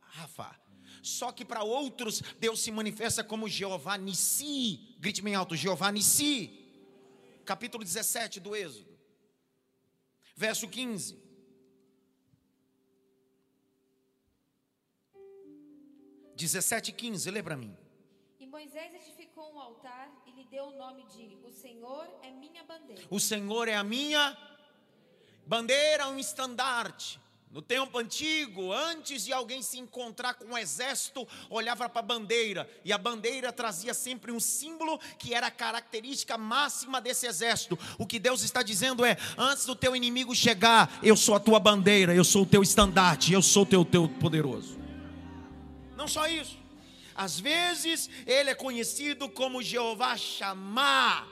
Rafa. 0.00 0.58
Só 1.02 1.30
que 1.30 1.44
para 1.44 1.62
outros, 1.62 2.20
Deus 2.38 2.60
se 2.60 2.70
manifesta 2.70 3.22
como 3.22 3.48
Jeová 3.48 3.96
Nissi. 3.96 4.96
Grite 4.98 5.22
bem 5.22 5.34
alto: 5.34 5.56
Jeová 5.56 5.90
Nissi. 5.92 6.54
Capítulo 7.44 7.82
17 7.82 8.40
do 8.40 8.54
Êxodo, 8.54 8.98
verso 10.36 10.68
15. 10.68 11.28
Dezessete, 16.36 16.92
quinze, 16.92 17.30
lê 17.30 17.42
para 17.42 17.56
mim. 17.56 17.74
E 18.38 18.46
Moisés 18.46 18.94
edificou 18.94 19.52
um 19.54 19.58
altar 19.58 20.12
e 20.26 20.30
lhe 20.30 20.44
deu 20.44 20.66
o 20.66 20.76
nome 20.76 21.04
de 21.06 21.36
O 21.42 21.50
Senhor 21.50 22.06
é 22.22 22.30
minha 22.30 22.62
bandeira. 22.64 23.02
O 23.10 23.18
Senhor 23.18 23.66
é 23.66 23.74
a 23.74 23.82
minha 23.82 24.36
bandeira, 25.48 26.06
um 26.08 26.18
estandarte. 26.18 27.18
No 27.50 27.62
tempo 27.62 27.98
antigo, 27.98 28.70
antes 28.70 29.24
de 29.24 29.32
alguém 29.32 29.62
se 29.62 29.78
encontrar 29.78 30.34
com 30.34 30.52
um 30.52 30.58
exército, 30.58 31.26
olhava 31.48 31.88
para 31.88 32.00
a 32.00 32.02
bandeira, 32.02 32.68
e 32.84 32.92
a 32.92 32.98
bandeira 32.98 33.50
trazia 33.50 33.94
sempre 33.94 34.30
um 34.30 34.38
símbolo 34.38 34.98
que 35.18 35.32
era 35.32 35.46
a 35.46 35.50
característica 35.50 36.36
máxima 36.36 37.00
desse 37.00 37.26
exército. 37.26 37.78
O 37.96 38.06
que 38.06 38.18
Deus 38.18 38.42
está 38.42 38.62
dizendo 38.62 39.02
é: 39.02 39.16
antes 39.38 39.64
do 39.64 39.74
teu 39.74 39.96
inimigo 39.96 40.34
chegar, 40.34 40.98
eu 41.02 41.16
sou 41.16 41.34
a 41.34 41.40
tua 41.40 41.58
bandeira, 41.58 42.14
eu 42.14 42.24
sou 42.24 42.42
o 42.42 42.46
teu 42.46 42.62
estandarte, 42.62 43.32
eu 43.32 43.40
sou 43.40 43.62
o 43.62 43.66
teu, 43.66 43.82
teu 43.82 44.06
poderoso. 44.06 44.78
Não 45.96 46.06
só 46.06 46.28
isso, 46.28 46.58
às 47.14 47.40
vezes 47.40 48.10
ele 48.26 48.50
é 48.50 48.54
conhecido 48.54 49.26
como 49.26 49.62
Jeová 49.62 50.18
Chamar. 50.18 51.26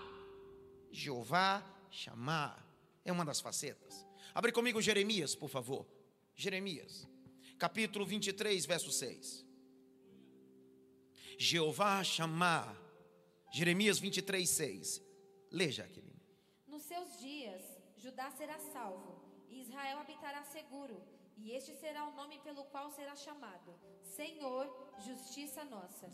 Jeová 0.91 1.63
Chamar 1.91 2.67
é 3.05 3.13
uma 3.13 3.25
das 3.25 3.39
facetas. 3.39 4.06
Abre 4.37 4.53
comigo 4.53 4.83
Jeremias, 4.83 5.35
por 5.35 5.49
favor. 5.49 5.87
Jeremias, 6.35 7.09
capítulo 7.59 8.05
23, 8.05 8.67
verso 8.67 8.93
6. 8.93 9.47
Jeová 11.39 12.05
chamar. 12.05 12.77
Jeremias 13.51 13.99
23, 13.99 14.47
6. 14.47 15.03
Lê, 15.51 15.73
Jaqueline. 15.73 16.21
Nos 16.67 16.83
seus 16.83 17.19
dias, 17.19 17.63
Judá 17.97 18.31
será 18.31 18.59
salvo, 18.59 19.25
e 19.49 19.63
Israel 19.63 20.01
habitará 20.01 20.45
seguro, 20.45 21.03
e 21.39 21.53
este 21.53 21.75
será 21.75 22.07
o 22.07 22.15
nome 22.15 22.39
pelo 22.41 22.63
qual 22.65 22.91
será 22.91 23.17
chamado: 23.17 23.75
Senhor, 24.03 24.93
justiça 24.99 25.65
nossa. 25.65 26.13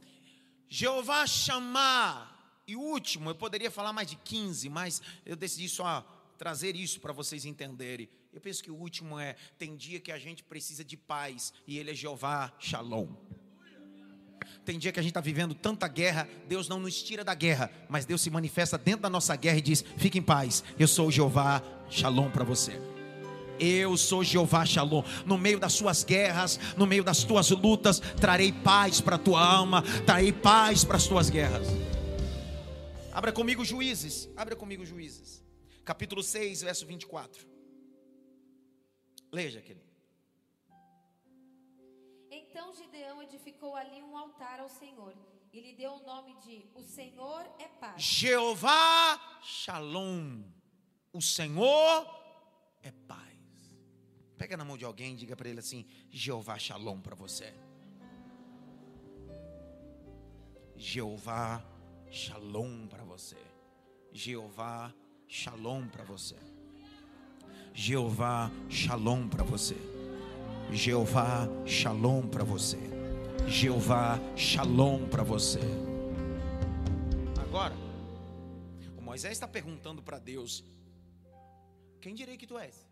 Jeová 0.69 1.27
chamar. 1.27 2.63
E 2.69 2.77
o 2.77 2.81
último, 2.81 3.31
eu 3.31 3.35
poderia 3.35 3.69
falar 3.69 3.93
mais 3.93 4.07
de 4.07 4.15
15, 4.15 4.69
mas 4.69 5.03
eu 5.27 5.35
decidi 5.35 5.69
só 5.69 6.22
trazer 6.43 6.75
isso 6.75 6.99
para 6.99 7.13
vocês 7.13 7.45
entenderem. 7.45 8.09
Eu 8.33 8.41
penso 8.41 8.65
que 8.65 8.71
o 8.73 8.75
último 8.75 9.17
é: 9.17 9.37
tem 9.57 9.77
dia 9.77 10.01
que 10.01 10.11
a 10.11 10.19
gente 10.19 10.43
precisa 10.43 10.85
de 10.85 10.97
paz, 10.97 11.53
e 11.69 11.79
Ele 11.79 11.93
é 11.93 11.95
Jeová 11.95 12.53
Shalom. 12.59 13.07
Tem 14.65 14.77
dia 14.77 14.91
que 14.91 14.99
a 14.99 15.03
gente 15.03 15.13
está 15.13 15.21
vivendo 15.21 15.55
tanta 15.55 15.87
guerra, 15.87 16.29
Deus 16.49 16.69
não 16.69 16.81
nos 16.81 17.01
tira 17.01 17.23
da 17.23 17.33
guerra, 17.33 17.71
mas 17.89 18.05
Deus 18.05 18.21
se 18.21 18.29
manifesta 18.29 18.77
dentro 18.77 19.03
da 19.03 19.09
nossa 19.09 19.37
guerra 19.37 19.59
e 19.59 19.61
diz: 19.61 19.85
fique 19.97 20.19
em 20.19 20.23
paz, 20.23 20.65
eu 20.77 20.89
sou 20.89 21.13
Jeová 21.13 21.63
Shalom 21.89 22.29
para 22.29 22.43
você. 22.43 22.73
Eu 23.61 23.97
sou 23.97 24.25
Jeová 24.25 24.67
Shalom. 24.67 25.05
No 25.25 25.39
meio 25.39 25.61
das 25.61 25.75
suas 25.75 26.03
guerras, 26.03 26.59
no 26.77 26.89
meio 26.89 27.05
das 27.05 27.23
tuas 27.23 27.51
lutas, 27.51 28.01
trarei 28.21 28.51
paz 28.51 29.01
para 29.01 29.15
a 29.15 29.19
tua 29.21 29.41
alma, 29.41 29.83
trarei 30.05 30.33
paz 30.33 30.83
para 30.83 30.97
as 30.97 31.07
tuas 31.07 31.31
guerras. 31.31 31.69
Abra 33.13 33.31
comigo 33.31 33.65
Juízes, 33.65 34.29
abra 34.37 34.57
comigo 34.57 34.85
Juízes, 34.85 35.42
capítulo 35.85 36.23
6, 36.23 36.63
verso 36.63 36.87
24. 36.87 37.47
Leia, 39.33 39.51
Jaqueline. 39.51 39.93
Então 42.31 42.73
Gideão 42.75 43.23
edificou 43.23 43.75
ali 43.77 44.03
um 44.03 44.17
altar 44.17 44.61
ao 44.61 44.69
Senhor 44.69 45.15
e 45.53 45.61
lhe 45.61 45.75
deu 45.75 45.93
o 45.93 46.03
nome 46.05 46.35
de 46.41 46.67
O 46.75 46.83
Senhor 46.83 47.45
é 47.59 47.69
Paz. 47.69 48.03
Jeová 48.03 49.41
Shalom. 49.43 50.43
O 51.13 51.21
Senhor 51.21 52.07
é 52.83 52.91
paz. 52.91 53.39
Pega 54.39 54.57
na 54.57 54.65
mão 54.65 54.79
de 54.79 54.85
alguém 54.85 55.13
e 55.13 55.17
diga 55.17 55.37
para 55.37 55.49
ele 55.49 55.61
assim: 55.61 55.87
Jeová 56.11 56.59
Shalom 56.59 57.01
para 57.01 57.15
você. 57.15 57.53
Jeová 60.75 61.63
Shalom 62.11 62.87
para 62.87 63.05
você. 63.05 63.39
Jeová 64.11 64.93
Shalom 65.35 65.89
para 65.89 66.05
você. 66.05 66.37
Jeová 67.73 68.51
Shalom 68.69 69.31
para 69.31 69.43
você. 69.43 69.75
Jeová 70.71 71.49
Shalom 71.65 72.29
para 72.29 72.45
você. 72.45 72.77
Jeová 73.49 74.19
Shalom 74.37 75.09
para 75.09 75.23
você. 75.23 75.59
Agora, 77.41 77.75
o 78.95 79.01
Moisés 79.01 79.33
está 79.33 79.49
perguntando 79.49 80.03
para 80.03 80.19
Deus: 80.19 80.63
Quem 81.99 82.15
direi 82.15 82.37
que 82.37 82.47
tu 82.47 82.59
és? 82.59 82.87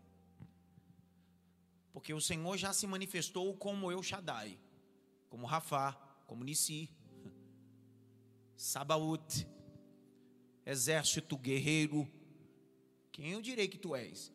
Porque 1.93 2.11
o 2.11 2.19
Senhor 2.19 2.57
já 2.57 2.73
se 2.73 2.87
manifestou 2.87 3.55
como 3.55 3.91
Eu 3.91 4.01
Shaddai, 4.01 4.57
como 5.29 5.45
Rafá, 5.45 5.93
como 6.25 6.43
Nissi, 6.43 6.89
Sabaúte, 8.55 9.47
exército 10.65 11.37
guerreiro. 11.37 12.09
Quem 13.21 13.33
eu 13.33 13.41
direi 13.41 13.67
que 13.67 13.77
tu 13.77 13.95
és? 13.95 14.31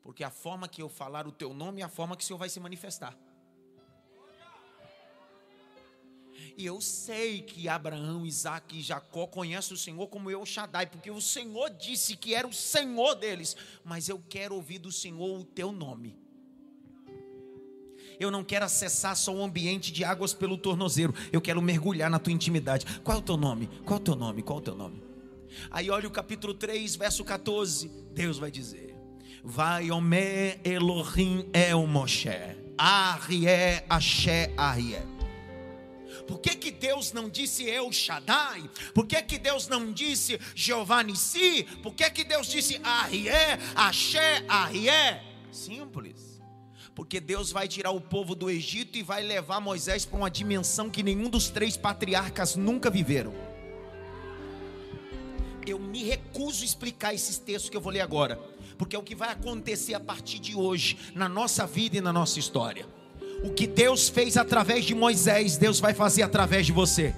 Porque 0.00 0.22
a 0.22 0.30
forma 0.30 0.68
que 0.68 0.80
eu 0.80 0.88
falar 0.88 1.26
o 1.26 1.32
teu 1.32 1.52
nome 1.52 1.80
é 1.80 1.84
a 1.84 1.88
forma 1.88 2.16
que 2.16 2.22
o 2.22 2.26
Senhor 2.26 2.38
vai 2.38 2.48
se 2.48 2.60
manifestar. 2.60 3.18
E 6.56 6.64
eu 6.64 6.80
sei 6.80 7.42
que 7.42 7.68
Abraão, 7.68 8.24
Isaac 8.24 8.78
e 8.78 8.80
Jacó 8.80 9.26
conhecem 9.26 9.74
o 9.74 9.76
Senhor 9.76 10.06
como 10.06 10.30
eu, 10.30 10.46
Shaddai, 10.46 10.86
porque 10.86 11.10
o 11.10 11.20
Senhor 11.20 11.68
disse 11.70 12.16
que 12.16 12.32
era 12.32 12.46
o 12.46 12.52
Senhor 12.52 13.16
deles. 13.16 13.56
Mas 13.82 14.08
eu 14.08 14.22
quero 14.28 14.54
ouvir 14.54 14.78
do 14.78 14.92
Senhor 14.92 15.40
o 15.40 15.44
teu 15.44 15.72
nome. 15.72 16.16
Eu 18.20 18.30
não 18.30 18.44
quero 18.44 18.64
acessar 18.64 19.16
só 19.16 19.34
o 19.34 19.42
ambiente 19.42 19.90
de 19.90 20.04
águas 20.04 20.32
pelo 20.32 20.56
tornozeiro. 20.56 21.12
Eu 21.32 21.40
quero 21.40 21.60
mergulhar 21.60 22.08
na 22.08 22.20
tua 22.20 22.32
intimidade. 22.32 23.00
Qual 23.00 23.16
é 23.16 23.20
o 23.20 23.24
teu 23.24 23.36
nome? 23.36 23.66
Qual 23.84 23.98
é 23.98 24.00
o 24.00 24.04
teu 24.04 24.14
nome? 24.14 24.44
Qual 24.44 24.60
é 24.60 24.62
o 24.62 24.64
teu 24.64 24.76
nome? 24.76 25.07
Aí 25.70 25.90
olha 25.90 26.08
o 26.08 26.10
capítulo 26.10 26.54
3, 26.54 26.96
verso 26.96 27.24
14. 27.24 27.88
Deus 28.12 28.38
vai 28.38 28.50
dizer: 28.50 28.96
Vaiomer 29.42 30.60
Elohim 30.64 31.48
El 31.52 31.86
Moshe. 31.86 32.56
Arié, 32.78 33.84
Axé, 33.88 34.52
Arié. 34.56 35.02
Por 36.28 36.40
que, 36.40 36.54
que 36.54 36.70
Deus 36.70 37.12
não 37.12 37.28
disse 37.28 37.68
El 37.68 37.90
Shaddai? 37.90 38.68
Por 38.94 39.06
que, 39.06 39.20
que 39.22 39.38
Deus 39.38 39.66
não 39.66 39.92
disse 39.92 40.38
Jeová 40.54 41.02
Nissi? 41.02 41.64
Por 41.82 41.94
que, 41.94 42.08
que 42.10 42.22
Deus 42.22 42.46
disse 42.46 42.80
Arié, 42.84 43.58
Axé, 43.74 44.44
Arié? 44.46 45.22
Simples. 45.50 46.38
Porque 46.94 47.20
Deus 47.20 47.50
vai 47.50 47.66
tirar 47.66 47.92
o 47.92 48.00
povo 48.00 48.34
do 48.34 48.50
Egito 48.50 48.98
e 48.98 49.02
vai 49.02 49.22
levar 49.22 49.60
Moisés 49.60 50.04
para 50.04 50.18
uma 50.18 50.30
dimensão 50.30 50.90
que 50.90 51.02
nenhum 51.02 51.30
dos 51.30 51.48
três 51.48 51.76
patriarcas 51.76 52.56
nunca 52.56 52.90
viveram. 52.90 53.47
Eu 55.68 55.78
me 55.78 56.02
recuso 56.02 56.62
a 56.62 56.64
explicar 56.64 57.14
esses 57.14 57.38
textos 57.38 57.68
que 57.70 57.76
eu 57.76 57.80
vou 57.80 57.92
ler 57.92 58.00
agora 58.00 58.38
porque 58.78 58.94
é 58.94 58.98
o 58.98 59.02
que 59.02 59.14
vai 59.14 59.30
acontecer 59.30 59.92
a 59.92 60.00
partir 60.00 60.38
de 60.38 60.54
hoje, 60.54 60.96
na 61.14 61.28
nossa 61.28 61.66
vida 61.66 61.96
e 61.98 62.00
na 62.00 62.12
nossa 62.12 62.38
história. 62.38 62.86
O 63.42 63.50
que 63.50 63.66
Deus 63.66 64.08
fez 64.08 64.36
através 64.36 64.84
de 64.84 64.94
Moisés, 64.94 65.58
Deus 65.58 65.80
vai 65.80 65.92
fazer 65.92 66.22
através 66.22 66.64
de 66.64 66.72
você. 66.72 67.12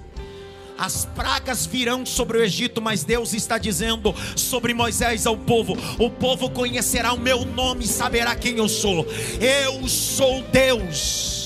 As 0.77 1.05
pragas 1.05 1.67
virão 1.67 2.03
sobre 2.03 2.39
o 2.39 2.43
Egito, 2.43 2.81
mas 2.81 3.03
Deus 3.03 3.33
está 3.33 3.59
dizendo 3.59 4.13
sobre 4.35 4.73
Moisés 4.73 5.27
ao 5.27 5.37
povo: 5.37 5.75
o 5.99 6.09
povo 6.09 6.49
conhecerá 6.49 7.13
o 7.13 7.19
meu 7.19 7.45
nome 7.45 7.85
e 7.85 7.87
saberá 7.87 8.35
quem 8.35 8.57
eu 8.57 8.67
sou. 8.67 9.05
Eu 9.39 9.87
sou 9.87 10.41
Deus. 10.43 11.40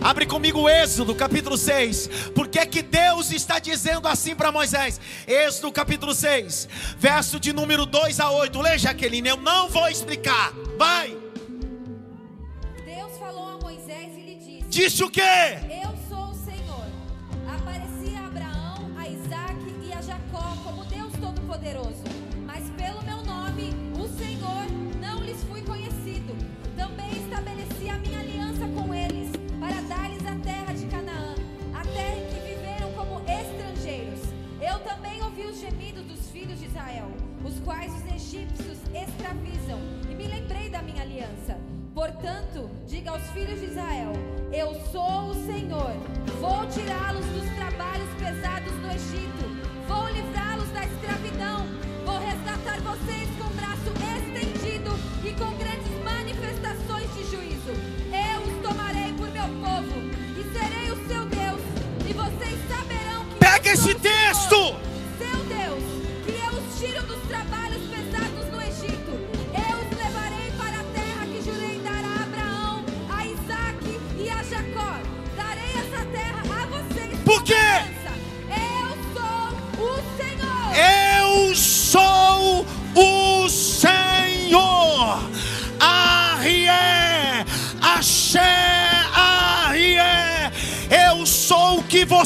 Abre 0.00 0.26
comigo 0.26 0.60
o 0.60 0.68
Êxodo, 0.68 1.14
capítulo 1.14 1.58
6. 1.58 2.30
Por 2.34 2.46
que 2.48 2.64
que 2.66 2.82
Deus 2.82 3.32
está 3.32 3.58
dizendo 3.58 4.06
assim 4.06 4.34
para 4.34 4.52
Moisés? 4.52 5.00
Êxodo, 5.26 5.72
capítulo 5.72 6.14
6, 6.14 6.68
verso 6.98 7.40
de 7.40 7.52
número 7.52 7.84
2 7.84 8.20
a 8.20 8.30
8. 8.30 8.60
Lê, 8.60 8.78
Jaqueline, 8.78 9.28
eu 9.28 9.36
não 9.36 9.68
vou 9.68 9.88
explicar. 9.88 10.52
Vai. 10.78 11.16
Deus 12.84 13.18
falou 13.18 13.48
a 13.48 13.58
Moisés 13.58 14.16
e 14.16 14.20
lhe 14.20 14.34
disse: 14.36 14.68
Disse 14.68 15.02
o 15.02 15.10
quê? 15.10 15.58
Eu 15.82 15.92
sou 16.08 16.30
o 16.30 16.34
Senhor. 16.34 16.86
Apareci 17.56 18.14
a 18.16 18.26
Abraão, 18.26 18.92
a 18.96 19.08
Isaac 19.08 19.56
e 19.84 19.92
a 19.92 20.00
Jacó 20.00 20.56
como 20.64 20.84
Deus 20.84 21.12
Todo-Poderoso. 21.20 22.07
Quais 37.68 37.92
os 37.92 38.06
egípcios 38.14 38.78
escravizam, 38.94 39.78
e 40.10 40.14
me 40.14 40.26
lembrei 40.26 40.70
da 40.70 40.80
minha 40.80 41.02
aliança. 41.02 41.54
Portanto, 41.94 42.70
diga 42.86 43.10
aos 43.10 43.28
filhos 43.32 43.60
de 43.60 43.66
Israel: 43.66 44.10
Eu 44.50 44.74
sou 44.86 45.32
o 45.32 45.34
Senhor. 45.34 45.92
Vou 46.40 46.66
tirá-los 46.68 46.97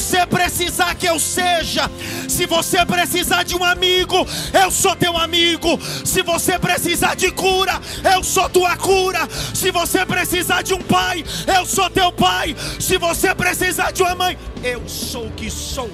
você 0.02 0.26
precisar 0.26 0.94
que 0.96 1.06
eu 1.06 1.18
seja. 1.18 1.88
Se 2.28 2.44
você 2.44 2.84
precisar 2.84 3.44
de 3.44 3.54
um 3.54 3.62
amigo, 3.62 4.26
eu 4.52 4.70
sou 4.70 4.96
teu 4.96 5.16
amigo. 5.16 5.78
Se 6.04 6.22
você 6.22 6.58
precisar 6.58 7.14
de 7.14 7.30
cura, 7.30 7.80
eu 8.12 8.22
sou 8.24 8.48
tua 8.50 8.76
cura. 8.76 9.28
Se 9.54 9.70
você 9.70 10.04
precisar 10.04 10.62
de 10.62 10.74
um 10.74 10.82
pai, 10.82 11.24
eu 11.56 11.64
sou 11.64 11.88
teu 11.88 12.10
pai. 12.10 12.56
Se 12.80 12.98
você 12.98 13.32
precisar 13.34 13.92
de 13.92 14.02
uma 14.02 14.14
mãe, 14.14 14.38
eu 14.64 14.86
sou 14.88 15.28
o 15.28 15.32
que 15.32 15.48
sou. 15.48 15.90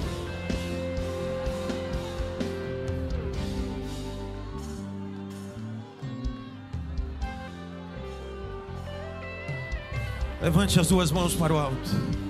Levante 10.41 10.79
as 10.79 10.87
duas 10.87 11.11
mãos 11.11 11.35
para 11.35 11.53
o 11.53 11.59
alto. 11.59 12.28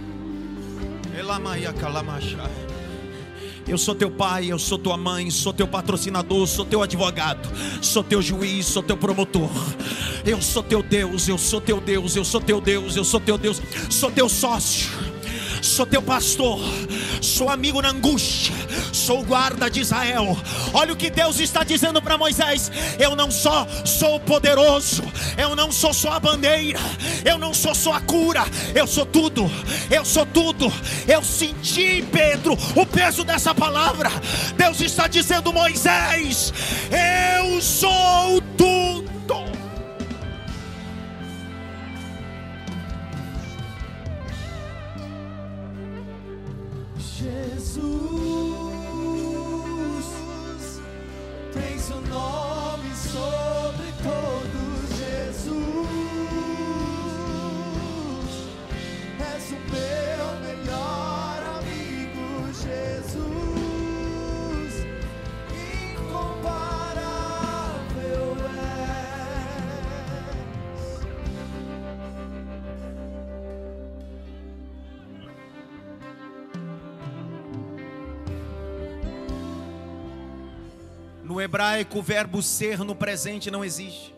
Eu 3.68 3.78
sou 3.78 3.94
teu 3.94 4.10
pai, 4.10 4.52
eu 4.52 4.58
sou 4.58 4.78
tua 4.80 4.98
mãe, 4.98 5.30
sou 5.30 5.54
teu 5.54 5.68
patrocinador, 5.68 6.48
sou 6.48 6.66
teu 6.66 6.82
advogado, 6.82 7.48
sou 7.82 8.04
teu 8.04 8.22
juiz, 8.22 8.66
sou 8.66 8.82
teu 8.82 8.98
promotor. 8.98 9.50
Eu 10.26 10.42
sou 10.42 10.64
teu 10.64 10.82
Deus, 10.82 11.28
eu 11.28 11.38
sou 11.38 11.62
teu 11.62 11.80
Deus, 11.80 12.16
eu 12.16 12.24
sou 12.24 12.42
teu 12.42 12.60
Deus, 12.60 12.96
eu 12.96 13.04
sou 13.04 13.20
teu 13.20 13.38
Deus, 13.38 13.62
sou 13.90 14.10
teu 14.10 14.28
sócio. 14.30 14.90
Sou 15.62 15.86
teu 15.86 16.02
pastor, 16.02 16.60
sou 17.22 17.50
amigo 17.50 17.82
na 17.82 17.90
angústia, 17.90 18.54
sou 18.94 19.24
guarda 19.24 19.70
de 19.70 19.82
Israel. 19.82 20.38
Olha 20.74 20.94
o 20.94 20.96
que 20.96 21.10
Deus 21.10 21.40
está 21.40 21.64
dizendo 21.64 22.02
para 22.02 22.18
Moisés: 22.18 22.72
eu 22.98 23.16
não 23.16 23.30
só 23.30 23.68
sou 23.86 24.20
poderoso, 24.20 25.04
eu 25.38 25.56
não 25.56 25.72
sou 25.72 25.94
só 25.94 26.14
a 26.14 26.20
bandeira, 26.20 26.80
eu 27.26 27.38
não 27.38 27.54
sou 27.54 27.76
só 27.76 27.94
a 27.94 28.02
cura, 28.02 28.44
eu 28.74 28.88
sou 28.88 29.06
tudo, 29.06 29.50
eu 29.92 30.06
sou 30.06 30.26
tudo. 30.26 30.72
Eu 31.08 31.24
senti, 31.24 32.04
Pedro, 32.12 32.58
o 32.76 32.86
peso 32.86 33.24
dessa 33.24 33.54
palavra. 33.54 34.10
Deus 34.56 34.80
está 34.82 35.08
dizendo, 35.08 35.52
Moisés, 35.52 36.54
eu 36.92 37.62
sou 37.62 38.42
tudo. 38.58 39.59
Jesus, 47.20 47.84
tem 51.52 51.78
seu 51.78 52.00
nome 52.00 52.96
sobre 52.96 53.92
todos, 54.02 54.98
Jesus. 54.98 55.90
És 59.36 59.52
o 59.52 59.60
meu 59.70 60.09
No 81.30 81.40
hebraico, 81.40 82.00
o 82.00 82.02
verbo 82.02 82.42
ser 82.42 82.80
no 82.80 82.96
presente 82.96 83.52
não 83.52 83.64
existe. 83.64 84.16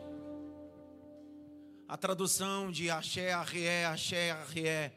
A 1.85 1.97
tradução 1.97 2.71
de 2.71 2.89
axé, 2.89 3.33
arreé, 3.33 3.85
axé, 3.85 4.31
arreé. 4.31 4.93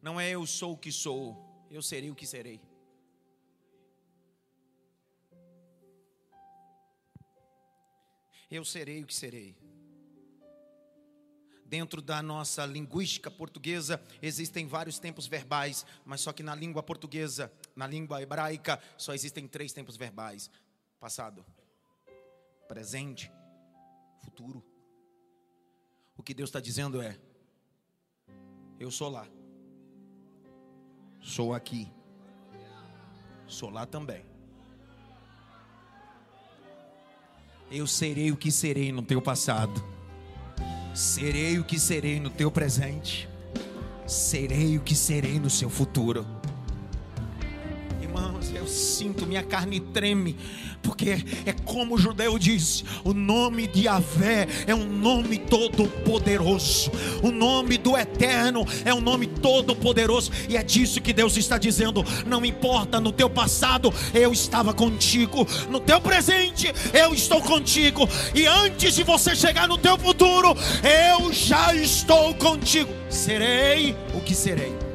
Não 0.00 0.18
é 0.18 0.30
eu 0.30 0.46
sou 0.46 0.72
o 0.72 0.78
que 0.78 0.90
sou, 0.90 1.66
eu 1.70 1.82
serei 1.82 2.10
o 2.10 2.14
que 2.14 2.26
serei. 2.26 2.62
Eu 8.50 8.64
serei 8.64 9.02
o 9.02 9.06
que 9.06 9.14
serei. 9.14 9.54
Dentro 11.66 12.00
da 12.00 12.22
nossa 12.22 12.64
linguística 12.64 13.30
portuguesa 13.30 14.02
existem 14.22 14.66
vários 14.66 14.98
tempos 14.98 15.26
verbais, 15.26 15.84
mas 16.06 16.22
só 16.22 16.32
que 16.32 16.42
na 16.42 16.54
língua 16.54 16.82
portuguesa, 16.82 17.52
na 17.74 17.86
língua 17.86 18.22
hebraica, 18.22 18.80
só 18.96 19.14
existem 19.14 19.48
três 19.48 19.72
tempos 19.72 19.96
verbais: 19.96 20.50
passado, 21.00 21.44
presente, 22.68 23.30
futuro. 24.22 24.64
O 26.16 26.22
que 26.22 26.34
Deus 26.34 26.48
está 26.48 26.60
dizendo 26.60 27.02
é: 27.02 27.18
eu 28.78 28.90
sou 28.90 29.08
lá, 29.08 29.26
sou 31.20 31.54
aqui, 31.54 31.90
sou 33.46 33.70
lá 33.70 33.86
também. 33.86 34.24
Eu 37.70 37.86
serei 37.86 38.30
o 38.30 38.36
que 38.36 38.52
serei 38.52 38.92
no 38.92 39.02
teu 39.02 39.20
passado. 39.20 39.82
Serei 40.94 41.58
o 41.58 41.64
que 41.64 41.78
serei 41.78 42.20
no 42.20 42.30
teu 42.30 42.50
presente. 42.50 43.28
Serei 44.06 44.78
o 44.78 44.82
que 44.82 44.94
serei 44.94 45.40
no 45.40 45.50
seu 45.50 45.68
futuro. 45.68 46.24
Irmãos, 48.14 48.52
eu 48.54 48.64
sinto, 48.68 49.26
minha 49.26 49.42
carne 49.42 49.80
treme, 49.80 50.36
porque 50.80 51.18
é 51.44 51.52
como 51.52 51.96
o 51.96 51.98
judeu 51.98 52.38
disse: 52.38 52.84
o 53.02 53.12
nome 53.12 53.66
de 53.66 53.86
Yahvé 53.86 54.46
é 54.68 54.74
um 54.74 54.86
nome 54.86 55.36
todo-poderoso, 55.36 56.92
o 57.24 57.32
nome 57.32 57.76
do 57.76 57.96
Eterno 57.96 58.64
é 58.84 58.94
um 58.94 59.00
nome 59.00 59.26
todo-poderoso, 59.26 60.30
e 60.48 60.56
é 60.56 60.62
disso 60.62 61.00
que 61.00 61.12
Deus 61.12 61.36
está 61.36 61.58
dizendo: 61.58 62.04
não 62.24 62.44
importa 62.44 63.00
no 63.00 63.10
teu 63.10 63.28
passado, 63.28 63.92
eu 64.14 64.32
estava 64.32 64.72
contigo, 64.72 65.44
no 65.68 65.80
teu 65.80 66.00
presente, 66.00 66.72
eu 66.92 67.12
estou 67.12 67.42
contigo, 67.42 68.08
e 68.32 68.46
antes 68.46 68.94
de 68.94 69.02
você 69.02 69.34
chegar 69.34 69.66
no 69.66 69.76
teu 69.76 69.98
futuro, 69.98 70.54
eu 71.18 71.32
já 71.32 71.74
estou 71.74 72.32
contigo, 72.34 72.94
serei 73.10 73.96
o 74.14 74.20
que 74.20 74.36
serei. 74.36 74.93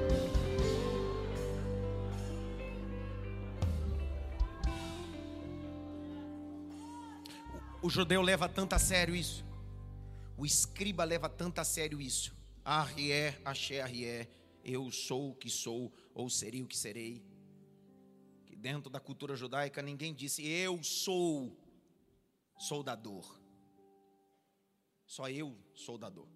O 7.81 7.89
judeu 7.89 8.21
leva 8.21 8.49
tanto 8.49 8.73
a 8.73 8.79
sério 8.79 9.15
isso. 9.15 9.45
O 10.37 10.45
escriba 10.45 11.05
leva 11.05 11.29
tanto 11.29 11.59
a 11.59 11.63
sério 11.63 12.01
isso. 12.01 12.35
Arrié, 12.63 13.39
Axé, 13.45 13.81
Arrié, 13.81 14.29
eu 14.65 14.91
sou 14.91 15.31
o 15.31 15.35
que 15.35 15.49
sou, 15.49 15.91
ou 16.13 16.29
serei 16.29 16.61
o 16.61 16.67
que 16.67 16.77
serei. 16.77 17.23
Que 18.45 18.55
dentro 18.55 18.89
da 18.89 18.99
cultura 18.99 19.33
judaica 19.35 19.81
ninguém 19.81 20.13
disse 20.13 20.45
eu 20.45 20.83
sou 20.83 21.57
soldador. 22.57 23.39
Só 25.05 25.29
eu 25.29 25.57
soldador. 25.73 26.27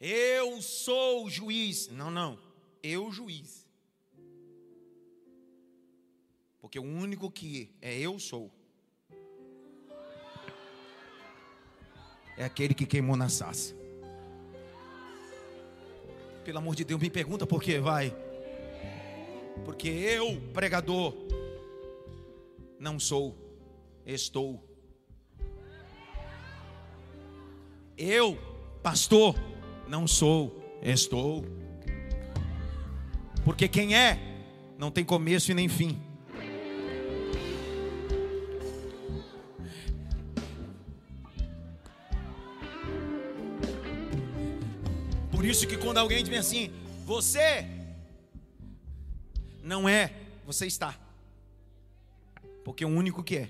Eu 0.00 0.60
sou 0.60 1.30
juiz. 1.30 1.86
Não, 1.86 2.10
não. 2.10 2.36
Eu 2.82 3.12
juiz. 3.12 3.61
Porque 6.62 6.78
o 6.78 6.84
único 6.84 7.28
que 7.28 7.74
é 7.82 7.98
eu 7.98 8.20
sou 8.20 8.48
é 12.38 12.44
aquele 12.44 12.72
que 12.72 12.86
queimou 12.86 13.16
na 13.16 13.28
saça. 13.28 13.74
Pelo 16.44 16.58
amor 16.58 16.76
de 16.76 16.84
Deus, 16.84 17.00
me 17.00 17.10
pergunta 17.10 17.44
por 17.48 17.60
quê, 17.60 17.80
vai. 17.80 18.16
Porque 19.64 19.88
eu, 19.88 20.40
pregador, 20.54 21.14
não 22.78 22.98
sou, 22.98 23.36
estou. 24.06 24.62
Eu, 27.98 28.38
pastor, 28.84 29.34
não 29.88 30.06
sou, 30.06 30.62
estou. 30.80 31.44
Porque 33.44 33.66
quem 33.66 33.96
é, 33.96 34.16
não 34.78 34.92
tem 34.92 35.04
começo 35.04 35.50
e 35.50 35.54
nem 35.54 35.68
fim. 35.68 36.11
Por 45.42 45.48
isso 45.48 45.66
que 45.66 45.76
quando 45.76 45.98
alguém 45.98 46.22
diz 46.22 46.38
assim, 46.38 46.70
você 47.04 47.66
não 49.60 49.88
é, 49.88 50.12
você 50.46 50.68
está. 50.68 50.96
Porque 52.64 52.84
o 52.84 52.88
único 52.88 53.24
que 53.24 53.38
é. 53.38 53.48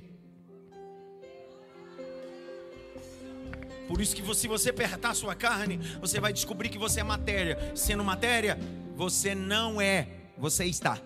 Por 3.86 4.00
isso 4.00 4.16
que 4.16 4.34
se 4.34 4.48
você 4.48 4.70
apertar 4.70 5.14
sua 5.14 5.34
carne, 5.34 5.76
você 6.00 6.18
vai 6.18 6.32
descobrir 6.32 6.70
que 6.70 6.78
você 6.78 7.00
é 7.00 7.02
matéria. 7.02 7.76
Sendo 7.76 8.02
matéria, 8.02 8.58
você 8.96 9.34
não 9.34 9.78
é, 9.78 10.08
você 10.38 10.64
está. 10.64 10.98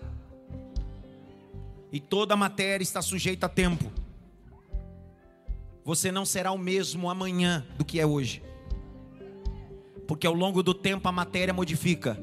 E 1.91 1.99
toda 1.99 2.37
matéria 2.37 2.81
está 2.81 3.01
sujeita 3.01 3.47
a 3.47 3.49
tempo. 3.49 3.91
Você 5.83 6.13
não 6.13 6.25
será 6.25 6.53
o 6.53 6.57
mesmo 6.57 7.09
amanhã 7.09 7.67
do 7.77 7.83
que 7.83 7.99
é 7.99 8.05
hoje. 8.05 8.41
Porque 10.07 10.25
ao 10.25 10.33
longo 10.33 10.63
do 10.63 10.73
tempo 10.73 11.07
a 11.07 11.11
matéria 11.11 11.53
modifica. 11.53 12.17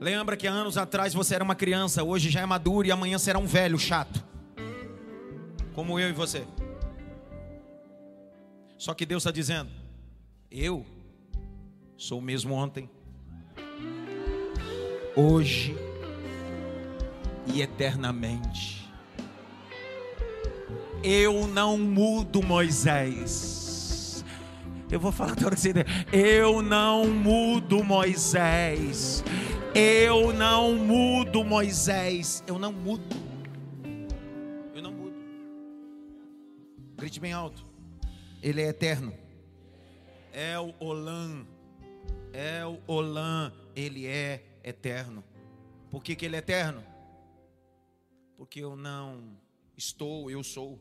Lembra 0.00 0.36
que 0.36 0.46
há 0.46 0.52
anos 0.52 0.76
atrás 0.76 1.14
você 1.14 1.34
era 1.34 1.44
uma 1.44 1.54
criança, 1.54 2.04
hoje 2.04 2.30
já 2.30 2.40
é 2.40 2.46
maduro 2.46 2.86
e 2.86 2.92
amanhã 2.92 3.18
será 3.18 3.38
um 3.38 3.46
velho 3.46 3.78
chato. 3.78 4.24
Como 5.72 5.98
eu 5.98 6.08
e 6.08 6.12
você. 6.12 6.44
Só 8.76 8.92
que 8.92 9.06
Deus 9.06 9.22
está 9.22 9.30
dizendo: 9.30 9.70
Eu 10.50 10.84
sou 11.96 12.18
o 12.18 12.22
mesmo 12.22 12.54
ontem, 12.54 12.88
hoje 15.16 15.74
e 17.46 17.62
eternamente. 17.62 18.84
Eu 21.02 21.46
não 21.46 21.78
mudo, 21.78 22.42
Moisés. 22.42 23.63
Eu 24.90 25.00
vou 25.00 25.10
falar 25.10 25.34
toda 25.34 25.56
você. 25.56 25.72
Eu 26.12 26.62
não 26.62 27.08
mudo, 27.08 27.82
Moisés. 27.82 29.24
Eu 29.74 30.32
não 30.32 30.74
mudo, 30.76 31.44
Moisés. 31.44 32.44
Eu 32.46 32.58
não 32.58 32.72
mudo. 32.72 33.16
Eu 34.74 34.82
não 34.82 34.92
mudo. 34.92 35.16
Grite 36.96 37.18
bem 37.18 37.32
alto. 37.32 37.64
Ele 38.42 38.60
é 38.60 38.68
eterno. 38.68 39.12
É 40.32 40.58
o 40.58 40.74
Olam. 40.78 41.46
É 42.32 42.64
o 42.64 42.78
Olam. 42.86 43.52
Ele 43.74 44.06
é 44.06 44.44
eterno. 44.62 45.24
Por 45.90 46.02
que, 46.02 46.14
que 46.14 46.26
ele 46.26 46.36
é 46.36 46.40
eterno? 46.40 46.84
Porque 48.36 48.60
eu 48.60 48.76
não 48.76 49.36
estou, 49.76 50.30
eu 50.30 50.42
sou. 50.44 50.78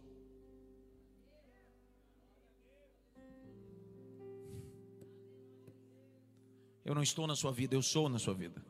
Eu 6.86 6.94
não 6.94 7.02
estou 7.02 7.26
na 7.26 7.36
sua 7.36 7.52
vida, 7.52 7.76
eu 7.76 7.82
sou 7.82 8.10
na 8.10 8.20
sua 8.20 8.34
vida. 8.34 8.62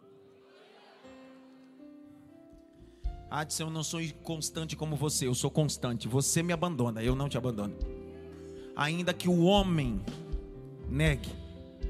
Adson, 3.30 3.64
eu 3.64 3.70
não 3.72 3.84
sou 3.84 4.00
constante 4.22 4.76
como 4.76 4.96
você, 4.96 5.26
eu 5.26 5.34
sou 5.34 5.50
constante. 5.50 6.08
Você 6.08 6.44
me 6.44 6.54
abandona, 6.54 7.02
eu 7.02 7.16
não 7.16 7.28
te 7.28 7.36
abandono. 7.38 7.76
Ainda 8.76 9.12
que 9.12 9.28
o 9.28 9.44
homem 9.44 10.00
negue, 10.88 11.32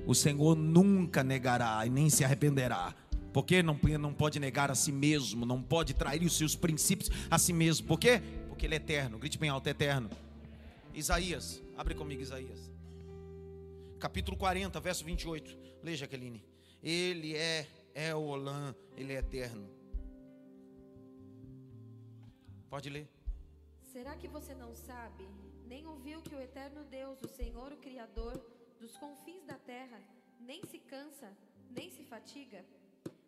o 0.07 0.15
Senhor 0.15 0.55
nunca 0.55 1.21
negará 1.21 1.85
e 1.85 1.89
nem 1.89 2.09
se 2.09 2.23
arrependerá. 2.23 2.95
Porque 3.33 3.61
não, 3.61 3.77
não 3.99 4.13
pode 4.13 4.39
negar 4.39 4.71
a 4.71 4.75
si 4.75 4.91
mesmo, 4.91 5.45
não 5.45 5.61
pode 5.61 5.93
trair 5.93 6.23
os 6.23 6.37
seus 6.37 6.55
princípios 6.55 7.09
a 7.29 7.37
si 7.37 7.51
mesmo. 7.51 7.87
Por 7.87 7.99
quê? 7.99 8.21
Porque 8.47 8.65
Ele 8.65 8.75
é 8.75 8.77
eterno. 8.77 9.17
Grite 9.17 9.37
bem 9.37 9.49
alto, 9.49 9.67
é 9.67 9.71
eterno. 9.71 10.09
Isaías, 10.93 11.61
abre 11.75 11.93
comigo 11.93 12.21
Isaías. 12.21 12.71
Capítulo 13.99 14.37
40, 14.37 14.79
verso 14.79 15.03
28. 15.03 15.72
Leia, 15.83 15.97
Jaqueline. 15.97 16.43
Ele 16.81 17.35
é, 17.35 17.67
é 17.93 18.15
o 18.15 18.21
Olã, 18.21 18.73
Ele 18.95 19.13
é 19.13 19.17
eterno. 19.17 19.69
Pode 22.69 22.89
ler. 22.89 23.07
Será 23.91 24.15
que 24.15 24.27
você 24.27 24.55
não 24.55 24.73
sabe, 24.73 25.27
nem 25.67 25.85
ouviu 25.85 26.21
que 26.21 26.33
o 26.33 26.41
eterno 26.41 26.83
Deus, 26.85 27.21
o 27.21 27.27
Senhor, 27.27 27.71
o 27.71 27.77
Criador 27.77 28.33
dos 28.79 28.97
confins 28.97 29.43
da 29.45 29.55
terra, 29.55 29.99
nem 30.39 30.63
se 30.65 30.79
cansa, 30.79 31.31
nem 31.69 31.89
se 31.91 32.03
fatiga? 32.03 32.65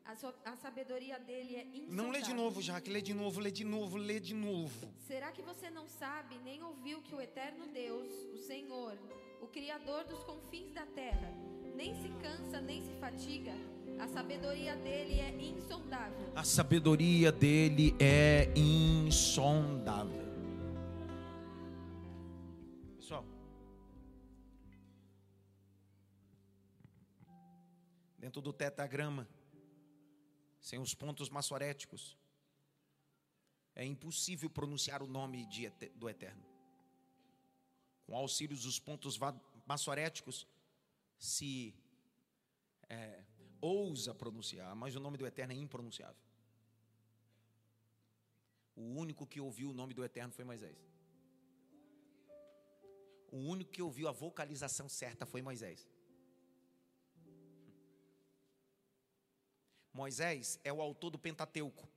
A, 0.03 0.15
sua- 0.15 0.35
a 0.45 0.55
sabedoria 0.55 1.19
dele 1.19 1.55
é 1.55 1.63
insondável. 1.65 1.93
Não 1.95 2.09
lê 2.11 2.21
de 2.21 2.33
novo, 2.33 2.61
Jaque. 2.61 2.89
Lê 2.89 3.01
de 3.01 3.13
novo, 3.13 3.39
lê 3.39 3.51
de 3.51 3.63
novo, 3.63 3.97
lê 3.97 4.19
de 4.19 4.33
novo. 4.35 4.87
Será 5.07 5.31
que 5.31 5.41
você 5.41 5.69
não 5.69 5.87
sabe, 5.87 6.37
nem 6.39 6.61
ouviu 6.63 7.01
que 7.01 7.13
o 7.15 7.21
eterno 7.21 7.67
Deus, 7.67 8.11
o 8.33 8.37
Senhor, 8.37 8.97
o 9.41 9.47
Criador 9.47 10.03
dos 10.05 10.23
confins 10.23 10.71
da 10.73 10.85
terra, 10.85 11.31
nem 11.75 11.93
se 12.01 12.09
cansa, 12.21 12.61
nem 12.61 12.81
se 12.83 12.93
fatiga? 12.93 13.53
A 13.99 14.07
sabedoria 14.07 14.75
dele 14.75 15.19
é 15.19 15.29
insondável. 15.41 16.31
A 16.35 16.43
sabedoria 16.43 17.31
dele 17.31 17.95
é 17.99 18.51
insondável. 18.55 20.25
Pessoal, 22.97 23.25
dentro 28.17 28.41
do 28.41 28.51
tetagrama, 28.51 29.27
sem 30.59 30.79
os 30.79 30.93
pontos 30.93 31.29
maçoréticos, 31.29 32.17
é 33.75 33.85
impossível 33.85 34.49
pronunciar 34.49 35.03
o 35.03 35.07
nome 35.07 35.45
de 35.45 35.69
do 35.95 36.09
Eterno. 36.09 36.43
Com 38.05 38.15
auxílio 38.15 38.55
dos 38.55 38.79
pontos 38.79 39.19
maçoréticos, 39.65 40.47
se 41.17 41.73
é, 42.89 43.23
ousa 43.61 44.13
pronunciar, 44.13 44.75
mas 44.75 44.95
o 44.95 44.99
nome 44.99 45.17
do 45.17 45.25
Eterno 45.25 45.53
é 45.53 45.55
impronunciável. 45.55 46.21
O 48.75 48.81
único 48.81 49.25
que 49.25 49.39
ouviu 49.39 49.69
o 49.69 49.73
nome 49.73 49.93
do 49.93 50.03
Eterno 50.03 50.33
foi 50.33 50.43
Moisés. 50.43 50.77
O 53.31 53.37
único 53.37 53.71
que 53.71 53.81
ouviu 53.81 54.07
a 54.07 54.11
vocalização 54.11 54.87
certa 54.87 55.25
foi 55.25 55.41
Moisés. 55.41 55.87
Moisés 59.93 60.59
é 60.63 60.73
o 60.73 60.81
autor 60.81 61.09
do 61.09 61.17
Pentateuco, 61.17 61.89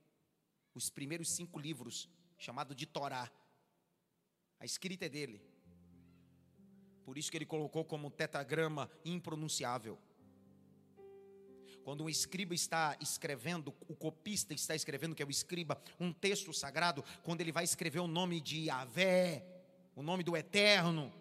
os 0.73 0.89
primeiros 0.89 1.31
cinco 1.35 1.59
livros, 1.59 2.09
chamado 2.37 2.73
de 2.73 2.85
Torá. 2.85 3.29
A 4.57 4.65
escrita 4.65 5.05
é 5.05 5.09
dele. 5.09 5.48
Por 7.09 7.17
isso 7.17 7.31
que 7.31 7.37
ele 7.39 7.45
colocou 7.47 7.83
como 7.83 8.11
tetragrama 8.11 8.87
impronunciável. 9.03 9.97
Quando 11.83 12.03
um 12.03 12.09
escriba 12.09 12.53
está 12.53 12.95
escrevendo, 13.01 13.73
o 13.87 13.95
copista 13.95 14.53
está 14.53 14.75
escrevendo, 14.75 15.15
que 15.15 15.23
é 15.23 15.25
o 15.25 15.31
escriba, 15.31 15.81
um 15.99 16.13
texto 16.13 16.53
sagrado, 16.53 17.03
quando 17.23 17.41
ele 17.41 17.51
vai 17.51 17.63
escrever 17.63 17.97
o 17.97 18.05
nome 18.05 18.39
de 18.39 18.65
Yahvé, 18.65 19.43
o 19.95 20.03
nome 20.03 20.23
do 20.23 20.37
Eterno, 20.37 21.11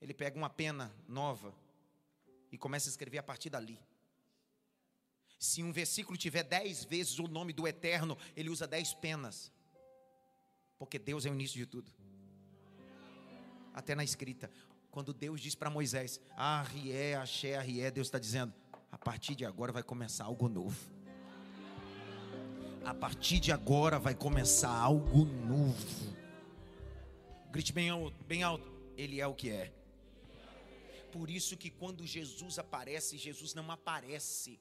ele 0.00 0.14
pega 0.14 0.38
uma 0.38 0.48
pena 0.48 0.94
nova 1.08 1.52
e 2.52 2.56
começa 2.56 2.88
a 2.88 2.92
escrever 2.92 3.18
a 3.18 3.22
partir 3.24 3.50
dali. 3.50 3.80
Se 5.40 5.60
um 5.60 5.72
versículo 5.72 6.16
tiver 6.16 6.44
dez 6.44 6.84
vezes 6.84 7.18
o 7.18 7.26
nome 7.26 7.52
do 7.52 7.66
Eterno, 7.66 8.16
ele 8.36 8.48
usa 8.48 8.64
dez 8.64 8.94
penas, 8.94 9.50
porque 10.78 11.00
Deus 11.00 11.26
é 11.26 11.30
o 11.30 11.34
início 11.34 11.58
de 11.58 11.66
tudo. 11.66 11.98
Até 13.78 13.94
na 13.94 14.02
escrita. 14.02 14.50
Quando 14.90 15.14
Deus 15.14 15.40
diz 15.40 15.54
para 15.54 15.70
Moisés, 15.70 16.20
Arrié, 16.36 17.14
Axé, 17.14 17.56
Arrié, 17.56 17.90
Deus 17.90 18.08
está 18.08 18.18
dizendo, 18.18 18.52
a 18.90 18.98
partir 18.98 19.36
de 19.36 19.44
agora 19.44 19.70
vai 19.72 19.82
começar 19.82 20.24
algo 20.24 20.48
novo. 20.48 20.90
A 22.84 22.92
partir 22.92 23.38
de 23.38 23.52
agora 23.52 23.98
vai 23.98 24.14
começar 24.14 24.70
algo 24.70 25.24
novo. 25.24 26.16
Grite 27.50 27.72
bem 27.72 27.88
alto, 27.88 28.24
bem 28.24 28.42
alto. 28.42 28.68
Ele 28.96 29.20
é 29.20 29.26
o 29.26 29.34
que 29.34 29.50
é. 29.50 29.72
Por 31.12 31.30
isso 31.30 31.56
que 31.56 31.70
quando 31.70 32.04
Jesus 32.06 32.58
aparece, 32.58 33.16
Jesus 33.16 33.54
não 33.54 33.70
aparece 33.70 34.60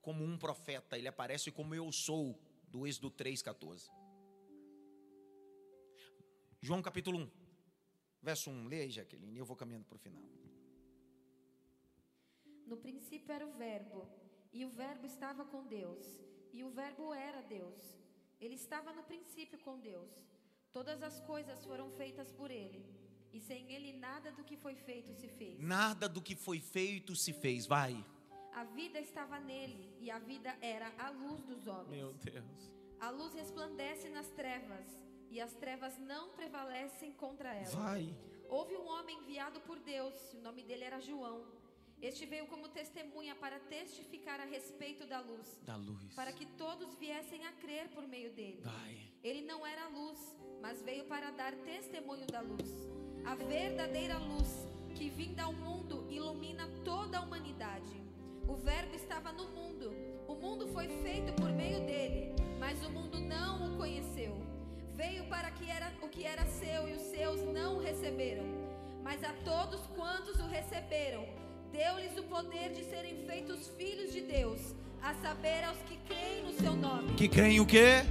como 0.00 0.24
um 0.24 0.38
profeta, 0.38 0.96
ele 0.96 1.08
aparece 1.08 1.50
como 1.50 1.74
eu 1.74 1.90
sou, 1.92 2.40
do 2.68 2.86
Êxodo 2.86 3.10
3,14. 3.10 3.90
João 6.62 6.80
capítulo 6.80 7.18
1, 7.18 7.30
verso 8.28 8.50
1. 8.50 8.68
Leia 8.72 8.84
aí, 8.86 8.90
Jaqueline, 8.98 9.38
eu 9.38 9.48
vou 9.50 9.56
caminhando 9.62 9.86
para 9.90 9.98
o 9.98 10.04
final. 10.06 10.24
No 12.70 12.76
princípio 12.86 13.32
era 13.38 13.46
o 13.46 13.52
Verbo, 13.64 14.00
e 14.52 14.60
o 14.68 14.70
Verbo 14.82 15.06
estava 15.06 15.44
com 15.52 15.62
Deus, 15.78 16.04
e 16.56 16.64
o 16.64 16.70
Verbo 16.80 17.14
era 17.14 17.40
Deus. 17.58 17.82
Ele 18.44 18.56
estava 18.62 18.92
no 18.98 19.04
princípio 19.04 19.58
com 19.66 19.78
Deus. 19.90 20.12
Todas 20.72 21.00
as 21.08 21.20
coisas 21.20 21.64
foram 21.64 21.88
feitas 22.00 22.32
por 22.32 22.50
ele, 22.50 22.82
e 23.32 23.40
sem 23.40 23.72
ele 23.74 23.92
nada 23.92 24.32
do 24.38 24.42
que 24.48 24.56
foi 24.64 24.74
feito 24.88 25.14
se 25.20 25.28
fez. 25.28 25.60
Nada 25.60 26.08
do 26.08 26.20
que 26.26 26.34
foi 26.46 26.60
feito 26.76 27.14
se 27.24 27.32
fez, 27.44 27.64
vai. 27.76 27.94
A 28.52 28.64
vida 28.64 28.98
estava 29.08 29.38
nele, 29.38 29.84
e 30.04 30.10
a 30.10 30.18
vida 30.18 30.52
era 30.60 30.88
a 30.98 31.10
luz 31.10 31.40
dos 31.50 31.66
homens. 31.68 32.16
Deus. 32.24 32.72
A 32.98 33.10
luz 33.10 33.32
resplandece 33.34 34.08
nas 34.08 34.28
trevas, 34.40 34.86
e 35.30 35.40
as 35.40 35.52
trevas 35.54 35.98
não 35.98 36.30
prevalecem 36.30 37.12
contra 37.12 37.52
ela. 37.54 37.70
Vai. 37.70 38.14
Houve 38.48 38.76
um 38.76 38.86
homem 38.86 39.18
enviado 39.18 39.60
por 39.60 39.78
Deus, 39.80 40.14
o 40.34 40.38
nome 40.40 40.62
dele 40.62 40.84
era 40.84 41.00
João. 41.00 41.44
Este 42.00 42.26
veio 42.26 42.46
como 42.46 42.68
testemunha 42.68 43.34
para 43.34 43.58
testificar 43.58 44.38
a 44.38 44.44
respeito 44.44 45.06
da 45.06 45.18
luz, 45.20 45.58
Da 45.64 45.76
luz. 45.76 46.14
para 46.14 46.30
que 46.32 46.44
todos 46.44 46.94
viessem 46.96 47.44
a 47.46 47.52
crer 47.52 47.88
por 47.88 48.06
meio 48.06 48.30
dele. 48.32 48.60
Vai. 48.62 48.98
Ele 49.24 49.42
não 49.42 49.66
era 49.66 49.88
luz, 49.88 50.18
mas 50.60 50.82
veio 50.82 51.04
para 51.06 51.30
dar 51.30 51.54
testemunho 51.64 52.26
da 52.26 52.40
luz. 52.40 52.70
A 53.24 53.34
verdadeira 53.34 54.18
luz 54.18 54.68
que 54.94 55.08
vinda 55.08 55.44
ao 55.44 55.52
mundo 55.52 56.06
ilumina 56.10 56.68
toda 56.84 57.18
a 57.18 57.22
humanidade. 57.22 57.96
O 58.46 58.54
Verbo 58.54 58.94
estava 58.94 59.32
no 59.32 59.48
mundo. 59.48 59.90
O 60.28 60.34
mundo 60.34 60.68
foi 60.68 60.88
feito 61.02 61.32
por 61.32 61.50
meio 61.50 61.80
dele, 61.86 62.34
mas 62.60 62.84
o 62.84 62.90
mundo 62.90 63.18
não 63.18 63.74
o 63.74 63.76
conheceu. 63.78 64.36
Veio 64.96 65.24
para 65.24 65.50
que 65.50 65.70
era 65.70 65.92
o 66.00 66.08
que 66.08 66.24
era 66.24 66.46
seu 66.46 66.88
e 66.88 66.94
os 66.94 67.02
seus 67.02 67.42
não 67.52 67.76
o 67.76 67.80
receberam. 67.80 68.44
Mas 69.04 69.22
a 69.22 69.32
todos 69.44 69.80
quantos 69.94 70.40
o 70.40 70.46
receberam, 70.46 71.26
deu-lhes 71.70 72.16
o 72.16 72.22
poder 72.22 72.72
de 72.72 72.82
serem 72.82 73.18
feitos 73.26 73.68
filhos 73.76 74.10
de 74.10 74.22
Deus, 74.22 74.74
a 75.02 75.12
saber 75.14 75.62
aos 75.64 75.76
que 75.82 75.98
creem 76.08 76.44
no 76.44 76.52
seu 76.54 76.74
nome. 76.74 77.12
Que 77.14 77.28
creem 77.28 77.60
o 77.60 77.66
quê? 77.66 78.04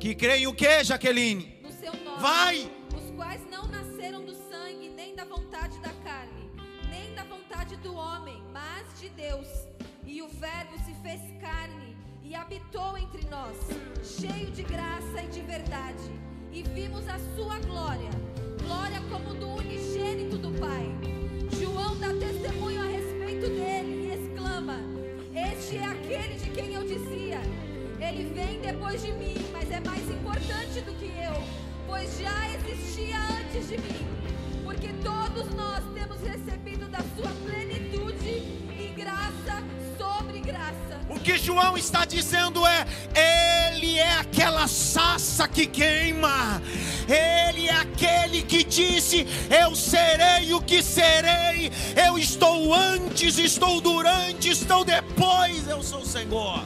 Que 0.00 0.16
creem 0.16 0.48
o 0.48 0.54
quê, 0.54 0.82
Jaqueline? 0.82 1.60
no 1.62 1.70
seu 1.70 1.92
nome. 1.94 2.20
Vai! 2.20 2.70
Os 2.96 3.10
quais 3.14 3.48
não 3.48 3.64
nasceram 3.68 4.24
do 4.24 4.34
sangue, 4.34 4.88
nem 4.88 5.14
da 5.14 5.24
vontade 5.24 5.78
da 5.78 5.92
carne, 6.02 6.50
nem 6.90 7.14
da 7.14 7.22
vontade 7.22 7.76
do 7.76 7.94
homem, 7.94 8.42
mas 8.52 9.00
de 9.00 9.08
Deus. 9.10 9.46
E 10.04 10.20
o 10.20 10.26
Verbo 10.26 10.76
se 10.84 10.92
fez 11.02 11.20
carne 11.40 11.96
e 12.24 12.34
habitou 12.34 12.96
entre 12.96 13.26
nós, 13.28 13.56
cheio 14.02 14.50
de 14.50 14.62
graça 14.62 15.22
e 15.22 15.28
de 15.28 15.40
verdade. 15.40 16.10
E 16.52 16.62
vimos 16.62 17.08
a 17.08 17.18
sua 17.34 17.58
glória, 17.60 18.10
glória 18.62 19.00
como 19.10 19.34
do 19.34 19.48
unigênito 19.48 20.36
do 20.38 20.50
Pai. 20.60 20.86
João 21.58 21.96
dá 21.98 22.08
testemunho 22.08 22.80
a 22.80 22.86
respeito 22.86 23.46
dele 23.48 24.06
e 24.06 24.12
exclama: 24.14 24.78
Este 25.34 25.78
é 25.78 25.84
aquele 25.84 26.34
de 26.34 26.50
quem 26.50 26.74
eu 26.74 26.82
dizia. 26.82 27.40
Ele 28.00 28.32
vem 28.34 28.60
depois 28.60 29.02
de 29.02 29.12
mim, 29.12 29.36
mas 29.52 29.70
é 29.70 29.80
mais 29.80 30.10
importante 30.10 30.80
do 30.80 30.92
que 30.98 31.06
eu, 31.06 31.42
pois 31.86 32.18
já 32.18 32.48
existia 32.56 33.16
antes 33.40 33.68
de 33.68 33.78
mim. 33.78 34.06
Porque 34.64 34.88
todos 35.02 35.54
nós 35.54 35.82
temos 35.94 36.20
recebido 36.20 36.88
da 36.90 36.98
sua 37.16 37.30
plenitude 37.44 38.28
e 38.28 38.94
graça. 38.96 39.62
O 41.08 41.20
que 41.20 41.36
João 41.36 41.76
está 41.76 42.04
dizendo 42.04 42.66
é: 42.66 42.86
Ele 43.14 43.98
é 43.98 44.18
aquela 44.18 44.66
sassa 44.66 45.46
que 45.46 45.66
queima, 45.66 46.62
Ele 47.06 47.68
é 47.68 47.74
aquele 47.74 48.42
que 48.42 48.64
disse: 48.64 49.26
Eu 49.50 49.74
serei 49.74 50.52
o 50.54 50.60
que 50.60 50.82
serei, 50.82 51.70
eu 52.06 52.18
estou 52.18 52.72
antes, 52.74 53.38
estou 53.38 53.80
durante, 53.80 54.48
estou 54.48 54.84
depois, 54.84 55.68
eu 55.68 55.82
sou 55.82 56.00
o 56.00 56.06
Senhor. 56.06 56.64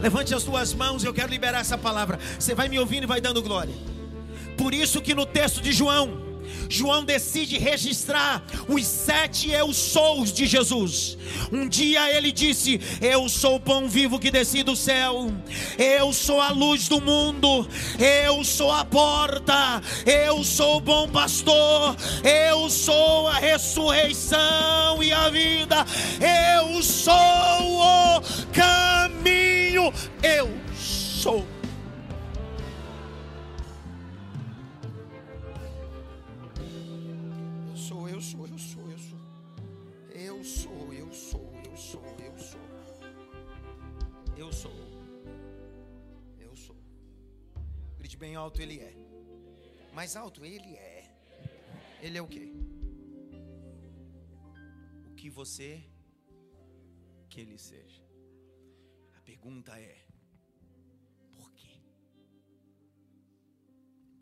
Levante 0.00 0.34
as 0.34 0.44
tuas 0.44 0.72
mãos, 0.74 1.02
eu 1.02 1.12
quero 1.12 1.28
liberar 1.28 1.60
essa 1.60 1.76
palavra. 1.76 2.18
Você 2.38 2.54
vai 2.54 2.68
me 2.68 2.78
ouvindo 2.78 3.04
e 3.04 3.06
vai 3.06 3.20
dando 3.20 3.42
glória. 3.42 3.74
Por 4.56 4.72
isso 4.72 5.00
que 5.00 5.14
no 5.14 5.26
texto 5.26 5.60
de 5.60 5.72
João, 5.72 6.27
João 6.68 7.04
decide 7.04 7.58
registrar 7.58 8.42
os 8.68 8.86
sete 8.86 9.50
eu 9.50 9.72
sous 9.72 10.32
de 10.32 10.46
Jesus. 10.46 11.16
Um 11.52 11.68
dia 11.68 12.14
ele 12.14 12.30
disse: 12.30 12.80
Eu 13.00 13.28
sou 13.28 13.56
o 13.56 13.60
pão 13.60 13.88
vivo 13.88 14.18
que 14.18 14.30
desci 14.30 14.62
do 14.62 14.76
céu, 14.76 15.32
eu 15.78 16.12
sou 16.12 16.40
a 16.40 16.50
luz 16.50 16.88
do 16.88 17.00
mundo, 17.00 17.68
eu 17.98 18.44
sou 18.44 18.70
a 18.70 18.84
porta, 18.84 19.82
eu 20.04 20.44
sou 20.44 20.76
o 20.76 20.80
bom 20.80 21.08
pastor, 21.08 21.96
eu 22.22 22.68
sou 22.68 23.28
a 23.28 23.38
ressurreição 23.38 25.02
e 25.02 25.12
a 25.12 25.28
vida, 25.30 25.84
eu 26.20 26.82
sou 26.82 27.14
o 27.14 28.22
caminho, 28.52 29.92
eu 30.22 30.50
sou. 30.74 31.57
Grite 48.08 48.16
bem 48.16 48.36
alto, 48.36 48.62
ele 48.62 48.80
é. 48.80 48.94
Mais 49.92 50.16
alto, 50.16 50.42
ele 50.42 50.74
é. 50.76 51.14
Ele 52.00 52.16
é 52.16 52.22
o 52.22 52.26
quê? 52.26 52.50
O 55.04 55.14
que 55.14 55.28
você 55.28 55.84
que 57.28 57.38
ele 57.38 57.58
seja. 57.58 58.02
A 59.14 59.20
pergunta 59.20 59.78
é: 59.78 60.06
por 61.36 61.52
quê? 61.52 61.82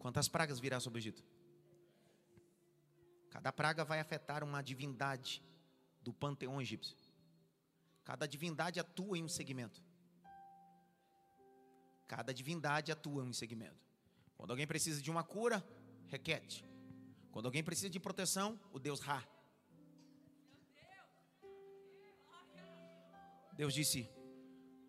Quantas 0.00 0.28
pragas 0.28 0.58
virá 0.58 0.80
sobre 0.80 0.98
o 0.98 1.02
Egito? 1.02 1.24
Cada 3.30 3.52
praga 3.52 3.84
vai 3.84 4.00
afetar 4.00 4.42
uma 4.42 4.62
divindade 4.62 5.44
do 6.02 6.12
panteão 6.12 6.60
egípcio. 6.60 6.96
Cada 8.02 8.26
divindade 8.26 8.80
atua 8.80 9.16
em 9.16 9.22
um 9.22 9.28
segmento. 9.28 9.80
Cada 12.06 12.32
divindade 12.32 12.92
atua 12.92 13.24
em 13.24 13.28
um 13.28 13.32
segmento. 13.32 13.84
Quando 14.36 14.50
alguém 14.50 14.66
precisa 14.66 15.02
de 15.02 15.10
uma 15.10 15.24
cura, 15.24 15.64
requete. 16.06 16.64
Quando 17.32 17.46
alguém 17.46 17.62
precisa 17.62 17.90
de 17.90 17.98
proteção, 17.98 18.58
o 18.72 18.78
Deus 18.78 19.00
Ra. 19.00 19.22
Deus 23.54 23.72
disse: 23.74 24.08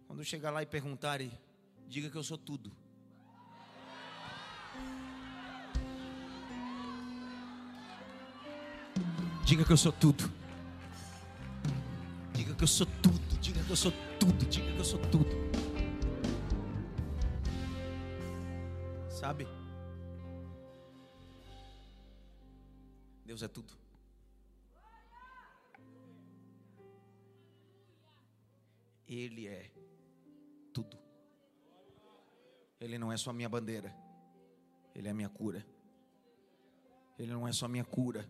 quando 0.05 0.23
chegar 0.23 0.51
lá 0.51 0.61
e 0.61 0.65
perguntarem, 0.65 1.31
diga 1.87 2.09
que 2.09 2.17
eu 2.17 2.23
sou 2.23 2.37
tudo. 2.37 2.71
Diga 9.45 9.63
que 9.63 9.71
eu 9.71 9.77
sou 9.77 9.93
tudo. 9.93 10.29
Diga 12.33 12.53
que 12.53 12.63
eu 12.63 12.67
sou 12.67 12.85
tudo. 13.01 13.39
Diga 13.39 13.63
que 13.63 13.69
eu 13.69 13.75
sou 13.75 13.93
tudo. 14.19 14.45
Diga 14.45 14.71
que 14.73 14.77
eu 14.77 14.85
sou 14.85 14.99
tudo. 15.09 15.46
Sabe? 19.27 19.45
Deus 23.25 23.43
é 23.43 23.47
tudo. 23.49 23.73
Ele 29.05 29.47
é 29.47 29.69
tudo. 30.71 30.97
Ele 32.79 32.97
não 32.97 33.11
é 33.11 33.17
só 33.17 33.33
minha 33.33 33.49
bandeira. 33.49 33.93
Ele 34.95 35.09
é 35.09 35.13
minha 35.13 35.27
cura. 35.27 35.67
Ele 37.19 37.33
não 37.33 37.45
é 37.45 37.51
só 37.51 37.67
minha 37.67 37.83
cura. 37.83 38.25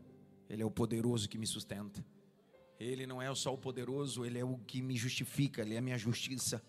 Ele 0.49 0.63
é 0.63 0.65
o 0.65 0.71
poderoso 0.71 1.29
que 1.29 1.37
me 1.37 1.45
sustenta. 1.45 2.03
Ele 2.79 3.05
não 3.05 3.21
é 3.21 3.35
só 3.35 3.53
o 3.53 3.57
poderoso, 3.57 4.25
ele 4.25 4.39
é 4.39 4.43
o 4.43 4.57
que 4.57 4.81
me 4.81 4.97
justifica, 4.97 5.61
ele 5.61 5.75
é 5.75 5.77
a 5.77 5.81
minha 5.81 5.97
justiça. 5.99 6.59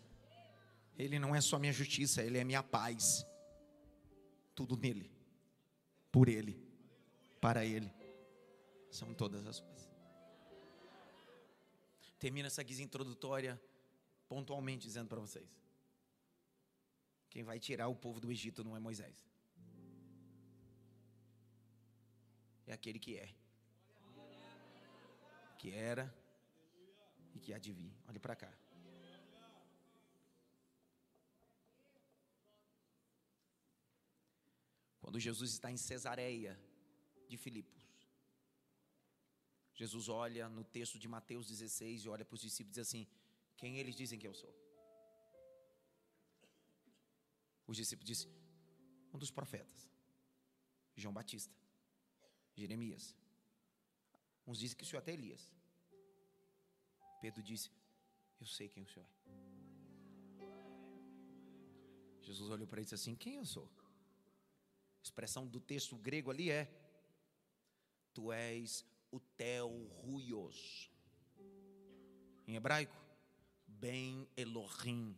Ele 0.99 1.19
não 1.19 1.35
é 1.35 1.41
só 1.41 1.59
minha 1.59 1.73
justiça, 1.73 2.23
ele 2.23 2.37
é 2.37 2.45
minha 2.45 2.63
paz. 2.63 3.27
Tudo 4.59 4.77
nele. 4.77 5.09
por 6.11 6.29
Ele, 6.29 6.55
para 7.41 7.65
Ele, 7.65 7.91
são 8.91 9.15
todas 9.15 9.47
as 9.47 9.61
coisas. 9.61 9.89
Termina 12.19 12.49
essa 12.49 12.63
guisa 12.65 12.83
introdutória 12.83 13.61
pontualmente 14.29 14.83
dizendo 14.89 15.09
para 15.09 15.21
vocês: 15.21 15.49
quem 17.31 17.45
vai 17.45 17.61
tirar 17.61 17.87
o 17.87 17.95
povo 17.95 18.19
do 18.19 18.33
Egito 18.33 18.65
não 18.65 18.77
é 18.77 18.81
Moisés, 18.81 19.17
é 22.67 22.73
aquele 22.73 22.99
que 22.99 23.17
é, 23.17 23.29
que 25.57 25.71
era 25.71 26.13
e 27.33 27.39
que 27.39 27.55
há 27.55 27.59
de 27.59 27.73
vir. 27.73 27.93
Olhe 28.09 28.19
para 28.19 28.35
cá. 28.35 28.53
Quando 35.09 35.19
Jesus 35.19 35.53
está 35.53 35.73
em 35.73 35.79
Cesareia 35.79 36.55
de 37.31 37.39
Filipos, 37.39 37.83
Jesus 39.75 40.07
olha 40.07 40.51
no 40.51 40.63
texto 40.63 40.99
de 40.99 41.09
Mateus 41.09 41.47
16 41.49 42.05
e 42.05 42.09
olha 42.11 42.27
para 42.27 42.35
os 42.35 42.43
discípulos 42.43 42.77
e 42.77 42.81
diz 42.81 42.87
assim: 42.87 43.09
Quem 43.57 43.79
eles 43.79 43.97
dizem 43.97 44.19
que 44.19 44.29
eu 44.29 44.35
sou? 44.35 44.55
Os 47.67 47.75
discípulos 47.79 48.07
dizem: 48.07 48.31
Um 49.15 49.17
dos 49.17 49.31
profetas, 49.31 49.91
João 50.95 51.15
Batista, 51.15 51.57
Jeremias. 52.55 53.17
Uns 54.47 54.59
dizem 54.59 54.77
que 54.77 54.85
o 54.85 54.87
senhor 54.87 55.01
é 55.01 55.05
até 55.05 55.15
Elias. 55.15 55.51
Pedro 57.23 57.43
disse: 57.43 57.71
Eu 58.39 58.47
sei 58.47 58.69
quem 58.69 58.83
o 58.83 58.87
senhor 58.87 59.07
é. 59.07 59.13
Jesus 62.21 62.51
olhou 62.51 62.69
para 62.69 62.81
ele 62.81 62.85
e 62.85 62.89
disse 62.91 62.95
assim: 62.97 63.15
Quem 63.15 63.37
eu 63.37 63.47
sou? 63.47 63.88
A 65.01 65.03
expressão 65.03 65.47
do 65.47 65.61
texto 65.61 65.97
grego 65.97 66.31
ali 66.31 66.51
é: 66.51 66.71
Tu 68.13 68.33
és 68.33 68.85
o 69.11 69.21
Teu 69.21 69.87
Ruios. 70.03 70.91
Em 72.47 72.57
hebraico, 72.57 72.97
Ben 73.67 74.29
Elohim. 74.37 75.17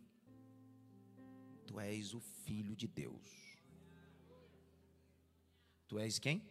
Tu 1.66 1.78
és 1.80 2.14
o 2.14 2.20
Filho 2.20 2.74
de 2.74 2.86
Deus. 2.86 3.58
Tu 5.86 5.98
és 5.98 6.18
quem? 6.18 6.42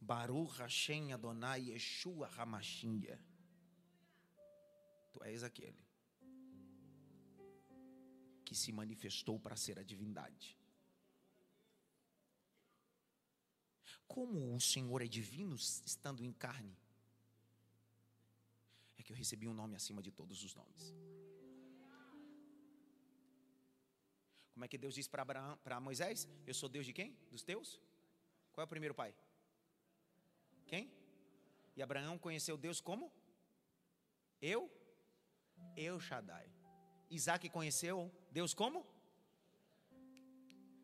Baruch 0.00 0.58
Hashem 0.58 1.12
Adonai 1.12 1.70
Yeshua 1.70 2.28
Hamashiach. 2.36 3.22
Tu 5.12 5.24
és 5.24 5.42
aquele 5.42 5.82
que 8.44 8.54
se 8.54 8.72
manifestou 8.72 9.38
para 9.38 9.56
ser 9.56 9.78
a 9.78 9.82
divindade. 9.82 10.58
Como 14.14 14.54
o 14.54 14.60
Senhor 14.60 15.00
é 15.00 15.08
divino 15.08 15.56
estando 15.56 16.22
em 16.22 16.32
carne, 16.32 16.76
é 18.98 19.02
que 19.02 19.10
eu 19.10 19.16
recebi 19.16 19.48
um 19.48 19.54
nome 19.54 19.74
acima 19.74 20.02
de 20.02 20.10
todos 20.10 20.44
os 20.44 20.54
nomes. 20.54 20.94
Como 24.52 24.64
é 24.64 24.68
que 24.68 24.76
Deus 24.76 24.94
disse 24.94 25.08
para 25.08 25.80
Moisés? 25.80 26.28
Eu 26.46 26.52
sou 26.52 26.68
Deus 26.68 26.84
de 26.84 26.92
quem? 26.92 27.16
Dos 27.30 27.42
teus? 27.42 27.80
Qual 28.52 28.62
é 28.62 28.66
o 28.66 28.68
primeiro 28.68 28.94
pai? 28.94 29.14
Quem? 30.66 30.92
E 31.74 31.82
Abraão 31.82 32.18
conheceu 32.18 32.56
Deus 32.56 32.80
como? 32.80 33.10
Eu? 34.42 34.70
Eu 35.74 35.98
Shaddai. 35.98 36.52
Isaac 37.10 37.48
conheceu 37.48 38.12
Deus 38.30 38.52
como? 38.52 38.86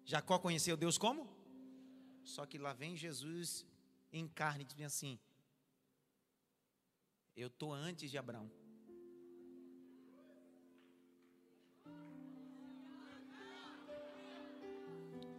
Jacó 0.07 0.39
conheceu 0.39 0.79
Deus 0.79 0.97
como? 0.97 1.38
Só 2.29 2.45
que 2.45 2.59
lá 2.59 2.75
vem 2.75 2.95
Jesus 2.95 3.67
em 4.13 4.29
carne 4.29 4.63
e 4.63 4.67
diz 4.67 4.85
assim: 4.85 5.19
Eu 7.35 7.49
estou 7.49 7.73
antes 7.73 8.11
de 8.11 8.19
Abraão. 8.19 8.51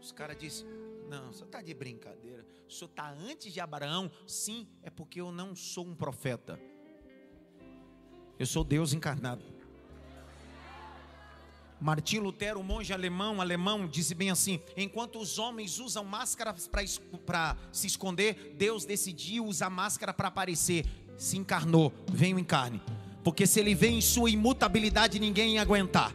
Os 0.01 0.11
caras 0.11 0.35
dizem: 0.35 0.67
Não, 1.07 1.31
você 1.31 1.43
está 1.43 1.61
de 1.61 1.75
brincadeira. 1.75 2.43
O 2.67 2.71
senhor 2.71 2.89
está 2.89 3.11
antes 3.11 3.53
de 3.53 3.59
Abraão? 3.59 4.11
Sim, 4.25 4.67
é 4.81 4.89
porque 4.89 5.21
eu 5.21 5.31
não 5.31 5.55
sou 5.55 5.85
um 5.85 5.95
profeta. 5.95 6.59
Eu 8.39 8.47
sou 8.47 8.63
Deus 8.63 8.93
encarnado. 8.93 9.58
Martim 11.79 12.19
Lutero, 12.19 12.59
um 12.59 12.63
monge 12.63 12.91
alemão, 12.91 13.39
alemão, 13.39 13.87
disse 13.87 14.13
bem 14.13 14.29
assim: 14.29 14.59
enquanto 14.75 15.19
os 15.19 15.39
homens 15.39 15.79
usam 15.79 16.03
máscaras 16.03 16.69
para 17.25 17.55
se 17.71 17.87
esconder, 17.87 18.55
Deus 18.57 18.83
decidiu 18.83 19.45
usar 19.45 19.69
máscara 19.69 20.13
para 20.13 20.27
aparecer. 20.27 20.85
Se 21.17 21.37
encarnou, 21.37 21.93
veio 22.11 22.37
em 22.37 22.43
carne. 22.43 22.81
Porque 23.23 23.47
se 23.47 23.59
ele 23.59 23.75
vem 23.75 23.97
em 23.97 24.01
sua 24.01 24.29
imutabilidade, 24.29 25.19
ninguém 25.19 25.55
ia 25.55 25.61
aguentar. 25.61 26.13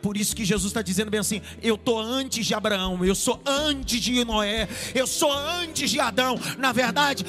Por 0.00 0.16
isso 0.16 0.34
que 0.34 0.44
Jesus 0.44 0.70
está 0.70 0.82
dizendo 0.82 1.10
bem 1.10 1.20
assim: 1.20 1.40
eu 1.62 1.74
estou 1.74 1.98
antes 1.98 2.46
de 2.46 2.54
Abraão, 2.54 3.04
eu 3.04 3.14
sou 3.14 3.40
antes 3.44 4.00
de 4.00 4.24
Noé, 4.24 4.68
eu 4.94 5.06
sou 5.06 5.32
antes 5.32 5.90
de 5.90 5.98
Adão. 5.98 6.38
Na 6.58 6.72
verdade, 6.72 7.24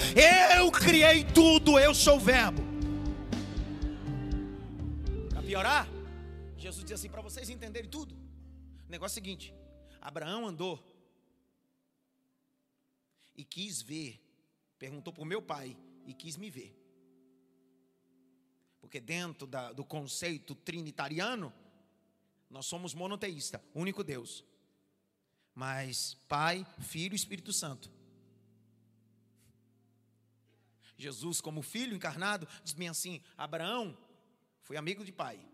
eu 0.58 0.72
criei 0.72 1.24
tudo, 1.24 1.80
eu 1.80 1.94
sou 1.94 2.18
o 2.18 2.20
Verbo. 2.20 2.64
Para 5.30 5.42
piorar, 5.44 5.88
Jesus 6.74 6.86
diz 6.86 7.00
assim: 7.00 7.10
para 7.10 7.22
vocês 7.22 7.50
entenderem 7.50 7.90
tudo. 7.90 8.16
O 8.88 8.92
negócio 8.92 9.14
é 9.14 9.22
o 9.22 9.24
seguinte: 9.24 9.54
Abraão 10.02 10.48
andou 10.48 10.84
e 13.36 13.44
quis 13.44 13.82
ver, 13.82 14.20
perguntou 14.80 15.14
para 15.14 15.22
o 15.22 15.26
meu 15.26 15.42
pai 15.42 15.78
e 16.06 16.14
quis 16.14 16.36
me 16.36 16.50
ver. 16.50 16.76
Porque 18.82 19.00
dentro 19.00 19.48
da, 19.48 19.72
do 19.72 19.86
conceito 19.86 20.56
trinitariano, 20.56 21.54
nós 22.50 22.66
somos 22.66 22.94
monoteísta, 22.94 23.64
único 23.74 24.04
Deus. 24.04 24.44
Mas 25.56 26.16
Pai, 26.28 26.66
Filho 26.80 27.14
e 27.14 27.16
Espírito 27.16 27.54
Santo. 27.54 27.92
Jesus, 30.98 31.40
como 31.40 31.62
filho 31.62 31.96
encarnado, 31.96 32.48
diz 32.64 32.74
bem 32.74 32.90
assim: 32.90 33.22
Abraão 33.38 33.96
foi 34.64 34.76
amigo 34.76 35.06
de 35.06 35.12
pai, 35.12 35.53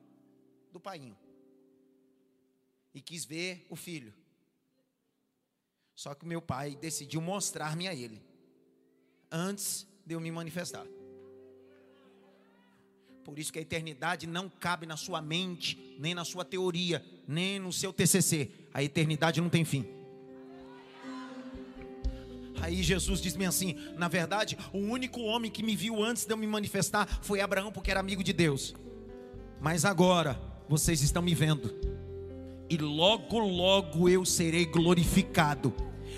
do 0.72 0.80
painho, 0.80 1.17
e 2.93 3.01
quis 3.01 3.26
ver 3.26 3.65
o 3.70 3.76
filho. 3.76 4.13
Só 5.95 6.15
que 6.15 6.26
meu 6.26 6.41
pai 6.41 6.76
decidiu 6.76 7.22
mostrar-me 7.22 7.88
a 7.88 7.93
ele, 7.93 8.22
antes 9.32 9.86
de 10.05 10.15
eu 10.15 10.20
me 10.20 10.32
manifestar. 10.32 10.86
Por 13.24 13.37
isso 13.37 13.54
que 13.54 13.59
a 13.59 13.62
eternidade 13.62 14.25
não 14.25 14.50
cabe 14.50 14.86
na 14.86 14.97
sua 14.97 15.21
mente, 15.21 15.96
nem 16.00 16.16
na 16.16 16.25
sua 16.25 16.43
teoria, 16.43 17.05
nem 17.28 17.59
no 17.59 17.71
seu 17.71 17.93
TCC. 17.93 18.50
A 18.74 18.82
eternidade 18.82 19.39
não 19.39 19.50
tem 19.50 19.63
fim. 19.63 19.86
Aí 22.62 22.82
Jesus 22.82 23.21
diz-me 23.21 23.46
assim: 23.46 23.75
na 23.97 24.08
verdade, 24.08 24.58
o 24.74 24.79
único 24.79 25.21
homem 25.21 25.51
que 25.51 25.62
me 25.62 25.75
viu 25.75 26.04
antes 26.04 26.25
de 26.25 26.33
eu 26.33 26.37
me 26.37 26.47
manifestar 26.47 27.05
foi 27.21 27.39
Abraão, 27.39 27.71
porque 27.71 27.91
era 27.91 28.00
amigo 28.00 28.24
de 28.24 28.33
Deus. 28.33 28.74
Mas 29.62 29.86
agora 29.86 30.49
vocês 30.70 31.01
estão 31.01 31.21
me 31.21 31.36
vendo, 31.36 31.75
e 32.70 32.78
logo, 32.78 33.39
logo 33.39 34.08
eu 34.08 34.24
serei 34.24 34.66
glorificado 34.66 35.74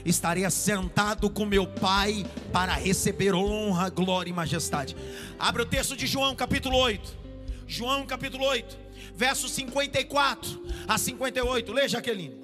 estarei 0.05 0.45
assentado 0.45 1.29
com 1.29 1.45
meu 1.45 1.67
Pai 1.67 2.25
para 2.51 2.73
receber 2.73 3.33
honra, 3.33 3.89
glória 3.89 4.29
e 4.29 4.33
majestade. 4.33 4.95
Abre 5.37 5.61
o 5.61 5.65
texto 5.65 5.95
de 5.95 6.07
João, 6.07 6.35
capítulo 6.35 6.77
8. 6.77 7.19
João, 7.67 8.05
capítulo 8.05 8.43
8, 8.45 8.77
versos 9.15 9.51
54 9.51 10.61
a 10.87 10.97
58. 10.97 11.71
Leia, 11.71 11.87
Jaqueline. 11.87 12.35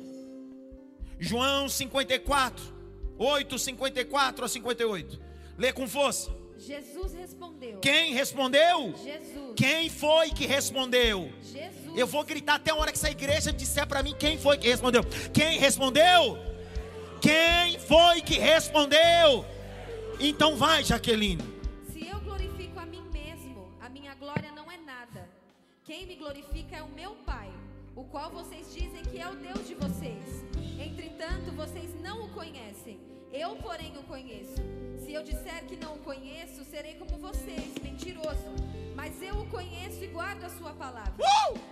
João 1.20 1.68
54, 1.68 2.64
8, 3.18 3.60
54 3.60 4.46
a 4.46 4.48
58. 4.48 5.20
Lê 5.58 5.74
com 5.74 5.88
força. 5.88 6.32
Jesus 6.60 7.14
respondeu. 7.14 7.80
Quem 7.80 8.14
respondeu? 8.14 8.94
Jesus. 9.04 9.54
Quem 9.56 9.90
foi 9.90 10.30
que 10.30 10.46
respondeu? 10.46 11.30
Jesus. 11.42 11.87
Eu 11.98 12.06
vou 12.06 12.24
gritar 12.24 12.56
até 12.56 12.70
a 12.70 12.76
hora 12.76 12.92
que 12.92 12.98
essa 13.00 13.10
igreja 13.10 13.52
disser 13.52 13.88
para 13.88 14.04
mim 14.04 14.14
quem 14.20 14.38
foi 14.38 14.56
que 14.56 14.68
respondeu. 14.70 15.04
Quem 15.34 15.58
respondeu? 15.58 16.38
Quem 17.20 17.80
foi 17.80 18.22
que 18.22 18.38
respondeu? 18.38 19.44
Então 20.20 20.56
vai, 20.56 20.84
Jaqueline. 20.84 21.42
Se 21.92 22.08
eu 22.08 22.20
glorifico 22.20 22.80
a 22.80 22.86
mim 22.86 23.02
mesmo, 23.12 23.72
a 23.82 23.90
minha 23.90 24.14
glória 24.14 24.52
não 24.52 24.72
é 24.72 24.78
nada. 24.78 25.28
Quem 25.84 26.06
me 26.06 26.16
glorifica 26.16 26.76
é 26.76 26.84
o 26.84 26.90
meu 26.90 27.16
Pai, 27.26 27.52
o 27.96 28.04
qual 28.04 28.30
vocês 28.30 28.72
dizem 28.72 29.02
que 29.02 29.20
é 29.20 29.28
o 29.28 29.36
Deus 29.36 29.68
de 29.68 29.74
vocês. 29.74 30.46
Entretanto, 30.80 31.52
vocês 31.56 32.00
não 32.00 32.26
o 32.26 32.30
conhecem. 32.30 33.00
Eu, 33.32 33.56
porém, 33.58 33.98
o 33.98 34.04
conheço. 34.04 34.56
Se 35.04 35.14
eu 35.14 35.24
disser 35.24 35.66
que 35.66 35.76
não 35.76 35.96
o 35.96 36.00
conheço, 36.00 36.64
serei 36.66 36.96
como 36.96 37.18
vocês, 37.18 37.74
mentiroso. 37.82 38.50
Mas 38.96 39.22
eu 39.22 39.36
o 39.40 39.50
conheço 39.50 40.04
e 40.04 40.08
guardo 40.08 40.44
a 40.44 40.50
sua 40.50 40.74
palavra. 40.74 41.14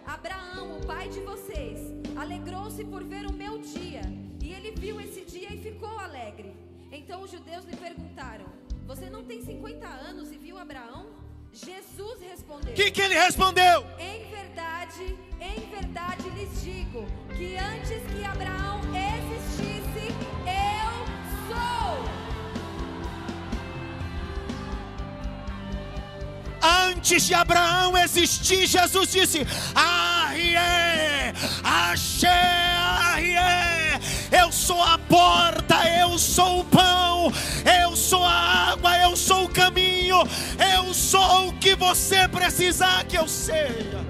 Abraão, 0.06 0.78
o 0.78 0.86
pai 0.86 1.10
de 1.10 1.20
vocês, 1.22 1.80
alegrou-se 2.16 2.84
por 2.86 3.04
ver 3.04 3.26
o 3.26 3.34
meu 3.34 3.58
dia 3.60 4.02
E 4.42 4.54
ele 4.54 4.72
viu 4.72 5.02
esse 5.02 5.22
dia 5.26 5.52
e 5.54 5.58
ficou 5.58 5.98
alegre. 5.98 6.56
Então 6.92 7.24
os 7.24 7.32
judeus 7.32 7.66
lhe 7.66 7.76
perguntaram: 7.76 8.46
Você 8.86 9.10
não 9.10 9.24
tem 9.24 9.42
50 9.42 9.88
anos 9.88 10.32
e 10.32 10.38
viu 10.38 10.58
Abraão? 10.58 11.08
Jesus 11.52 12.22
respondeu: 12.22 12.74
O 12.74 12.76
que, 12.76 12.92
que 12.92 13.02
ele 13.02 13.16
respondeu? 13.16 13.84
Em 13.98 14.24
verdade, 14.30 15.18
em 15.42 15.60
verdade 15.70 16.30
lhes 16.30 16.62
digo 16.62 17.06
que 17.36 17.58
antes 17.58 18.02
que 18.12 18.24
Abraão 18.24 18.82
existisse. 18.94 20.35
Antes 26.62 27.28
de 27.28 27.34
Abraão 27.36 27.96
existir, 27.96 28.66
Jesus 28.66 29.12
disse: 29.12 29.46
Arrie, 29.76 30.56
Axé, 31.64 32.28
Arrie, 32.28 33.38
eu 34.32 34.52
sou 34.52 34.82
a 34.82 34.98
porta, 34.98 35.76
eu 36.00 36.18
sou 36.18 36.62
o 36.62 36.66
pão, 36.66 37.32
eu 37.82 37.96
sou 37.96 38.24
a 38.24 38.72
água, 38.72 38.98
eu 38.98 39.16
sou 39.16 39.46
o 39.46 39.50
caminho, 39.50 40.18
eu 40.78 40.94
sou 40.94 41.50
o 41.50 41.54
que 41.60 41.76
você 41.76 42.28
precisar 42.28 43.06
que 43.06 43.18
eu 43.18 43.28
seja. 43.28 44.04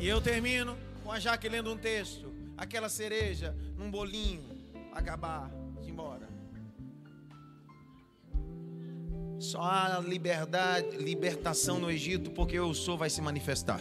E 0.00 0.08
eu 0.08 0.20
termino 0.20 0.76
com 1.02 1.12
a 1.12 1.20
Jaque 1.20 1.48
lendo 1.48 1.70
um 1.70 1.76
texto, 1.76 2.33
aquela 2.56 2.88
cereja 2.88 3.56
num 3.76 3.90
bolinho, 3.90 4.44
acabar, 4.92 5.50
de 5.80 5.90
embora. 5.90 6.28
Só 9.38 9.60
há 9.60 10.00
liberdade, 10.00 10.96
libertação 10.96 11.78
no 11.78 11.90
Egito, 11.90 12.30
porque 12.30 12.56
eu 12.56 12.72
sou 12.72 12.96
vai 12.96 13.10
se 13.10 13.20
manifestar. 13.20 13.80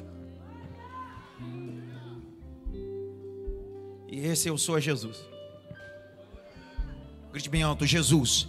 E 4.09 4.19
esse 4.19 4.47
eu 4.47 4.57
sou 4.57 4.77
é 4.77 4.81
Jesus. 4.81 5.17
Grite 7.31 7.49
bem 7.49 7.63
alto, 7.63 7.85
Jesus 7.85 8.47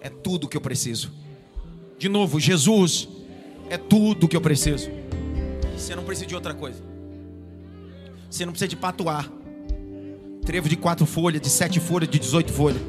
é 0.00 0.10
tudo 0.10 0.46
que 0.46 0.56
eu 0.56 0.60
preciso. 0.60 1.10
De 1.96 2.08
novo, 2.08 2.38
Jesus 2.38 3.08
é 3.70 3.78
tudo 3.78 4.28
que 4.28 4.36
eu 4.36 4.40
preciso. 4.40 4.90
Você 5.74 5.96
não 5.96 6.04
precisa 6.04 6.26
de 6.26 6.34
outra 6.34 6.52
coisa. 6.52 6.93
Você 8.34 8.44
não 8.44 8.50
precisa 8.50 8.66
de 8.66 8.74
patuar. 8.74 9.30
Trevo 10.44 10.68
de 10.68 10.74
quatro 10.74 11.06
folhas, 11.06 11.40
de 11.40 11.48
sete 11.48 11.78
folhas, 11.78 12.10
de 12.10 12.18
18 12.18 12.52
folhas. 12.52 12.82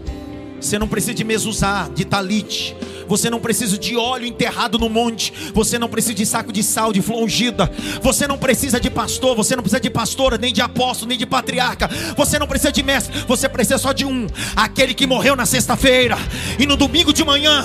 Você 0.60 0.80
não 0.80 0.88
precisa 0.88 1.14
de 1.14 1.24
mezuzá, 1.24 1.88
de 1.94 2.04
talite. 2.04 2.76
Você 3.08 3.30
não 3.30 3.40
precisa 3.40 3.78
de 3.78 3.96
óleo 3.96 4.26
enterrado 4.26 4.80
no 4.80 4.90
monte. 4.90 5.32
Você 5.54 5.78
não 5.78 5.88
precisa 5.88 6.16
de 6.16 6.26
saco 6.26 6.52
de 6.52 6.64
sal, 6.64 6.92
de 6.92 7.00
flor 7.00 7.22
ungida. 7.22 7.72
Você 8.02 8.28
não 8.28 8.40
precisa 8.40 8.80
de 8.80 8.90
pastor. 8.90 9.36
Você 9.36 9.56
não 9.56 9.62
precisa 9.62 9.80
de 9.80 9.92
pastora, 9.92 10.36
nem 10.36 10.52
de 10.52 10.62
apóstolo, 10.62 11.10
nem 11.10 11.18
de 11.18 11.28
patriarca. 11.28 11.88
Você 12.18 12.40
não 12.40 12.48
precisa 12.48 12.72
de 12.72 12.82
mestre. 12.82 13.16
Você 13.28 13.48
precisa 13.48 13.78
só 13.78 13.94
de 13.94 14.04
um. 14.04 14.26
Aquele 14.56 14.96
que 14.96 15.06
morreu 15.06 15.36
na 15.36 15.46
sexta-feira. 15.46 16.18
E 16.58 16.66
no 16.66 16.76
domingo 16.76 17.14
de 17.14 17.24
manhã 17.24 17.64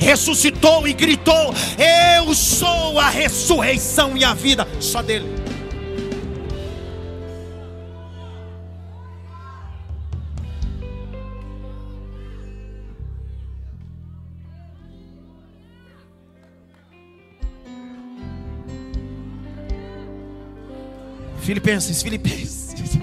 ressuscitou 0.00 0.88
e 0.88 0.94
gritou: 0.94 1.54
Eu 2.16 2.34
sou 2.34 2.98
a 2.98 3.10
ressurreição 3.10 4.16
e 4.16 4.24
a 4.24 4.32
vida. 4.32 4.66
Só 4.80 5.02
dele. 5.02 5.47
Filipenses, 21.48 22.02
Filipenses. 22.02 22.98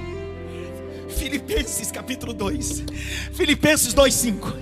Filipenses 1.18 1.92
capítulo 1.92 2.32
2. 2.32 2.84
Filipenses 3.34 3.92
2:5. 3.92 4.54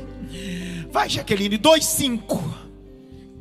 Vai, 0.90 1.10
Jaqueline, 1.10 1.58
2:5. 1.58 2.42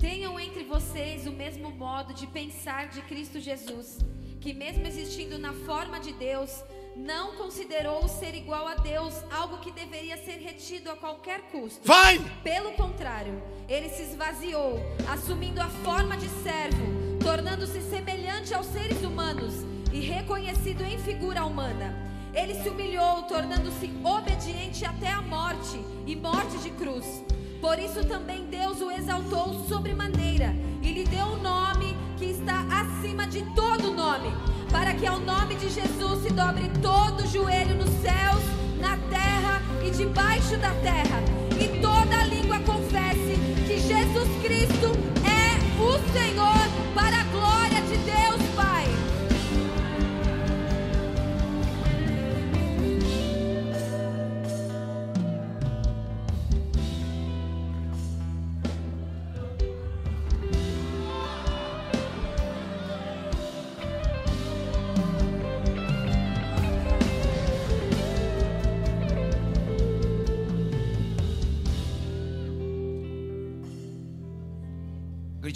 Tenham 0.00 0.40
entre 0.40 0.64
vocês 0.64 1.28
o 1.28 1.30
mesmo 1.30 1.70
modo 1.70 2.12
de 2.12 2.26
pensar 2.26 2.88
de 2.88 3.02
Cristo 3.02 3.38
Jesus, 3.38 3.98
que, 4.40 4.52
mesmo 4.52 4.84
existindo 4.84 5.38
na 5.38 5.52
forma 5.52 6.00
de 6.00 6.12
Deus, 6.12 6.50
não 6.96 7.36
considerou 7.36 8.04
o 8.04 8.08
ser 8.08 8.34
igual 8.34 8.66
a 8.66 8.74
Deus 8.74 9.14
algo 9.30 9.58
que 9.58 9.70
deveria 9.70 10.16
ser 10.24 10.38
retido 10.38 10.90
a 10.90 10.96
qualquer 10.96 11.42
custo. 11.52 11.82
Vai! 11.84 12.18
Pelo 12.42 12.72
contrário, 12.72 13.40
ele 13.68 13.88
se 13.90 14.02
esvaziou, 14.02 14.80
assumindo 15.08 15.60
a 15.62 15.68
forma 15.84 16.16
de 16.16 16.28
servo, 16.42 16.84
tornando-se 17.22 17.80
semelhante 17.82 18.52
aos 18.52 18.66
seres 18.66 19.04
humanos 19.04 19.70
e 19.92 20.00
reconhecido 20.00 20.82
em 20.82 20.98
figura 20.98 21.44
humana. 21.44 21.94
Ele 22.34 22.54
se 22.54 22.68
humilhou, 22.68 23.24
tornando-se 23.24 23.92
obediente 24.02 24.84
até 24.84 25.10
a 25.10 25.20
morte 25.20 25.78
e 26.06 26.16
morte 26.16 26.56
de 26.58 26.70
cruz. 26.70 27.22
Por 27.60 27.78
isso 27.78 28.04
também 28.04 28.46
Deus 28.46 28.80
o 28.80 28.90
exaltou 28.90 29.66
sobremaneira 29.68 30.54
e 30.82 30.92
lhe 30.92 31.04
deu 31.04 31.26
um 31.26 31.42
nome 31.42 31.96
que 32.16 32.24
está 32.24 32.64
acima 32.70 33.26
de 33.26 33.42
todo 33.54 33.92
nome, 33.92 34.28
para 34.70 34.94
que 34.94 35.06
ao 35.06 35.20
nome 35.20 35.54
de 35.56 35.68
Jesus 35.68 36.22
se 36.22 36.32
dobre 36.32 36.70
todo 36.80 37.26
joelho 37.28 37.76
nos 37.76 37.90
céus, 38.00 38.42
na 38.80 38.96
terra 39.08 39.62
e 39.86 39.90
debaixo 39.90 40.56
da 40.56 40.70
terra, 40.76 41.22
e 41.60 41.80
toda 41.80 42.24
língua 42.24 42.58
confesse 42.60 43.36
que 43.66 43.78
Jesus 43.78 44.28
Cristo 44.42 44.90
é 45.24 45.52
o 45.80 46.12
Senhor, 46.12 46.94
para 46.94 47.20
a 47.20 47.24
glória 47.24 47.80
de 47.82 47.96
Deus 47.98 48.51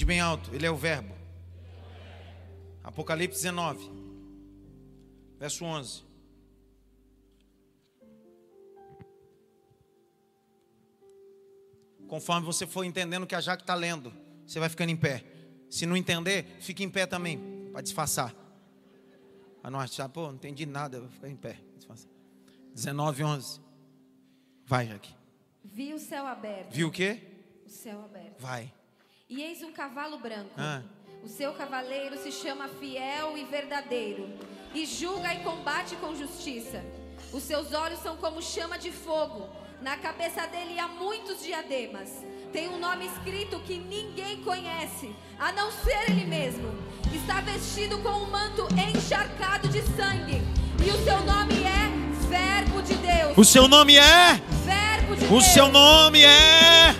bem 0.06 0.20
alto, 0.20 0.54
ele 0.54 0.64
é 0.64 0.70
o 0.70 0.76
verbo. 0.76 1.12
Apocalipse 2.84 3.42
19, 3.42 3.90
verso 5.36 5.64
11. 5.64 6.04
Conforme 12.06 12.46
você 12.46 12.68
for 12.68 12.84
entendendo 12.84 13.24
o 13.24 13.26
que 13.26 13.34
a 13.34 13.40
Jaque 13.40 13.64
está 13.64 13.74
lendo, 13.74 14.14
você 14.46 14.60
vai 14.60 14.68
ficando 14.68 14.90
em 14.90 14.96
pé. 14.96 15.24
Se 15.68 15.84
não 15.84 15.96
entender, 15.96 16.56
fique 16.60 16.84
em 16.84 16.88
pé 16.88 17.04
também, 17.04 17.68
para 17.72 17.82
disfarçar. 17.82 18.32
Para 19.60 19.72
não 19.72 19.80
achar, 19.80 20.08
pô, 20.08 20.28
não 20.28 20.36
entendi 20.36 20.64
nada, 20.64 21.00
vou 21.00 21.10
ficar 21.10 21.28
em 21.28 21.34
pé. 21.34 21.58
Disfarçar. 21.74 22.08
19, 22.72 23.24
11. 23.24 23.60
Vai, 24.64 24.86
Jaque. 24.86 25.12
Vi 25.64 25.92
o 25.92 25.98
céu 25.98 26.24
aberto. 26.24 26.72
Viu 26.72 26.86
o 26.86 26.92
quê? 26.92 27.20
O 27.66 27.68
céu 27.68 28.04
aberto. 28.04 28.40
Vai. 28.40 28.72
E 29.28 29.42
eis 29.42 29.62
um 29.62 29.72
cavalo 29.72 30.18
branco. 30.18 30.50
Ah. 30.56 30.82
O 31.24 31.28
seu 31.28 31.52
cavaleiro 31.54 32.16
se 32.16 32.30
chama 32.30 32.68
Fiel 32.68 33.36
e 33.36 33.44
Verdadeiro, 33.44 34.28
e 34.72 34.86
julga 34.86 35.34
e 35.34 35.38
combate 35.40 35.96
com 35.96 36.14
justiça. 36.14 36.84
Os 37.32 37.42
seus 37.42 37.72
olhos 37.72 37.98
são 38.00 38.16
como 38.16 38.40
chama 38.40 38.78
de 38.78 38.92
fogo. 38.92 39.48
Na 39.82 39.96
cabeça 39.96 40.46
dele 40.46 40.78
há 40.78 40.86
muitos 40.86 41.42
diademas. 41.42 42.08
Tem 42.52 42.68
um 42.68 42.78
nome 42.78 43.06
escrito 43.06 43.58
que 43.60 43.76
ninguém 43.78 44.42
conhece, 44.42 45.12
a 45.38 45.50
não 45.52 45.72
ser 45.72 46.08
ele 46.08 46.24
mesmo. 46.24 46.72
Está 47.12 47.40
vestido 47.40 47.98
com 47.98 48.10
um 48.10 48.30
manto 48.30 48.68
encharcado 48.74 49.68
de 49.68 49.82
sangue, 49.82 50.40
e 50.86 50.90
o 50.90 51.04
seu 51.04 51.20
nome 51.24 51.54
é 51.64 52.06
Verbo 52.28 52.82
de 52.82 52.94
Deus. 52.94 53.36
O 53.36 53.44
seu 53.44 53.66
nome 53.66 53.96
é? 53.96 54.34
Verbo 54.64 55.16
de 55.16 55.24
O 55.24 55.28
Deus. 55.28 55.44
seu 55.46 55.68
nome 55.68 56.22
é? 56.22 56.94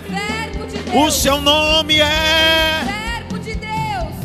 O 0.99 1.11
seu 1.11 1.39
nome 1.39 1.99
é? 1.99 2.83
Verbo 2.83 3.37
de 3.37 3.53
Deus. 3.53 4.15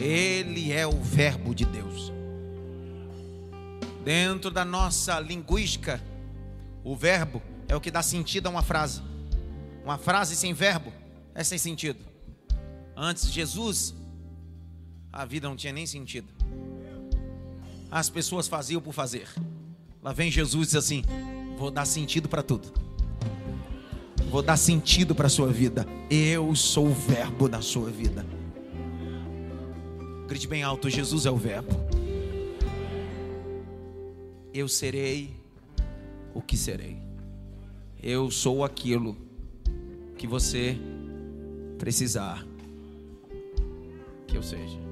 Ele 0.00 0.72
é 0.72 0.86
o 0.86 0.98
Verbo 1.02 1.54
de 1.54 1.66
Deus. 1.66 2.10
Dentro 4.02 4.50
da 4.50 4.64
nossa 4.64 5.20
linguística, 5.20 6.02
o 6.82 6.96
verbo 6.96 7.42
é 7.68 7.76
o 7.76 7.80
que 7.82 7.90
dá 7.90 8.02
sentido 8.02 8.46
a 8.46 8.50
uma 8.50 8.62
frase. 8.62 9.02
Uma 9.84 9.98
frase 9.98 10.36
sem 10.36 10.54
verbo 10.54 10.90
é 11.34 11.44
sem 11.44 11.58
sentido. 11.58 12.02
Antes 12.96 13.26
de 13.26 13.32
Jesus, 13.32 13.94
a 15.14 15.24
vida 15.24 15.48
não 15.48 15.54
tinha 15.54 15.72
nem 15.72 15.86
sentido. 15.86 16.26
As 17.88 18.10
pessoas 18.10 18.48
faziam 18.48 18.82
por 18.82 18.92
fazer. 18.92 19.28
Lá 20.02 20.12
vem 20.12 20.28
Jesus 20.28 20.66
e 20.66 20.70
diz 20.70 20.76
assim: 20.76 21.04
Vou 21.56 21.70
dar 21.70 21.84
sentido 21.84 22.28
para 22.28 22.42
tudo. 22.42 22.72
Vou 24.28 24.42
dar 24.42 24.56
sentido 24.56 25.14
para 25.14 25.28
a 25.28 25.30
sua 25.30 25.52
vida. 25.52 25.86
Eu 26.10 26.56
sou 26.56 26.88
o 26.88 26.92
verbo 26.92 27.48
da 27.48 27.62
sua 27.62 27.90
vida. 27.90 28.26
Grite 30.26 30.48
bem 30.48 30.64
alto: 30.64 30.90
Jesus 30.90 31.26
é 31.26 31.30
o 31.30 31.36
verbo. 31.36 31.70
Eu 34.52 34.66
serei 34.66 35.30
o 36.34 36.42
que 36.42 36.56
serei. 36.56 36.98
Eu 38.02 38.32
sou 38.32 38.64
aquilo 38.64 39.16
que 40.18 40.26
você 40.26 40.76
precisar 41.78 42.44
que 44.26 44.36
eu 44.36 44.42
seja. 44.42 44.83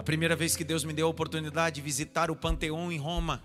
A 0.00 0.02
primeira 0.02 0.34
vez 0.34 0.56
que 0.56 0.64
Deus 0.64 0.82
me 0.82 0.94
deu 0.94 1.06
a 1.06 1.10
oportunidade 1.10 1.74
de 1.74 1.82
visitar 1.82 2.30
o 2.30 2.34
Panteão 2.34 2.90
em 2.90 2.96
Roma, 2.96 3.44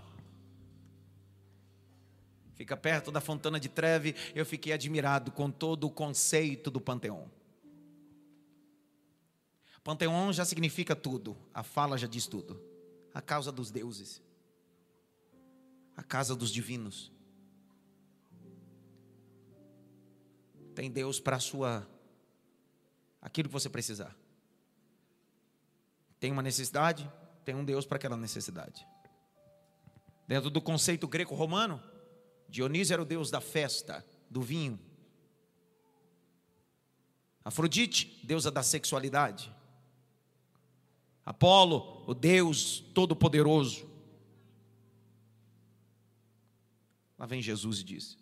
fica 2.54 2.74
perto 2.74 3.12
da 3.12 3.20
Fontana 3.20 3.60
de 3.60 3.68
Treve, 3.68 4.14
eu 4.34 4.46
fiquei 4.46 4.72
admirado 4.72 5.30
com 5.30 5.50
todo 5.50 5.86
o 5.86 5.90
conceito 5.90 6.70
do 6.70 6.80
Panteão. 6.80 7.30
Panteão 9.84 10.32
já 10.32 10.46
significa 10.46 10.96
tudo, 10.96 11.36
a 11.52 11.62
fala 11.62 11.98
já 11.98 12.06
diz 12.06 12.26
tudo. 12.26 12.58
A 13.12 13.20
causa 13.20 13.52
dos 13.52 13.70
deuses, 13.70 14.22
a 15.94 16.02
casa 16.02 16.34
dos 16.34 16.50
divinos. 16.50 17.12
Tem 20.74 20.90
Deus 20.90 21.20
para 21.20 21.36
a 21.36 21.40
sua 21.40 21.86
aquilo 23.20 23.50
que 23.50 23.52
você 23.52 23.68
precisar. 23.68 24.16
Tem 26.18 26.32
uma 26.32 26.42
necessidade, 26.42 27.10
tem 27.44 27.54
um 27.54 27.64
Deus 27.64 27.86
para 27.86 27.96
aquela 27.96 28.16
necessidade. 28.16 28.86
Dentro 30.26 30.50
do 30.50 30.60
conceito 30.60 31.06
greco-romano, 31.06 31.80
Dionísio 32.48 32.94
era 32.94 33.02
o 33.02 33.06
deus 33.06 33.30
da 33.30 33.40
festa, 33.40 34.04
do 34.30 34.42
vinho. 34.42 34.78
Afrodite, 37.44 38.20
deusa 38.24 38.50
da 38.50 38.62
sexualidade. 38.62 39.54
Apolo, 41.24 42.04
o 42.06 42.14
Deus 42.14 42.80
Todo-Poderoso. 42.94 43.88
Lá 47.18 47.26
vem 47.26 47.40
Jesus 47.40 47.80
e 47.80 47.84
diz: 47.84 48.18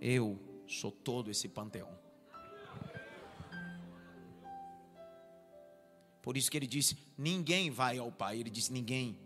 Eu 0.00 0.38
sou 0.66 0.90
todo 0.90 1.30
esse 1.30 1.48
panteão. 1.48 1.88
Por 6.28 6.36
isso 6.36 6.50
que 6.50 6.58
ele 6.58 6.66
disse: 6.66 6.94
Ninguém 7.16 7.70
vai 7.70 7.96
ao 7.96 8.12
Pai. 8.12 8.38
Ele 8.38 8.50
disse: 8.50 8.70
Ninguém 8.70 9.18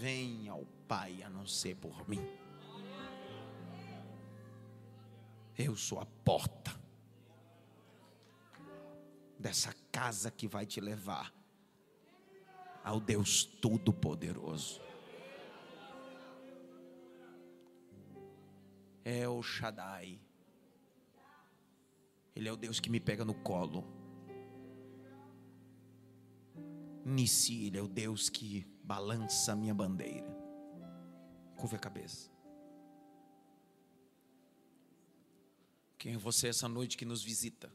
vem 0.00 0.48
ao 0.48 0.64
Pai 0.86 1.24
a 1.24 1.28
não 1.28 1.44
ser 1.44 1.74
por 1.74 2.08
mim. 2.08 2.24
Eu 5.58 5.74
sou 5.74 5.98
a 5.98 6.06
porta 6.06 6.80
dessa 9.36 9.74
casa 9.90 10.30
que 10.30 10.46
vai 10.46 10.64
te 10.64 10.80
levar 10.80 11.34
ao 12.84 13.00
Deus 13.00 13.42
Todo-Poderoso. 13.42 14.80
É 19.04 19.28
o 19.28 19.42
Shaddai. 19.42 20.20
Ele 22.36 22.48
é 22.48 22.52
o 22.52 22.56
Deus 22.56 22.78
que 22.78 22.88
me 22.88 23.00
pega 23.00 23.24
no 23.24 23.34
colo. 23.34 23.99
Nissi, 27.04 27.66
Ele 27.66 27.78
é 27.78 27.82
o 27.82 27.88
Deus 27.88 28.28
que 28.28 28.66
balança 28.84 29.52
a 29.52 29.56
minha 29.56 29.74
bandeira. 29.74 30.28
Curva 31.56 31.76
a 31.76 31.80
cabeça. 31.80 32.30
Quem 35.98 36.14
é 36.14 36.18
você 36.18 36.48
essa 36.48 36.68
noite 36.68 36.96
que 36.96 37.04
nos 37.04 37.22
visita? 37.22 37.70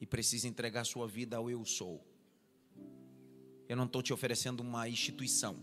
e 0.00 0.06
precisa 0.06 0.48
entregar 0.48 0.84
sua 0.84 1.06
vida 1.06 1.36
ao 1.36 1.50
eu 1.50 1.64
sou. 1.64 2.04
Eu 3.68 3.76
não 3.76 3.84
estou 3.84 4.02
te 4.02 4.12
oferecendo 4.12 4.60
uma 4.60 4.88
instituição. 4.88 5.56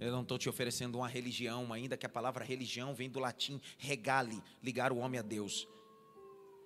Eu 0.00 0.10
não 0.10 0.22
estou 0.22 0.36
te 0.36 0.48
oferecendo 0.48 0.98
uma 0.98 1.08
religião, 1.08 1.72
ainda 1.72 1.96
que 1.96 2.04
a 2.04 2.08
palavra 2.08 2.44
religião 2.44 2.94
vem 2.94 3.08
do 3.08 3.20
latim 3.20 3.60
regale, 3.78 4.42
ligar 4.62 4.92
o 4.92 4.96
homem 4.96 5.20
a 5.20 5.22
Deus. 5.22 5.68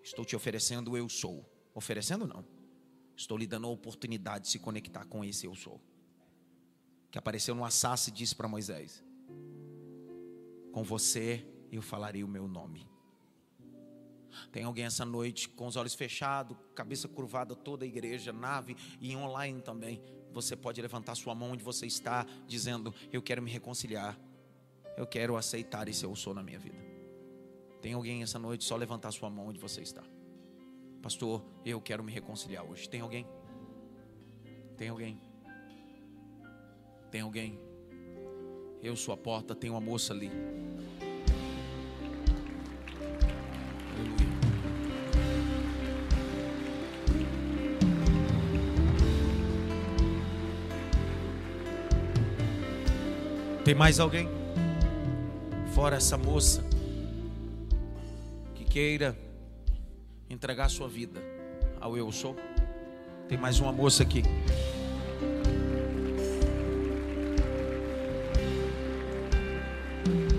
Estou 0.03 0.25
te 0.25 0.35
oferecendo 0.35 0.93
o 0.93 0.97
eu 0.97 1.09
sou. 1.09 1.45
Oferecendo 1.75 2.27
não. 2.27 2.45
Estou 3.19 3.37
lhe 3.37 3.49
dando 3.49 3.67
a 3.67 3.71
oportunidade 3.71 4.45
de 4.45 4.51
se 4.53 4.61
conectar 4.61 5.05
com 5.05 5.25
esse 5.25 5.45
eu 5.45 5.55
sou. 5.57 5.81
Que 7.11 7.19
apareceu 7.19 7.53
no 7.53 7.65
Assas 7.65 8.07
e 8.07 8.13
disse 8.13 8.33
para 8.33 8.47
Moisés: 8.47 9.03
Com 10.71 10.85
você 10.85 11.45
eu 11.73 11.83
falarei 11.83 12.23
o 12.23 12.29
meu 12.29 12.47
nome. 12.47 12.89
Tem 14.53 14.63
alguém 14.63 14.85
essa 14.85 15.05
noite 15.05 15.49
com 15.49 15.67
os 15.67 15.75
olhos 15.75 15.95
fechados, 15.95 16.57
cabeça 16.77 17.09
curvada, 17.09 17.57
toda 17.57 17.85
a 17.85 17.89
igreja, 17.89 18.33
nave 18.33 18.77
e 19.01 19.17
online 19.17 19.61
também. 19.63 20.01
Você 20.33 20.55
pode 20.55 20.81
levantar 20.81 21.17
sua 21.17 21.35
mão 21.35 21.51
onde 21.51 21.65
você 21.65 21.87
está, 21.87 22.25
dizendo: 22.47 22.95
Eu 23.13 23.21
quero 23.21 23.43
me 23.43 23.51
reconciliar. 23.51 24.17
Eu 24.97 25.09
quero 25.09 25.37
aceitar 25.37 25.89
esse 25.89 26.05
eu 26.05 26.15
sou 26.15 26.33
na 26.33 26.43
minha 26.43 26.59
vida. 26.61 26.79
Tem 27.83 27.95
alguém 27.95 28.23
essa 28.23 28.39
noite, 28.39 28.65
só 28.65 28.77
levantar 28.77 29.11
sua 29.11 29.29
mão 29.29 29.49
onde 29.49 29.59
você 29.59 29.81
está. 29.83 30.05
Pastor, 31.09 31.43
eu 31.65 31.81
quero 31.81 32.05
me 32.05 32.13
reconciliar 32.13 32.63
hoje. 32.63 32.87
Tem 32.87 33.01
alguém? 33.01 33.27
Tem 34.77 34.91
alguém? 34.91 35.19
Tem 37.11 37.23
alguém? 37.23 37.59
Eu 38.83 38.95
sou 38.95 39.15
a 39.15 39.17
porta, 39.17 39.55
tem 39.55 39.71
uma 39.71 39.81
moça 39.81 40.13
ali. 40.13 40.31
Tem 53.65 53.75
mais 53.75 53.99
alguém? 53.99 54.29
Fora 55.75 55.97
essa 55.97 56.19
moça 56.19 56.63
que 58.55 58.67
queira 58.67 59.17
entregar 60.29 60.69
sua 60.69 60.89
vida 60.89 61.21
ao 61.81 61.97
eu 61.97 62.11
sou? 62.13 62.37
Tem 63.29 63.39
mais 63.39 63.61
uma 63.61 63.73
moça 63.73 64.03
aqui. 64.03 64.23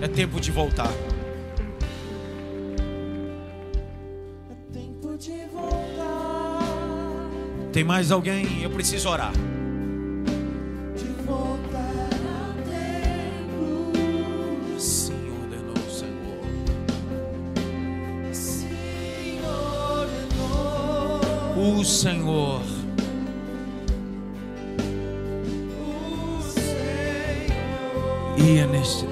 É 0.00 0.08
tempo 0.08 0.40
de 0.40 0.50
voltar. 0.50 0.90
É 4.50 4.72
tempo 4.72 5.16
de 5.18 5.44
voltar. 5.52 6.58
Tem 7.72 7.84
mais 7.84 8.10
alguém? 8.10 8.62
Eu 8.62 8.70
preciso 8.70 9.08
orar. 9.08 9.32
O 21.60 21.84
Senhor. 21.84 22.62
E 28.38 28.58
é 28.58 28.66
neste 28.66 29.09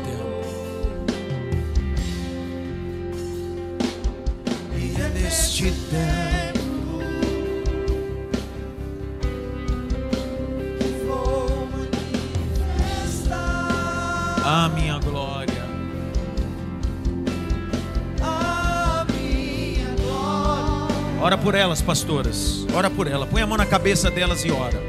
Ora 21.29 21.37
por 21.37 21.55
elas, 21.55 21.83
pastoras. 21.83 22.67
Ora 22.75 22.89
por 22.89 23.07
ela. 23.07 23.27
Põe 23.27 23.43
a 23.43 23.47
mão 23.47 23.59
na 23.59 23.67
cabeça 23.67 24.11
delas 24.11 24.47
e 24.47 24.51
ora. 24.51 24.83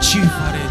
Te 0.00 0.20
farei 0.20 0.63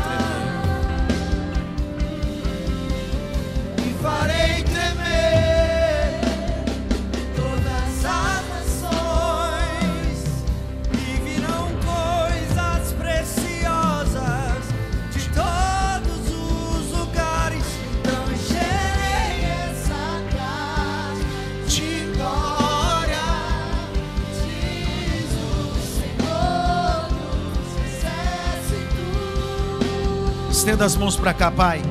Estenda 30.84 30.85
as 30.85 30.95
mãos 30.97 31.15
para 31.15 31.34
cá, 31.34 31.49
Pai. 31.49 31.81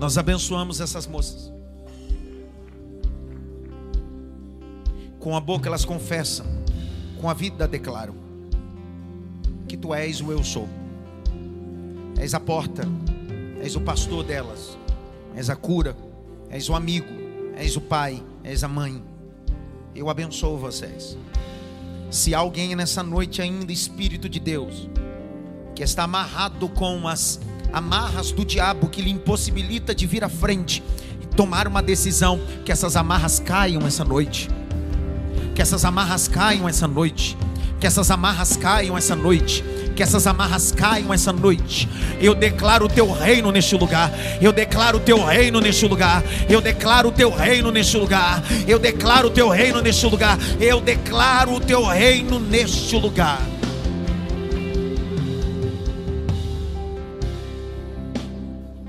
Nós 0.00 0.18
abençoamos 0.18 0.80
essas 0.80 1.06
moças. 1.06 1.52
Com 5.20 5.36
a 5.36 5.40
boca 5.40 5.68
elas 5.68 5.84
confessam, 5.84 6.44
com 7.20 7.30
a 7.30 7.34
vida 7.34 7.68
declaram 7.68 8.16
que 9.68 9.76
tu 9.76 9.94
és 9.94 10.20
o 10.20 10.32
eu 10.32 10.42
sou. 10.42 10.68
És 12.20 12.34
a 12.34 12.40
porta, 12.40 12.82
és 13.62 13.76
o 13.76 13.80
pastor 13.80 14.24
delas, 14.24 14.76
és 15.36 15.48
a 15.48 15.54
cura, 15.54 15.96
és 16.50 16.68
o 16.68 16.74
amigo, 16.74 17.06
és 17.56 17.76
o 17.76 17.80
pai, 17.80 18.20
és 18.42 18.64
a 18.64 18.68
mãe. 18.68 19.00
Eu 19.94 20.10
abençoo 20.10 20.58
vocês. 20.58 21.16
Se 22.10 22.34
alguém 22.34 22.74
nessa 22.74 23.02
noite 23.02 23.40
ainda, 23.40 23.72
Espírito 23.72 24.28
de 24.28 24.40
Deus, 24.40 24.88
que 25.74 25.82
está 25.82 26.04
amarrado 26.04 26.68
com 26.68 27.08
as 27.08 27.40
amarras 27.72 28.30
do 28.30 28.44
diabo 28.44 28.88
que 28.88 29.02
lhe 29.02 29.10
impossibilita 29.10 29.94
de 29.94 30.06
vir 30.06 30.22
à 30.22 30.28
frente 30.28 30.82
e 31.20 31.26
tomar 31.26 31.66
uma 31.66 31.82
decisão, 31.82 32.40
que 32.64 32.70
essas 32.70 32.96
amarras 32.96 33.40
caiam 33.40 33.86
essa 33.86 34.04
noite. 34.04 34.48
Que 35.54 35.62
essas 35.62 35.84
amarras 35.84 36.28
caiam 36.28 36.68
essa 36.68 36.86
noite. 36.86 37.36
Que 37.80 37.86
essas 37.86 38.10
amarras 38.10 38.56
caiam 38.56 38.96
essa 38.96 39.14
noite 39.14 39.64
que 39.94 40.02
essas 40.02 40.26
amarras 40.26 40.72
caiam 40.72 41.14
essa 41.14 41.32
noite. 41.32 41.88
Eu 42.20 42.34
declaro 42.34 42.86
o 42.86 42.88
teu 42.88 43.10
reino 43.12 43.52
neste 43.52 43.76
lugar. 43.76 44.12
Eu 44.40 44.52
declaro 44.52 44.98
o 44.98 45.00
teu 45.00 45.24
reino 45.24 45.60
neste 45.60 45.86
lugar. 45.86 46.24
Eu 46.48 46.60
declaro 46.60 47.08
o 47.08 47.12
teu 47.12 47.30
reino 47.30 47.70
neste 47.70 47.96
lugar. 47.96 48.42
Eu 48.66 48.78
declaro 48.78 49.28
o 49.28 49.30
teu 49.30 49.48
reino 49.48 49.80
neste 49.80 50.06
lugar. 50.06 50.38
Eu 50.60 50.80
declaro 50.80 51.54
o 51.54 51.60
teu 51.60 51.84
reino 51.84 52.40
neste 52.40 52.96
lugar. 52.96 53.40